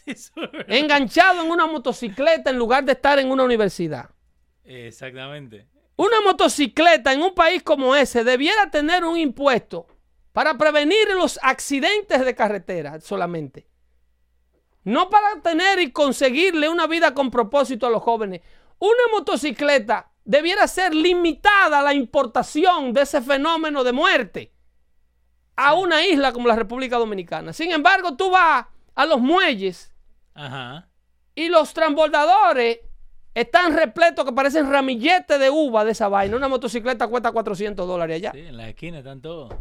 enganchado 0.68 1.43
en 1.45 1.51
una 1.51 1.66
motocicleta 1.66 2.51
en 2.51 2.57
lugar 2.59 2.84
de 2.84 2.93
estar 2.93 3.18
en 3.18 3.30
una 3.30 3.45
universidad. 3.45 4.11
Exactamente. 4.64 5.68
Una 5.97 6.20
motocicleta 6.22 7.12
en 7.12 7.22
un 7.22 7.34
país 7.34 7.62
como 7.62 7.95
ese 7.95 8.24
debiera 8.24 8.70
tener 8.70 9.05
un 9.05 9.16
impuesto 9.18 9.86
para 10.32 10.57
prevenir 10.57 11.09
los 11.16 11.38
accidentes 11.43 12.24
de 12.24 12.34
carretera 12.34 13.01
solamente. 13.01 13.68
No 14.84 15.11
para 15.11 15.40
tener 15.43 15.78
y 15.80 15.93
conseguirle 15.93 16.68
una 16.68 16.86
vida 16.86 17.14
con 17.14 17.30
propósito 17.30 17.86
a 17.86 17.90
los 17.90 18.03
jóvenes. 18.03 18.40
Una 18.78 19.03
motocicleta 19.12 20.11
debiera 20.24 20.66
ser 20.68 20.94
limitada 20.94 21.82
la 21.82 21.94
importación 21.94 22.92
de 22.92 23.02
ese 23.02 23.20
fenómeno 23.22 23.82
de 23.84 23.92
muerte 23.92 24.52
a 25.56 25.74
una 25.74 26.04
isla 26.06 26.32
como 26.32 26.48
la 26.48 26.56
República 26.56 26.96
Dominicana. 26.98 27.52
Sin 27.52 27.72
embargo, 27.72 28.16
tú 28.16 28.30
vas 28.30 28.66
a 28.94 29.06
los 29.06 29.20
muelles 29.20 29.92
Ajá. 30.34 30.88
y 31.34 31.48
los 31.48 31.74
transbordadores 31.74 32.78
están 33.34 33.74
repletos 33.74 34.24
que 34.24 34.32
parecen 34.32 34.70
ramilletes 34.70 35.38
de 35.40 35.50
uva 35.50 35.84
de 35.84 35.92
esa 35.92 36.08
vaina. 36.08 36.36
Una 36.36 36.48
motocicleta 36.48 37.06
cuesta 37.08 37.32
400 37.32 37.86
dólares 37.86 38.16
allá. 38.16 38.32
Sí, 38.32 38.40
en 38.40 38.56
la 38.56 38.68
esquina 38.68 38.98
están 38.98 39.20
todos. 39.20 39.52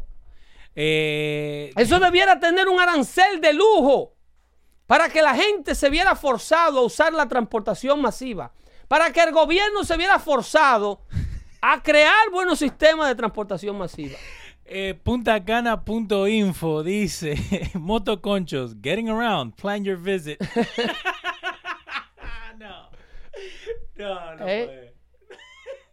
Eh, 0.75 1.71
Eso 1.75 1.99
debiera 1.99 2.39
tener 2.39 2.67
un 2.69 2.79
arancel 2.79 3.41
de 3.41 3.53
lujo 3.53 4.13
para 4.87 5.09
que 5.09 5.21
la 5.21 5.35
gente 5.35 5.75
se 5.75 5.89
viera 5.89 6.15
forzado 6.15 6.79
a 6.79 6.83
usar 6.83 7.13
la 7.13 7.27
transportación 7.27 8.01
masiva. 8.01 8.53
Para 8.91 9.13
que 9.13 9.21
el 9.23 9.31
gobierno 9.31 9.85
se 9.85 9.95
viera 9.95 10.19
forzado 10.19 10.99
a 11.61 11.81
crear 11.81 12.29
buenos 12.29 12.59
sistemas 12.59 13.07
de 13.07 13.15
transportación 13.15 13.77
masiva. 13.77 14.17
eh, 14.65 14.99
puntacana.info 15.01 16.83
dice 16.83 17.35
motoconchos 17.75 18.75
getting 18.83 19.07
around 19.09 19.55
plan 19.55 19.85
your 19.85 19.95
visit 19.97 20.37
no 22.57 22.89
no 23.95 24.35
no 24.35 24.45
¿Eh? 24.47 24.65
puede. 24.65 24.93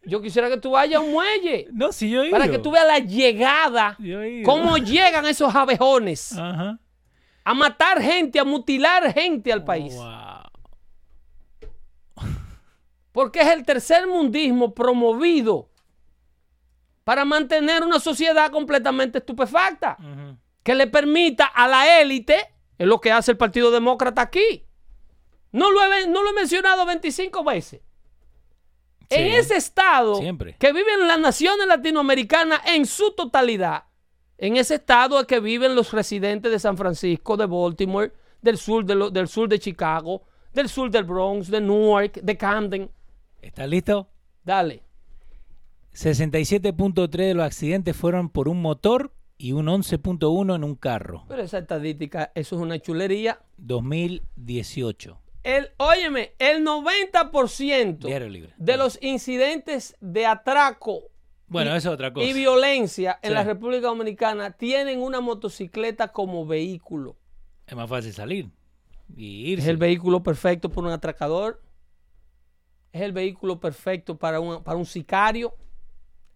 Yo 0.04 0.20
quisiera 0.22 0.48
que 0.48 0.56
tú 0.56 0.70
vayas 0.72 1.00
a 1.00 1.04
un 1.04 1.12
muelle 1.12 1.68
no 1.72 1.92
si 1.92 2.10
yo 2.10 2.24
he 2.24 2.30
para 2.30 2.48
que 2.48 2.58
tú 2.58 2.70
veas 2.72 2.86
la 2.86 2.98
llegada, 2.98 3.94
Yo 4.00 4.22
he 4.22 4.30
ido. 4.40 4.44
cómo 4.44 4.76
llegan 4.78 5.24
esos 5.26 5.54
abejones 5.54 6.36
Ajá. 6.36 6.78
a 7.44 7.54
matar 7.54 8.00
gente, 8.02 8.40
a 8.40 8.44
mutilar 8.44 9.12
gente 9.12 9.52
al 9.52 9.62
país. 9.64 9.94
Wow. 9.94 10.17
Porque 13.18 13.40
es 13.40 13.48
el 13.48 13.64
tercer 13.64 14.06
mundismo 14.06 14.72
promovido 14.74 15.68
para 17.02 17.24
mantener 17.24 17.82
una 17.82 17.98
sociedad 17.98 18.48
completamente 18.52 19.18
estupefacta. 19.18 19.96
Que 20.62 20.74
le 20.76 20.86
permita 20.86 21.46
a 21.46 21.66
la 21.66 22.00
élite, 22.00 22.36
es 22.78 22.86
lo 22.86 23.00
que 23.00 23.10
hace 23.10 23.32
el 23.32 23.36
Partido 23.36 23.72
Demócrata 23.72 24.22
aquí. 24.22 24.64
No 25.50 25.68
lo 25.72 25.82
he, 25.92 26.06
no 26.06 26.22
lo 26.22 26.30
he 26.30 26.34
mencionado 26.34 26.86
25 26.86 27.42
veces. 27.42 27.80
en 29.10 29.26
ese 29.32 29.56
estado 29.56 30.14
siempre. 30.16 30.54
que 30.58 30.72
viven 30.72 31.08
las 31.08 31.18
naciones 31.18 31.66
latinoamericanas 31.66 32.60
en 32.66 32.86
su 32.86 33.12
totalidad, 33.16 33.84
en 34.36 34.56
ese 34.58 34.76
estado 34.76 35.18
es 35.18 35.26
que 35.26 35.40
viven 35.40 35.74
los 35.74 35.90
residentes 35.92 36.52
de 36.52 36.58
San 36.60 36.76
Francisco, 36.76 37.36
de 37.36 37.46
Baltimore, 37.46 38.12
del 38.42 38.58
sur 38.58 38.84
de, 38.84 38.94
lo- 38.94 39.10
del 39.10 39.26
sur 39.26 39.48
de 39.48 39.58
Chicago, 39.58 40.22
del 40.52 40.68
sur 40.68 40.88
del 40.90 41.02
Bronx, 41.04 41.50
de 41.50 41.60
Newark, 41.60 42.20
de 42.22 42.36
Camden. 42.36 42.90
¿Estás 43.40 43.68
listo? 43.68 44.08
Dale. 44.44 44.82
67.3 45.94 47.08
de 47.08 47.34
los 47.34 47.44
accidentes 47.44 47.96
fueron 47.96 48.28
por 48.28 48.48
un 48.48 48.60
motor 48.62 49.12
y 49.36 49.52
un 49.52 49.66
11.1 49.66 50.54
en 50.54 50.64
un 50.64 50.74
carro. 50.74 51.24
Pero 51.28 51.42
esa 51.42 51.58
estadística, 51.58 52.32
eso 52.34 52.56
es 52.56 52.62
una 52.62 52.78
chulería. 52.78 53.40
2018. 53.56 55.18
El, 55.44 55.68
óyeme, 55.78 56.34
el 56.38 56.64
90% 56.64 57.98
Diario 58.06 58.28
libre. 58.28 58.54
de 58.58 58.76
los 58.76 58.98
incidentes 59.02 59.96
de 60.00 60.26
atraco 60.26 61.04
Bueno, 61.46 61.72
y- 61.72 61.78
eso 61.78 61.88
es 61.88 61.94
otra 61.94 62.12
cosa. 62.12 62.26
y 62.26 62.32
violencia 62.32 63.18
en 63.22 63.30
Sí. 63.30 63.34
la 63.34 63.44
República 63.44 63.86
Dominicana 63.86 64.50
tienen 64.52 65.00
una 65.00 65.20
motocicleta 65.20 66.08
como 66.08 66.44
vehículo. 66.46 67.16
Es 67.66 67.76
más 67.76 67.88
fácil 67.88 68.12
salir 68.12 68.50
y 69.16 69.52
irse. 69.52 69.62
Es 69.64 69.68
el 69.68 69.76
vehículo 69.78 70.22
perfecto 70.22 70.68
para 70.68 70.88
un 70.88 70.92
atracador. 70.92 71.62
Es 72.92 73.02
el 73.02 73.12
vehículo 73.12 73.60
perfecto 73.60 74.18
para 74.18 74.40
un, 74.40 74.62
para 74.62 74.78
un 74.78 74.86
sicario. 74.86 75.54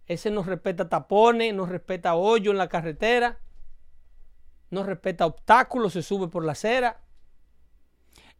Ese 0.07 0.29
no 0.31 0.43
respeta 0.43 0.89
tapones, 0.89 1.53
no 1.53 1.65
respeta 1.65 2.15
hoyo 2.15 2.51
en 2.51 2.57
la 2.57 2.69
carretera. 2.69 3.39
No 4.69 4.83
respeta 4.83 5.25
obstáculos, 5.25 5.93
se 5.93 6.01
sube 6.01 6.27
por 6.27 6.43
la 6.43 6.53
acera. 6.53 7.03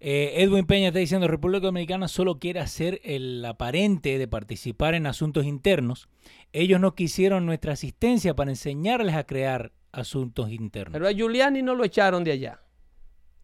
Eh, 0.06 0.44
Edwin 0.44 0.66
Peña 0.66 0.88
está 0.88 1.00
diciendo 1.00 1.30
República 1.30 1.68
Dominicana 1.68 2.10
solo 2.10 2.38
quiere 2.38 2.60
hacer 2.60 3.00
el 3.06 3.46
aparente 3.46 4.18
de 4.18 4.28
participar 4.28 4.96
en 4.96 5.08
asuntos 5.08 5.46
internos. 5.46 6.10
Ellos 6.52 6.82
no 6.82 6.94
quisieron 6.94 7.46
nuestra 7.46 7.72
asistencia 7.72 8.36
para 8.36 8.52
enseñarles 8.52 9.16
a 9.16 9.26
crear 9.26 9.72
asuntos 9.94 10.52
internos. 10.52 10.92
Pero 10.92 11.08
a 11.08 11.14
Giuliani 11.14 11.62
no 11.62 11.74
lo 11.74 11.86
echaron 11.86 12.26
de 12.26 12.34
allá. 12.34 12.63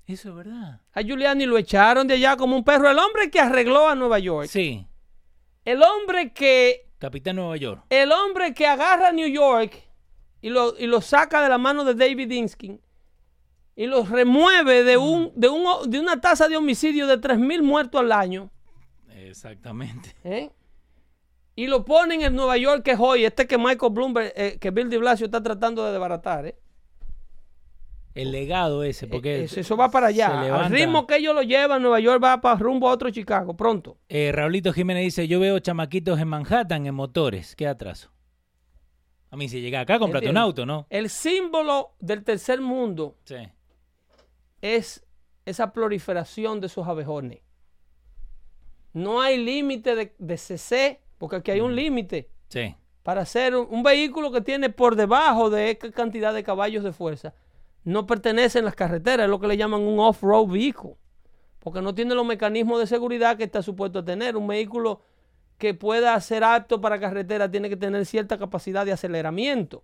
Eso 0.09 0.29
es 0.29 0.35
verdad. 0.35 0.81
A 0.91 1.01
Giuliani 1.03 1.45
lo 1.45 1.57
echaron 1.59 2.07
de 2.07 2.15
allá 2.15 2.35
como 2.35 2.55
un 2.55 2.63
perro. 2.63 2.89
El 2.89 2.97
hombre 2.97 3.29
que 3.29 3.39
arregló 3.39 3.87
a 3.87 3.93
Nueva 3.93 4.17
York. 4.17 4.47
Sí, 4.49 4.87
El 5.63 5.83
hombre 5.83 6.33
que 6.33 6.87
Capitán 6.97 7.35
Nueva 7.35 7.55
York. 7.57 7.83
el 7.89 8.11
hombre 8.11 8.55
que 8.55 8.65
agarra 8.65 9.09
a 9.09 9.11
New 9.11 9.27
York 9.27 9.71
y 10.41 10.49
lo, 10.49 10.75
y 10.79 10.87
lo 10.87 10.99
saca 11.01 11.43
de 11.43 11.49
la 11.49 11.59
mano 11.59 11.85
de 11.85 11.93
David 11.93 12.31
Inskin 12.31 12.81
y 13.75 13.85
lo 13.85 14.03
remueve 14.03 14.83
de, 14.83 14.97
un, 14.97 15.31
de, 15.35 15.47
un, 15.47 15.63
de 15.89 15.99
una 15.99 16.19
tasa 16.19 16.47
de 16.47 16.57
homicidio 16.57 17.05
de 17.05 17.21
3.000 17.21 17.61
muertos 17.61 18.01
al 18.01 18.11
año 18.11 18.49
Exactamente. 19.15 20.15
¿eh? 20.23 20.49
y 21.55 21.67
lo 21.67 21.85
ponen 21.85 22.21
en 22.23 22.35
Nueva 22.35 22.57
York, 22.57 22.81
que 22.83 22.91
es 22.91 22.99
hoy, 22.99 23.25
este 23.25 23.45
que 23.45 23.59
Michael 23.59 23.93
Bloomberg, 23.93 24.33
eh, 24.35 24.57
que 24.59 24.71
Bill 24.71 24.89
de 24.89 24.97
Blasio 24.97 25.25
está 25.27 25.43
tratando 25.43 25.85
de 25.85 25.91
desbaratar. 25.91 26.47
¿eh? 26.47 26.57
El 28.15 28.31
legado 28.31 28.83
ese, 28.83 29.07
porque 29.07 29.43
Eso, 29.43 29.59
eso 29.59 29.77
va 29.77 29.91
para 29.91 30.07
allá. 30.07 30.55
Al 30.63 30.71
ritmo 30.71 31.05
que 31.07 31.17
ellos 31.17 31.35
lo 31.35 31.43
llevan, 31.43 31.81
Nueva 31.81 31.99
York 31.99 32.21
va 32.23 32.41
para 32.41 32.55
rumbo 32.57 32.89
a 32.89 32.91
otro 32.91 33.09
Chicago, 33.11 33.55
pronto. 33.55 33.97
Eh, 34.09 34.31
Raulito 34.33 34.73
Jiménez 34.73 35.03
dice, 35.03 35.27
yo 35.27 35.39
veo 35.39 35.59
chamaquitos 35.59 36.19
en 36.19 36.27
Manhattan 36.27 36.85
en 36.87 36.95
motores. 36.95 37.55
¿Qué 37.55 37.67
atraso? 37.67 38.11
A 39.31 39.37
mí, 39.37 39.47
si 39.47 39.61
llega 39.61 39.81
acá, 39.81 39.99
cómprate 39.99 40.27
un 40.29 40.37
auto, 40.37 40.65
¿no? 40.65 40.87
El 40.89 41.09
símbolo 41.09 41.91
del 41.99 42.23
tercer 42.23 42.61
mundo 42.61 43.15
Sí. 43.25 43.35
es 44.61 45.05
esa 45.45 45.71
proliferación 45.71 46.59
de 46.59 46.67
esos 46.67 46.87
abejones. 46.87 47.39
No 48.93 49.21
hay 49.21 49.37
límite 49.37 49.95
de, 49.95 50.15
de 50.17 50.37
CC, 50.37 50.99
porque 51.19 51.37
aquí 51.37 51.51
hay 51.51 51.61
un 51.61 51.75
límite 51.75 52.29
Sí. 52.49 52.75
para 53.03 53.21
hacer 53.21 53.55
un, 53.55 53.67
un 53.69 53.83
vehículo 53.83 54.31
que 54.31 54.41
tiene 54.41 54.71
por 54.71 54.95
debajo 54.95 55.49
de 55.51 55.69
esta 55.71 55.91
cantidad 55.91 56.33
de 56.33 56.43
caballos 56.43 56.83
de 56.83 56.91
fuerza. 56.91 57.33
No 57.83 58.05
pertenece 58.05 58.59
en 58.59 58.65
las 58.65 58.75
carreteras, 58.75 59.25
es 59.25 59.29
lo 59.29 59.39
que 59.39 59.47
le 59.47 59.57
llaman 59.57 59.81
un 59.81 59.99
off-road 59.99 60.47
vehicle, 60.47 60.95
porque 61.59 61.81
no 61.81 61.93
tiene 61.95 62.13
los 62.15 62.25
mecanismos 62.25 62.79
de 62.79 62.87
seguridad 62.87 63.37
que 63.37 63.45
está 63.45 63.61
supuesto 63.63 63.99
a 63.99 64.05
tener. 64.05 64.35
Un 64.37 64.47
vehículo 64.47 65.01
que 65.57 65.73
pueda 65.73 66.19
ser 66.21 66.43
apto 66.43 66.79
para 66.81 66.99
carretera 66.99 67.49
tiene 67.49 67.69
que 67.69 67.77
tener 67.77 68.05
cierta 68.05 68.37
capacidad 68.37 68.85
de 68.85 68.91
aceleramiento. 68.93 69.83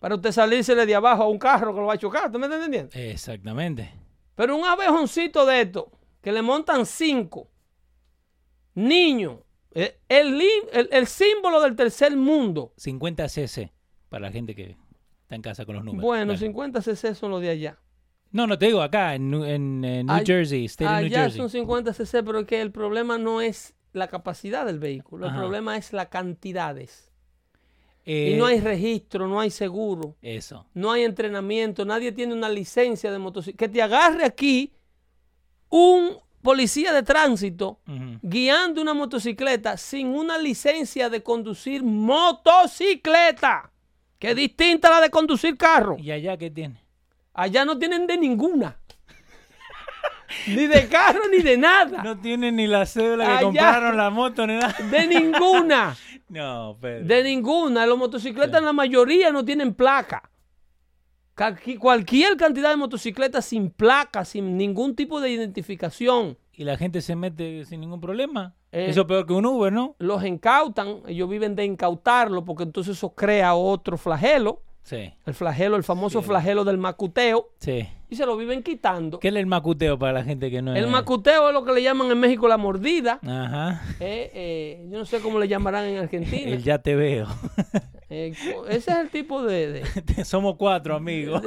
Para 0.00 0.14
usted 0.14 0.30
salírsele 0.32 0.86
de 0.86 0.94
abajo 0.94 1.24
a 1.24 1.28
un 1.28 1.38
carro 1.38 1.74
que 1.74 1.80
lo 1.80 1.86
va 1.86 1.94
a 1.94 1.98
chocar, 1.98 2.30
¿tú 2.30 2.38
me 2.38 2.46
está 2.46 2.56
entendiendo? 2.56 2.90
Exactamente. 2.94 3.92
Pero 4.36 4.56
un 4.56 4.64
abejoncito 4.64 5.44
de 5.44 5.62
esto, 5.62 5.90
que 6.20 6.30
le 6.30 6.42
montan 6.42 6.86
cinco 6.86 7.48
niños, 8.74 9.38
eh, 9.72 9.98
el- 10.08 10.40
el 10.92 11.06
símbolo 11.06 11.60
del 11.60 11.74
tercer 11.76 12.16
mundo. 12.16 12.72
50 12.76 13.28
cc 13.28 13.72
para 14.08 14.26
la 14.26 14.32
gente 14.32 14.54
que 14.54 14.76
está 15.28 15.34
en 15.34 15.42
casa 15.42 15.66
con 15.66 15.74
los 15.74 15.84
números. 15.84 16.02
Bueno, 16.06 16.32
Dale. 16.32 16.38
50 16.46 16.80
cc 16.80 17.14
son 17.14 17.30
los 17.32 17.42
de 17.42 17.50
allá. 17.50 17.78
No, 18.32 18.46
no 18.46 18.56
te 18.56 18.64
digo 18.66 18.80
acá, 18.80 19.14
en, 19.14 19.30
New- 19.30 19.44
en, 19.44 19.84
eh, 19.84 20.02
New 20.02 20.14
All- 20.16 20.24
Jersey, 20.24 20.64
State 20.64 20.86
of 20.90 20.96
New 21.00 21.06
Allá 21.06 21.20
Jersey. 21.24 21.38
son 21.38 21.50
50 21.50 21.92
cc, 21.92 22.22
pero 22.22 22.46
que 22.46 22.62
el 22.62 22.72
problema 22.72 23.18
no 23.18 23.42
es 23.42 23.74
la 23.92 24.08
capacidad 24.08 24.64
del 24.64 24.78
vehículo, 24.78 25.26
el 25.26 25.34
problema 25.34 25.76
es 25.76 25.92
las 25.92 26.08
cantidades. 26.08 27.12
Eh, 28.06 28.32
y 28.34 28.38
no 28.38 28.46
hay 28.46 28.58
registro, 28.60 29.28
no 29.28 29.38
hay 29.38 29.50
seguro, 29.50 30.16
Eso. 30.22 30.64
no 30.72 30.90
hay 30.92 31.02
entrenamiento, 31.04 31.84
nadie 31.84 32.10
tiene 32.12 32.32
una 32.32 32.48
licencia 32.48 33.12
de 33.12 33.18
motocicleta. 33.18 33.58
Que 33.66 33.68
te 33.70 33.82
agarre 33.82 34.24
aquí 34.24 34.72
un 35.68 36.16
policía 36.40 36.94
de 36.94 37.02
tránsito 37.02 37.80
guiando 38.22 38.80
una 38.80 38.94
motocicleta 38.94 39.76
sin 39.76 40.08
una 40.08 40.38
licencia 40.38 41.10
de 41.10 41.22
conducir 41.22 41.82
motocicleta, 41.82 43.70
que 44.18 44.30
es 44.30 44.36
distinta 44.36 44.88
a 44.88 44.92
la 44.92 45.00
de 45.00 45.10
conducir 45.10 45.56
carro. 45.56 45.96
¿Y 45.98 46.10
allá 46.10 46.36
qué 46.36 46.50
tiene? 46.50 46.82
Allá 47.34 47.64
no 47.64 47.78
tienen 47.78 48.06
de 48.06 48.18
ninguna. 48.18 48.78
ni 50.48 50.66
de 50.66 50.88
carro 50.88 51.20
ni 51.30 51.42
de 51.42 51.56
nada. 51.56 52.02
No 52.02 52.18
tiene 52.18 52.50
ni 52.50 52.66
la 52.66 52.84
cédula 52.84 53.24
que 53.24 53.30
Allá. 53.30 53.42
compraron 53.42 53.96
la 53.96 54.10
moto 54.10 54.46
ni 54.46 54.54
nada. 54.56 54.74
De 54.90 55.06
ninguna. 55.06 55.96
No, 56.28 56.76
Pedro. 56.78 57.06
De 57.06 57.22
ninguna. 57.22 57.86
Los 57.86 57.96
motocicletas, 57.96 58.62
la 58.62 58.74
mayoría 58.74 59.30
no 59.32 59.46
tienen 59.46 59.72
placa. 59.72 60.30
Cualquier 61.78 62.36
cantidad 62.36 62.68
de 62.68 62.76
motocicletas 62.76 63.46
sin 63.46 63.70
placa, 63.70 64.26
sin 64.26 64.58
ningún 64.58 64.94
tipo 64.94 65.22
de 65.22 65.30
identificación, 65.30 66.36
Y 66.58 66.64
la 66.64 66.76
gente 66.76 67.00
se 67.02 67.14
mete 67.14 67.64
sin 67.64 67.80
ningún 67.80 68.00
problema. 68.00 68.54
Eh, 68.72 68.86
Eso 68.90 69.02
es 69.02 69.06
peor 69.06 69.24
que 69.26 69.32
un 69.32 69.46
Uber, 69.46 69.72
¿no? 69.72 69.94
los 70.00 70.24
incautan. 70.24 71.02
Ellos 71.06 71.28
viven 71.30 71.54
de 71.54 71.64
incautarlo 71.64 72.44
porque 72.44 72.64
entonces 72.64 72.96
eso 72.96 73.10
crea 73.14 73.54
otro 73.54 73.96
flagelo. 73.96 74.60
Sí, 74.82 75.12
El 75.26 75.34
flagelo, 75.34 75.76
el 75.76 75.84
famoso 75.84 76.20
Sí. 76.22 76.26
flagelo 76.28 76.64
del 76.64 76.78
macuteo. 76.78 77.50
sí. 77.58 77.88
Y 78.10 78.16
se 78.16 78.24
lo 78.24 78.38
viven 78.38 78.62
quitando. 78.62 79.18
¿Qué 79.20 79.28
es 79.28 79.36
el 79.36 79.44
macuteo 79.44 79.98
para 79.98 80.14
la 80.14 80.24
gente 80.24 80.50
que 80.50 80.62
no 80.62 80.72
es? 80.74 80.82
El 80.82 80.86
macuteo 80.90 81.48
es 81.48 81.52
lo 81.52 81.62
que 81.62 81.72
le 81.74 81.82
llaman 81.82 82.10
en 82.10 82.18
México 82.18 82.48
la 82.48 82.56
mordida. 82.56 83.20
Ajá. 83.22 83.82
Eh, 84.00 84.30
eh, 84.32 84.88
yo 84.90 84.96
no 84.98 85.04
sé 85.04 85.20
cómo 85.20 85.38
le 85.38 85.46
llamarán 85.46 85.84
en 85.84 85.98
Argentina. 85.98 86.50
El 86.52 86.62
ya 86.64 86.78
te 86.78 86.96
veo. 86.96 87.26
Eh, 88.10 88.32
ese 88.70 88.90
es 88.90 88.98
el 88.98 89.10
tipo 89.10 89.42
de, 89.42 89.84
de- 89.84 90.24
Somos 90.24 90.56
cuatro 90.56 90.96
amigos. 90.96 91.42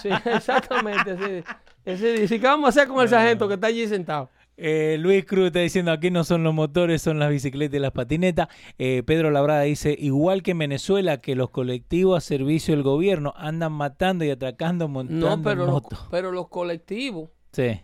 sí, 0.00 0.08
exactamente. 0.26 1.16
sí. 1.16 1.52
Ese 1.84 2.12
dice, 2.12 2.38
¿qué 2.38 2.46
vamos 2.46 2.66
a 2.66 2.68
hacer 2.68 2.86
con 2.86 3.00
el 3.02 3.08
sargento 3.08 3.48
que 3.48 3.54
está 3.54 3.66
allí 3.66 3.84
sentado? 3.88 4.30
Eh, 4.60 4.96
Luis 4.98 5.24
Cruz 5.24 5.46
está 5.46 5.60
diciendo 5.60 5.92
aquí 5.92 6.10
no 6.10 6.24
son 6.24 6.42
los 6.42 6.52
motores, 6.52 7.00
son 7.00 7.20
las 7.20 7.30
bicicletas 7.30 7.76
y 7.76 7.78
las 7.80 7.92
patinetas. 7.92 8.48
Eh, 8.76 9.04
Pedro 9.06 9.30
Labrada 9.30 9.62
dice, 9.62 9.94
igual 9.96 10.42
que 10.42 10.50
en 10.50 10.58
Venezuela, 10.58 11.20
que 11.20 11.36
los 11.36 11.50
colectivos 11.50 12.18
a 12.18 12.20
servicio 12.20 12.74
del 12.74 12.82
gobierno 12.82 13.32
andan 13.36 13.70
matando 13.72 14.24
y 14.24 14.30
atracando 14.30 14.88
montando 14.88 15.36
No, 15.36 15.42
pero 15.42 15.64
los, 15.64 15.70
motos. 15.70 16.08
pero 16.10 16.32
los 16.32 16.48
colectivos, 16.48 17.30
Sí, 17.52 17.80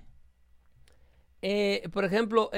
eh, 1.43 1.89
por 1.93 2.05
ejemplo, 2.05 2.51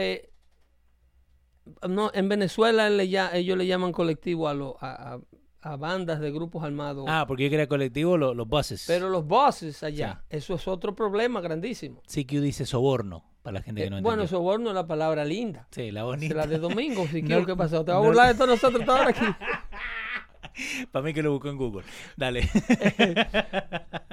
no, 1.88 2.10
en 2.14 2.28
Venezuela 2.28 2.88
le 2.90 3.08
ya- 3.08 3.30
ellos 3.36 3.58
le 3.58 3.66
llaman 3.66 3.92
colectivo 3.92 4.48
a, 4.48 4.54
lo- 4.54 4.76
a, 4.80 5.14
a- 5.14 5.20
a 5.60 5.76
bandas 5.76 6.20
de 6.20 6.30
grupos 6.30 6.62
armados. 6.62 7.04
Ah, 7.08 7.24
porque 7.26 7.44
yo 7.44 7.50
quería 7.50 7.66
colectivo, 7.66 8.16
lo- 8.16 8.34
los 8.34 8.46
buses. 8.48 8.84
Pero 8.86 9.08
los 9.10 9.26
bosses 9.26 9.82
allá, 9.82 10.24
eso 10.30 10.54
es 10.54 10.68
otro 10.68 10.94
problema 10.94 11.40
grandísimo. 11.40 12.02
CQ 12.06 12.40
dice 12.40 12.64
soborno, 12.66 13.24
para 13.46 13.60
la 13.60 13.62
gente 13.62 13.80
que 13.82 13.86
Eh, 13.86 13.90
no 13.90 14.02
bueno, 14.02 14.22
entendió. 14.22 14.38
soborno 14.38 14.70
es 14.70 14.74
la 14.74 14.88
palabra 14.88 15.24
linda. 15.24 15.68
Sí, 15.70 15.92
la 15.92 16.00
Es 16.00 16.06
bonita. 16.06 16.34
la 16.34 16.46
de 16.48 16.58
domingo, 16.58 17.06
si 17.06 17.22
No- 17.22 17.46
¿qué 17.46 17.54
pasó? 17.54 17.84
¿Te 17.84 17.92
vas 17.92 18.00
a 18.00 18.02
no- 18.02 18.06
burlar 18.08 18.26
de 18.26 18.34
todos 18.34 18.48
nosotros 18.50 18.84
toda 18.84 19.02
hora 19.02 19.10
aquí? 19.10 19.24
Para 20.90 21.04
mí 21.04 21.14
que 21.14 21.22
lo 21.22 21.30
busco 21.30 21.48
en 21.48 21.56
Google. 21.56 21.84
Dale. 22.16 22.48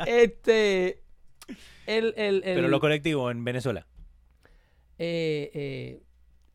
Este, 0.06 1.02
el, 1.88 2.14
el, 2.16 2.36
el- 2.36 2.42
Pero 2.44 2.68
los 2.68 2.80
colectivos 2.80 3.32
en 3.32 3.44
Venezuela. 3.44 3.88
eh, 5.00 5.50
eh, 5.54 6.04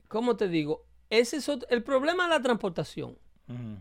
¿cómo 0.06 0.36
te 0.36 0.48
digo? 0.48 0.84
Ese 1.10 1.38
es 1.38 1.48
otro- 1.48 1.68
el 1.70 1.82
problema 1.82 2.24
de 2.24 2.30
la 2.30 2.40
transportación. 2.42 3.18
Ujú. 3.48 3.80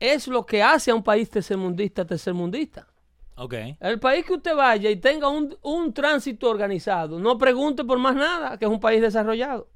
Es 0.00 0.26
lo 0.26 0.44
que 0.44 0.62
hace 0.62 0.90
a 0.90 0.94
un 0.96 1.04
país 1.04 1.30
tercermundista 1.30 2.04
tercermundista. 2.04 2.88
Ok. 3.36 3.54
El 3.80 3.98
país 3.98 4.24
que 4.24 4.34
usted 4.34 4.54
vaya 4.54 4.90
y 4.90 4.96
tenga 4.96 5.28
un, 5.28 5.56
un 5.62 5.92
tránsito 5.92 6.48
organizado, 6.48 7.18
no 7.18 7.38
pregunte 7.38 7.84
por 7.84 7.98
más 7.98 8.14
nada, 8.14 8.58
que 8.58 8.64
es 8.64 8.70
un 8.70 8.80
país 8.80 9.00
desarrollado. 9.00 9.68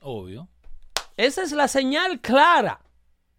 Obvio. 0.00 0.48
Esa 1.16 1.42
es 1.42 1.52
la 1.52 1.68
señal 1.68 2.20
clara 2.20 2.80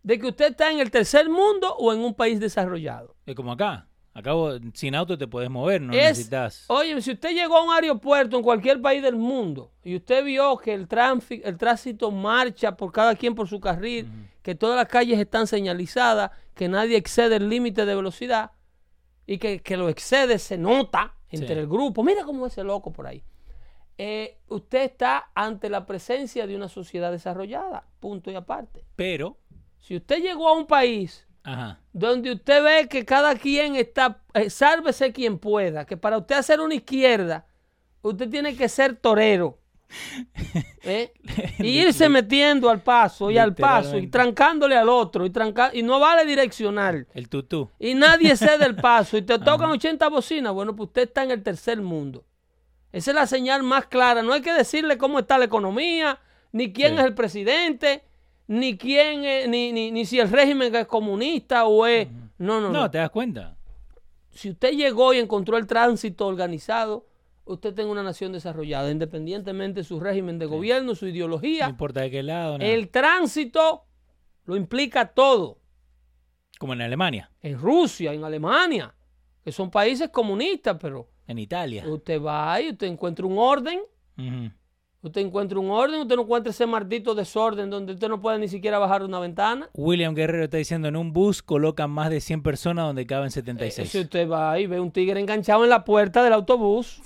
de 0.02 0.20
que 0.20 0.28
usted 0.28 0.52
está 0.52 0.72
en 0.72 0.80
el 0.80 0.92
tercer 0.92 1.30
mundo 1.30 1.74
o 1.76 1.94
en 1.94 2.00
un 2.00 2.14
país 2.14 2.40
desarrollado. 2.40 3.16
Es 3.26 3.36
como 3.36 3.52
acá. 3.52 3.88
Acá 4.16 4.34
vos, 4.34 4.60
sin 4.76 4.94
auto 4.94 5.18
te 5.18 5.28
puedes 5.28 5.50
mover, 5.50 5.82
no 5.82 5.92
es, 5.92 6.00
necesitas. 6.00 6.66
Oye, 6.68 7.02
si 7.02 7.14
usted 7.14 7.32
llegó 7.32 7.58
a 7.58 7.64
un 7.64 7.74
aeropuerto 7.74 8.38
en 8.38 8.44
cualquier 8.44 8.80
país 8.80 9.02
del 9.02 9.16
mundo 9.16 9.72
y 9.84 9.96
usted 9.96 10.24
vio 10.24 10.56
que 10.58 10.74
el, 10.74 10.88
el 11.44 11.58
tránsito 11.58 12.12
marcha 12.12 12.78
por 12.78 12.92
cada 12.92 13.16
quien 13.16 13.34
por 13.34 13.48
su 13.48 13.60
carril, 13.60 14.08
que 14.44 14.54
todas 14.54 14.76
las 14.76 14.88
calles 14.88 15.20
están 15.20 15.48
señalizadas, 15.48 16.30
que 16.54 16.68
nadie 16.68 16.96
excede 16.96 17.38
el 17.38 17.50
límite 17.50 17.88
de 17.88 17.96
velocidad 17.96 18.52
y 19.26 19.38
que, 19.38 19.62
que 19.62 19.78
lo 19.78 19.90
excede 19.90 20.38
se 20.40 20.58
nota 20.58 21.16
entre 21.30 21.54
Sí. 21.56 21.60
el 21.62 21.68
grupo. 21.68 22.04
Mira 22.04 22.24
cómo 22.24 22.46
es 22.48 22.54
ese 22.54 22.64
loco 22.64 22.92
por 22.92 23.08
ahí. 23.08 23.24
Eh, 23.98 24.40
usted 24.48 24.84
está 24.84 25.30
ante 25.36 25.70
la 25.70 25.86
presencia 25.86 26.48
de 26.48 26.56
una 26.56 26.68
sociedad 26.68 27.12
desarrollada, 27.12 27.86
punto 28.00 28.32
y 28.32 28.36
aparte. 28.36 28.84
Pero, 28.96 29.38
Si 29.80 29.96
usted 29.98 30.22
llegó 30.22 30.48
a 30.48 30.54
un 30.54 30.66
país 30.66 31.28
ajá. 31.44 31.80
donde 31.92 32.32
usted 32.32 32.64
ve 32.64 32.88
que 32.88 33.04
cada 33.06 33.36
quien 33.36 33.76
está, 33.76 34.22
eh, 34.34 34.50
sálvese 34.50 35.12
quien 35.12 35.38
pueda, 35.40 35.86
que 35.86 35.98
para 35.98 36.18
usted 36.18 36.36
hacer 36.36 36.62
una 36.62 36.74
izquierda, 36.76 37.46
usted 38.02 38.30
tiene 38.30 38.56
que 38.56 38.70
ser 38.70 38.96
torero. 38.96 39.60
¿eh? 40.84 41.12
Y 41.60 41.82
irse 41.82 42.10
metiendo 42.10 42.70
al 42.70 42.82
paso 42.82 43.30
y 43.32 43.38
al 43.38 43.54
paso 43.56 43.98
y 43.98 44.08
trancándole 44.08 44.76
al 44.76 44.90
otro 44.90 45.26
y 45.26 45.30
tranca 45.30 45.72
y 45.74 45.84
no 45.84 46.00
vale 46.00 46.26
direccional. 46.26 47.08
El 47.14 47.30
tutú. 47.30 47.70
Y 47.80 47.94
nadie 47.94 48.36
cede 48.36 48.66
el 48.66 48.76
paso 48.76 49.18
y 49.18 49.22
te 49.22 49.38
tocan 49.40 49.70
80 49.70 50.08
bocinas. 50.10 50.54
Bueno, 50.54 50.76
pues 50.76 50.88
usted 50.88 51.04
está 51.04 51.24
en 51.24 51.32
el 51.32 51.44
tercer 51.44 51.82
mundo. 51.82 52.26
Esa 52.92 53.12
es 53.12 53.16
la 53.16 53.28
señal 53.28 53.64
más 53.64 53.86
clara. 53.88 54.22
No 54.22 54.34
hay 54.34 54.42
que 54.42 54.54
decirle 54.54 54.98
cómo 54.98 55.20
está 55.20 55.38
la 55.38 55.46
economía, 55.46 56.20
ni 56.52 56.72
quién 56.74 56.94
Sí. 56.94 57.00
es 57.00 57.06
el 57.06 57.14
presidente, 57.16 58.04
ni 58.48 58.78
quién 58.78 59.24
es- 59.26 59.48
ni, 59.50 59.72
ni, 59.72 59.92
ni 59.92 60.06
si 60.06 60.20
el 60.20 60.30
régimen 60.30 60.76
es 60.76 60.86
comunista 60.86 61.66
o 61.66 61.86
es. 61.88 62.08
No, 62.38 62.60
no, 62.60 62.70
No, 62.70 62.82
no. 62.82 62.92
te 62.92 62.98
das 63.00 63.10
cuenta. 63.10 63.56
Si 64.32 64.50
usted 64.50 64.72
llegó 64.74 65.14
y 65.14 65.20
encontró 65.20 65.58
el 65.58 65.66
tránsito 65.68 66.28
organizado, 66.28 67.06
usted 67.46 67.74
tiene 67.74 67.90
una 67.92 68.04
nación 68.04 68.32
desarrollada, 68.32 68.90
independientemente 68.92 69.82
de 69.82 69.84
su 69.84 70.00
régimen 70.00 70.40
de 70.40 70.46
gobierno, 70.46 70.96
su 70.96 71.06
No 71.06 71.12
ideología. 71.12 71.68
importa 71.70 72.02
de 72.02 72.12
qué 72.12 72.24
lado, 72.24 72.58
nada. 72.58 72.70
El 72.72 72.90
tránsito 72.90 73.84
lo 74.46 74.56
implica 74.56 75.14
todo. 75.14 75.60
Como 76.60 76.74
en 76.74 76.82
Alemania, 76.82 77.30
En 77.42 77.58
Rusia, 77.60 78.14
en 78.14 78.24
Alemania, 78.24 78.94
que 79.44 79.52
son 79.52 79.70
países 79.70 80.10
comunistas, 80.10 80.78
pero 80.80 81.10
en 81.28 81.40
Italia. 81.40 81.84
Usted 81.88 82.22
va 82.22 82.62
y 82.62 82.70
usted 82.70 82.88
encuentra 82.88 83.26
un 83.26 83.38
orden, 83.38 83.82
usted 85.02 85.22
encuentra 85.22 85.60
un 85.60 85.70
orden, 85.72 86.02
usted 86.02 86.16
no 86.16 86.22
encuentra 86.22 86.52
ese 86.52 86.66
maldito 86.66 87.14
desorden 87.16 87.70
donde 87.70 87.94
usted 87.94 88.08
no 88.08 88.22
puede 88.22 88.40
ni 88.40 88.48
siquiera 88.48 88.80
bajar 88.80 89.04
una 89.04 89.20
ventana. 89.20 89.70
William 89.74 90.14
Guerrero 90.16 90.46
está 90.46 90.58
diciendo, 90.58 90.88
en 90.88 90.96
un 90.96 91.12
bus 91.12 91.42
colocan 91.42 91.90
más 91.92 92.10
de 92.10 92.22
100 92.22 92.44
personas 92.44 92.86
donde 92.86 93.06
caben 93.06 93.28
Eh, 93.28 93.32
76. 93.32 93.90
si 93.90 94.00
usted 94.00 94.30
va 94.30 94.58
y 94.60 94.68
ve 94.68 94.80
un 94.80 94.92
tigre 94.92 95.20
enganchado 95.20 95.64
en 95.66 95.70
la 95.70 95.84
puerta 95.84 96.24
del 96.24 96.32
autobús, 96.34 97.02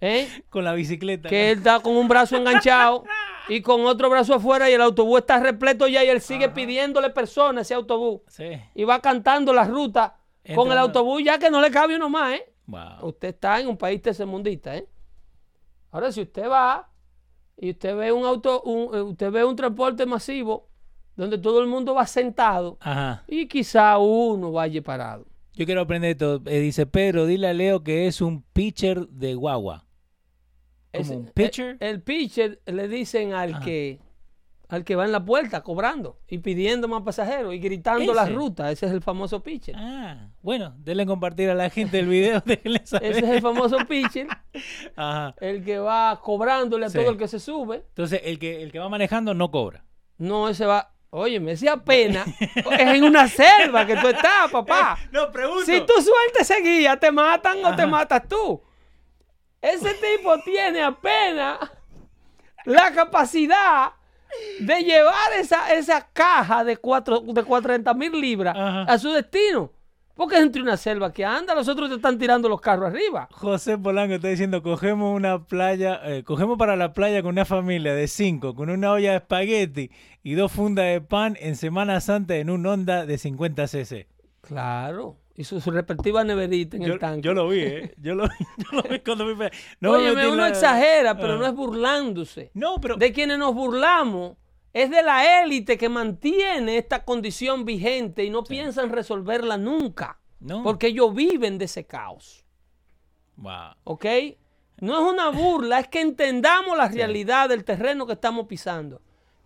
¿eh? 0.00 0.28
Con 0.50 0.64
la 0.64 0.72
bicicleta. 0.74 1.28
que 1.28 1.50
él 1.50 1.58
está 1.58 1.80
con 1.80 1.96
un 1.96 2.08
brazo 2.08 2.36
enganchado 2.36 3.04
y 3.48 3.60
con 3.62 3.84
otro 3.86 4.10
brazo 4.10 4.34
afuera 4.34 4.68
y 4.70 4.74
el 4.74 4.80
autobús 4.82 5.20
está 5.20 5.40
repleto 5.40 5.86
ya 5.88 6.04
y 6.04 6.08
él 6.08 6.20
sigue 6.20 6.48
pidiéndole 6.50 7.10
personas 7.10 7.58
a 7.58 7.62
ese 7.62 7.74
autobús. 7.74 8.20
Sí. 8.28 8.44
Y 8.74 8.84
va 8.84 9.00
cantando 9.00 9.52
la 9.52 9.64
ruta 9.64 10.16
con 10.54 10.70
el 10.72 10.78
autobús 10.78 11.22
ya 11.24 11.38
que 11.38 11.50
no 11.50 11.60
le 11.60 11.70
cabe 11.70 11.96
uno 11.96 12.08
más, 12.08 12.34
¿eh? 12.34 12.52
Wow. 12.66 13.06
Usted 13.08 13.28
está 13.28 13.60
en 13.60 13.68
un 13.68 13.76
país 13.76 14.00
tercermundista, 14.02 14.76
¿eh? 14.76 14.86
Ahora, 15.90 16.12
si 16.12 16.20
usted 16.20 16.48
va 16.48 16.88
y 17.56 17.70
usted 17.70 17.96
ve 17.96 18.12
un 18.12 18.24
auto, 18.26 18.62
un- 18.62 18.94
eh, 18.94 19.00
usted 19.02 19.30
ve 19.30 19.44
un 19.44 19.56
transporte 19.56 20.04
masivo 20.06 20.68
donde 21.16 21.38
todo 21.38 21.60
el 21.60 21.66
mundo 21.66 21.94
va 21.94 22.06
sentado 22.06 22.76
Ajá. 22.80 23.24
y 23.26 23.46
quizá 23.48 23.98
uno 23.98 24.52
vaya 24.52 24.82
parado. 24.82 25.26
Yo 25.54 25.64
quiero 25.66 25.80
aprender 25.80 26.10
esto. 26.12 26.40
Eh, 26.46 26.60
dice 26.60 26.86
Pedro, 26.86 27.26
dile 27.26 27.48
a 27.48 27.52
Leo 27.54 27.82
que 27.82 28.06
es 28.06 28.20
un 28.20 28.42
pitcher 28.52 29.08
de 29.08 29.34
guagua. 29.34 29.86
¿Como 30.98 31.10
Ese- 31.10 31.16
un 31.16 31.26
pitcher? 31.26 31.76
El, 31.80 31.88
el 31.88 32.02
pitcher 32.02 32.60
le 32.66 32.88
dicen 32.88 33.32
al 33.32 33.54
Ajá. 33.54 33.64
que 33.64 34.00
al 34.70 34.84
que 34.84 34.96
va 34.96 35.06
en 35.06 35.12
la 35.12 35.24
puerta 35.24 35.62
cobrando 35.62 36.18
y 36.28 36.38
pidiendo 36.38 36.88
más 36.88 37.02
pasajeros 37.02 37.54
y 37.54 37.58
gritando 37.58 38.12
la 38.12 38.24
Ese. 38.24 38.32
ruta. 38.32 38.70
Ese 38.70 38.84
es 38.84 38.92
el 38.92 39.00
famoso 39.00 39.42
pitcher. 39.42 39.74
Ah, 39.78 40.28
bueno, 40.42 40.74
denle 40.80 41.06
compartir 41.06 41.48
a 41.48 41.54
la 41.54 41.70
gente 41.70 41.98
el 42.00 42.06
video. 42.06 42.42
Saber. 42.84 43.10
Ese 43.12 43.20
es 43.20 43.30
el 43.30 43.40
famoso 43.40 43.78
pitcher, 43.88 44.26
Ajá. 44.96 45.34
el 45.40 45.64
que 45.64 45.78
va 45.78 46.20
cobrándole 46.22 46.84
a 46.84 46.90
Sí. 46.90 46.98
todo 46.98 47.10
el 47.12 47.16
que 47.16 47.28
se 47.28 47.40
sube. 47.40 47.76
Entonces, 47.88 48.20
el 48.24 48.38
que, 48.38 48.62
el 48.62 48.70
que 48.70 48.78
va 48.78 48.90
manejando 48.90 49.32
no 49.32 49.50
cobra. 49.50 49.84
No, 50.18 50.50
ese 50.50 50.66
va. 50.66 50.92
Oye, 51.10 51.40
me 51.40 51.52
decía 51.52 51.78
pena. 51.78 52.26
es 52.40 52.80
en 52.94 53.04
una 53.04 53.26
selva 53.26 53.86
que 53.86 53.96
tú 53.96 54.08
estás, 54.08 54.50
papá. 54.52 54.98
No, 55.10 55.32
pregunto. 55.32 55.64
Si 55.64 55.80
tú 55.80 55.94
sueltas 55.94 56.42
ese 56.50 56.60
guía, 56.60 56.98
te 56.98 57.10
matan 57.10 57.64
o 57.64 57.74
te 57.74 57.86
matas 57.86 58.28
tú. 58.28 58.60
Ese 59.60 59.94
tipo 59.94 60.38
tiene 60.44 60.82
apenas 60.82 61.58
la 62.64 62.92
capacidad 62.92 63.92
de 64.60 64.82
llevar 64.82 65.32
esa, 65.38 65.74
esa 65.74 66.06
caja 66.12 66.64
de, 66.64 66.76
cuatro, 66.76 67.20
de 67.20 67.42
40 67.42 67.92
mil 67.94 68.12
libras 68.12 68.54
Ajá. 68.56 68.82
a 68.82 68.98
su 68.98 69.10
destino. 69.10 69.72
Porque 70.14 70.34
es 70.34 70.42
entre 70.42 70.60
una 70.60 70.76
selva 70.76 71.12
que 71.12 71.24
anda, 71.24 71.54
los 71.54 71.68
otros 71.68 71.88
te 71.88 71.94
están 71.94 72.18
tirando 72.18 72.48
los 72.48 72.60
carros 72.60 72.88
arriba. 72.88 73.28
José 73.30 73.78
Polanco 73.78 74.14
está 74.14 74.26
diciendo, 74.26 74.64
cogemos 74.64 75.14
una 75.14 75.44
playa, 75.44 76.00
eh, 76.02 76.24
cogemos 76.24 76.58
para 76.58 76.74
la 76.74 76.92
playa 76.92 77.22
con 77.22 77.30
una 77.30 77.44
familia 77.44 77.94
de 77.94 78.08
cinco, 78.08 78.56
con 78.56 78.68
una 78.68 78.90
olla 78.90 79.12
de 79.12 79.16
espagueti 79.18 79.92
y 80.24 80.34
dos 80.34 80.50
fundas 80.50 80.86
de 80.86 81.00
pan 81.00 81.36
en 81.38 81.54
Semana 81.54 82.00
Santa 82.00 82.34
en 82.34 82.50
un 82.50 82.66
Honda 82.66 83.06
de 83.06 83.16
50 83.16 83.68
cc. 83.68 84.08
Claro. 84.40 85.16
Y 85.38 85.44
su, 85.44 85.60
su 85.60 85.70
respectiva 85.70 86.24
neverita 86.24 86.76
en 86.76 86.82
Yo, 86.82 86.94
el 86.94 86.98
tanque. 86.98 87.22
yo 87.22 87.32
lo 87.32 87.48
vi, 87.48 87.60
¿eh? 87.60 87.94
Yo 88.02 88.16
lo, 88.16 88.26
yo 88.26 88.72
lo 88.72 88.82
vi 88.82 88.98
cuando 88.98 89.24
para- 89.38 89.50
No 89.80 89.92
me 89.92 90.10
Oye, 90.10 90.26
uno 90.26 90.34
la- 90.42 90.48
exagera, 90.48 91.16
pero 91.16 91.34
Ah. 91.34 91.36
no 91.38 91.46
es 91.46 91.54
burlándose. 91.54 92.50
No, 92.54 92.80
pero... 92.80 92.96
de 92.96 93.12
quienes 93.12 93.38
nos 93.38 93.54
burlamos 93.54 94.36
es 94.72 94.90
de 94.90 95.00
la 95.02 95.42
élite 95.44 95.78
que 95.78 95.88
mantiene 95.88 96.76
esta 96.76 97.04
condición 97.04 97.64
vigente 97.64 98.24
y 98.24 98.30
no 98.30 98.42
piensan 98.42 98.90
resolverla 98.90 99.56
nunca. 99.56 100.18
No. 100.40 100.64
Porque 100.64 100.88
ellos 100.88 101.14
viven 101.14 101.56
de 101.56 101.66
ese 101.66 101.86
caos. 101.86 102.44
Wow. 103.36 103.74
¿Ok? 103.84 104.06
No 104.80 104.94
es 105.06 105.12
una 105.12 105.28
burla, 105.30 105.78
es 105.78 105.86
que 105.88 106.00
entendamos 106.00 106.76
la 106.76 106.88
realidad 106.88 107.48
del 107.48 107.64
terreno 107.64 108.06
que 108.06 108.12
estamos 108.14 108.46
pisando. 108.48 109.00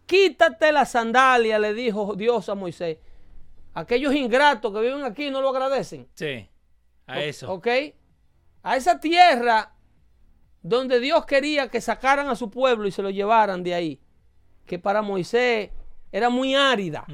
Quítate 0.07 0.73
la 0.73 0.85
sandalia, 0.87 1.59
le 1.59 1.75
dijo 1.75 2.15
Dios 2.17 2.49
a 2.49 2.55
Moisés. 2.55 2.99
Aquellos 3.75 4.15
ingratos 4.15 4.73
que 4.73 4.81
viven 4.81 5.03
aquí 5.05 5.31
no 5.31 5.41
lo 5.41 5.49
agradecen. 5.51 6.09
Sí, 6.15 6.49
a 7.07 7.21
eso. 7.23 7.51
¿Ok? 7.53 7.67
A 8.63 8.77
esa 8.77 9.01
tierra 9.01 9.73
donde 10.63 11.01
Dios 11.01 11.25
quería 11.27 11.69
que 11.69 11.81
sacaran 11.81 12.29
a 12.29 12.37
su 12.37 12.51
pueblo 12.51 12.87
y 12.87 12.93
se 12.93 13.03
lo 13.03 13.11
llevaran 13.11 13.63
de 13.63 13.75
ahí. 13.75 14.01
Que 14.67 14.79
para 14.79 15.03
Moisés 15.03 15.71
era 16.13 16.29
muy 16.29 16.55
árida. 16.55 17.05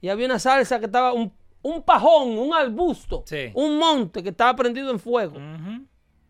Y 0.00 0.08
había 0.08 0.26
una 0.26 0.38
salsa 0.38 0.78
que 0.78 0.86
estaba, 0.86 1.12
un, 1.12 1.32
un 1.62 1.82
pajón, 1.82 2.38
un 2.38 2.54
arbusto, 2.54 3.24
Sí. 3.26 3.50
un 3.54 3.76
monte 3.78 4.22
que 4.22 4.28
estaba 4.30 4.54
prendido 4.56 4.90
en 4.90 4.98
fuego. 5.00 5.36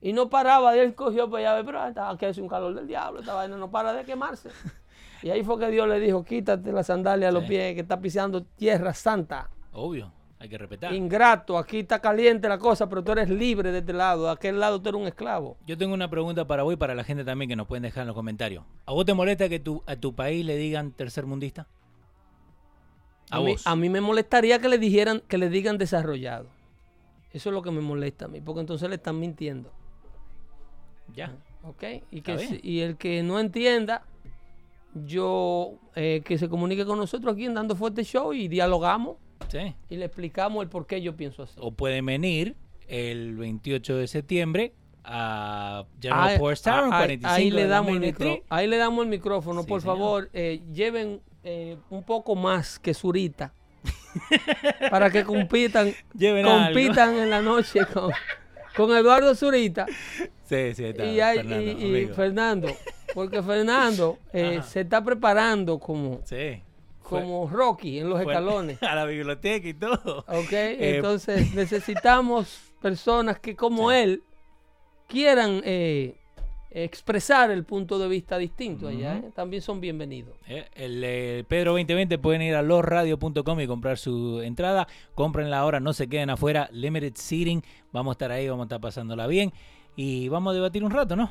Y 0.01 0.13
no 0.13 0.29
paraba, 0.31 0.75
y 0.77 0.81
él 0.81 0.95
cogió 0.95 1.29
para 1.29 1.53
allá, 1.57 1.67
pero 1.67 1.87
estaba 1.87 2.17
que 2.17 2.27
hace 2.27 2.41
un 2.41 2.49
calor 2.49 2.73
del 2.75 2.87
diablo, 2.87 3.21
esta 3.21 3.35
vaina 3.35 3.57
no 3.57 3.71
para 3.71 3.93
de 3.93 4.05
quemarse. 4.05 4.49
Y 5.21 5.31
ahí 5.31 5.43
fue 5.43 5.59
que 5.59 5.67
Dios 5.69 5.89
le 5.89 5.99
dijo, 5.99 6.23
quítate 6.25 6.71
la 6.71 6.85
sandalia 6.85 7.31
a 7.31 7.33
los 7.33 7.43
Sí. 7.43 7.49
pies, 7.49 7.75
que 7.75 7.81
está 7.81 8.01
pisando 8.01 8.45
tierra 8.45 8.95
santa. 8.95 9.51
Obvio, 9.73 10.13
hay 10.39 10.49
que 10.49 10.59
respetar. 10.59 10.93
Ingrato, 10.95 11.59
aquí 11.59 11.81
está 11.81 12.01
caliente 12.01 12.49
la 12.49 12.59
cosa, 12.59 12.89
pero 12.89 13.03
tú 13.05 13.13
eres 13.13 13.29
libre 13.29 13.71
de 13.73 13.79
este 13.79 13.93
lado, 13.93 14.27
de 14.27 14.31
aquel 14.33 14.59
lado 14.61 14.81
tú 14.81 14.89
eres 14.89 15.01
un 15.01 15.07
esclavo. 15.09 15.57
Yo 15.67 15.77
tengo 15.77 15.95
una 15.95 16.09
pregunta 16.11 16.47
para 16.47 16.63
vos 16.63 16.73
y 16.75 16.77
para 16.77 16.95
la 16.95 17.05
gente 17.05 17.25
también 17.25 17.49
que 17.49 17.57
nos 17.57 17.67
pueden 17.67 17.83
dejar 17.83 18.03
en 18.03 18.09
los 18.09 18.17
comentarios. 18.17 18.65
¿A 18.87 18.93
vos 18.93 19.05
te 19.05 19.15
molesta 19.15 19.49
que 19.49 19.61
tu, 19.61 19.83
a 19.87 19.97
tu 19.97 20.15
país 20.15 20.45
le 20.45 20.57
digan 20.57 20.93
tercermundista? 20.93 21.67
A, 23.31 23.37
A 23.37 23.41
mí, 23.41 23.53
vos. 23.53 23.67
a 23.67 23.77
mí 23.77 23.89
me 23.91 24.01
molestaría 24.01 24.59
que 24.59 24.69
le 24.69 24.79
dijeran, 24.79 25.21
que 25.29 25.37
le 25.39 25.49
digan 25.51 25.77
desarrollado. 25.77 26.47
Eso 27.33 27.51
es 27.51 27.55
lo 27.55 27.61
que 27.63 27.71
me 27.71 27.83
molesta 27.83 28.25
a 28.25 28.29
mí, 28.29 28.41
porque 28.41 28.61
entonces 28.61 28.89
le 28.89 28.95
están 28.97 29.19
mintiendo. 29.21 29.71
Ya. 31.15 31.35
¿Ok? 31.63 31.83
Y, 32.11 32.23
que 32.23 32.39
si- 32.39 32.61
y 32.63 32.81
el 32.81 32.97
que 32.97 33.23
no 33.23 33.39
entienda, 33.39 34.03
yo 34.95 35.75
eh, 35.95 36.23
que 36.25 36.39
se 36.39 36.49
comunique 36.49 36.87
con 36.87 36.99
nosotros 36.99 37.35
aquí 37.35 37.45
en 37.45 37.55
Dando 37.55 37.77
Fuerte 37.77 38.03
Show 38.05 38.33
y 38.33 38.49
dialogamos 38.49 39.17
Sí. 39.49 39.75
y 39.89 39.97
le 39.97 40.05
explicamos 40.07 40.63
el 40.63 40.69
por 40.69 40.87
qué 40.87 41.01
yo 41.01 41.17
pienso 41.17 41.43
así. 41.45 41.55
O 41.59 41.71
pueden 41.71 42.05
venir 42.07 42.57
el 42.89 43.37
28 43.37 43.97
de 43.97 44.07
septiembre 44.09 44.73
a 45.05 45.85
General 46.01 46.35
Ah, 46.35 46.39
Force 46.39 46.65
Tower, 46.65 46.81
ah, 46.93 46.99
ahí, 46.99 47.19
45 47.19 47.29
ahí 47.33 47.51
le 47.51 47.67
damos 47.67 47.93
el 47.93 48.01
micro- 48.01 48.43
ahí 48.51 48.67
le 48.67 48.77
damos 48.77 49.05
el 49.05 49.09
micrófono, 49.11 49.63
Sí, 49.63 49.69
por 49.69 49.81
señor. 49.81 49.97
favor, 49.97 50.31
eh, 50.35 50.61
lleven 50.73 51.21
eh, 51.45 51.77
un 51.89 52.03
poco 52.03 52.35
más 52.35 52.79
que 52.79 52.93
Zurita 52.93 53.55
para 54.91 55.11
que 55.11 55.25
compitan, 55.25 55.93
Lleven 56.15 56.47
algo. 56.47 56.65
compitan 56.67 57.17
en 57.17 57.31
la 57.31 57.41
noche 57.41 57.81
con, 57.93 58.11
con 58.77 58.95
Eduardo 58.97 59.35
Zurita 59.35 59.87
Sí, 60.45 60.75
sí, 60.75 60.85
está. 60.85 61.05
y, 61.07 61.21
hay- 61.21 61.39
Fernando, 61.39 61.99
y-. 61.99 62.07
Fernando, 62.09 62.69
porque 63.15 63.43
Fernando 63.43 64.19
eh, 64.33 64.61
se 64.67 64.81
está 64.81 65.03
preparando 65.03 65.79
como, 65.79 66.21
Sí. 66.25 66.63
Como 67.09 67.49
Rocky 67.49 67.99
en 67.99 68.11
los 68.11 68.21
escalones. 68.21 68.83
A 68.83 68.95
la 68.95 69.05
biblioteca 69.05 69.69
y 69.69 69.75
todo. 69.75 70.25
¿Ok? 70.29 70.53
Eh, 70.53 70.97
Entonces 70.97 71.55
necesitamos 71.55 72.73
personas 72.81 73.39
que 73.39 73.57
como 73.57 73.91
él 73.91 74.23
quieran 75.07 75.63
eh, 75.65 76.17
expresar 76.71 77.51
el 77.51 77.65
punto 77.65 77.99
de 77.99 78.09
vista 78.09 78.37
distinto 78.39 78.89
allá. 78.89 79.17
¿eh? 79.17 79.31
También 79.35 79.63
son 79.63 79.81
bienvenidos. 79.81 80.37
El 80.47 81.45
Pedro 81.47 81.73
2020 81.73 82.19
pueden 82.19 82.43
ir 82.43 82.55
a 82.55 82.63
losradio.com 82.63 83.61
y 83.61 83.67
comprar 83.67 83.99
su 83.99 84.41
entrada. 84.43 84.87
Cómprenla 85.15 85.59
ahora, 85.59 85.81
no 85.81 85.93
se 85.93 86.09
queden 86.09 86.31
afuera. 86.31 86.69
Limited 86.73 87.15
seating. 87.15 87.63
Vamos 87.93 88.13
a 88.13 88.15
estar 88.15 88.31
ahí, 88.33 88.49
vamos 88.49 88.65
a 88.65 88.67
estar 88.67 88.81
pasándola 88.81 89.27
bien. 89.27 89.53
Y 89.97 90.29
vamos 90.29 90.53
a 90.53 90.55
debatir 90.55 90.85
un 90.85 90.91
rato, 90.91 91.17
¿no? 91.17 91.31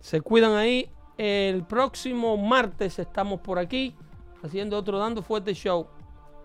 Se 0.00 0.20
cuidan 0.20 0.54
ahí. 0.54 0.88
El 1.18 1.64
próximo 1.64 2.36
martes 2.36 2.98
estamos 2.98 3.40
por 3.40 3.58
aquí 3.58 3.94
haciendo 4.42 4.76
otro 4.76 4.98
Dando 4.98 5.22
Fuerte 5.22 5.54
Show 5.54 5.86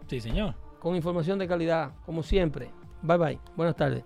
Sí, 0.07 0.19
señor. 0.21 0.55
con 0.79 0.95
información 0.95 1.37
de 1.39 1.47
calidad, 1.47 1.91
como 2.05 2.23
siempre. 2.23 2.71
Bye 3.01 3.17
bye. 3.17 3.39
Buenas 3.55 3.75
tardes. 3.75 4.03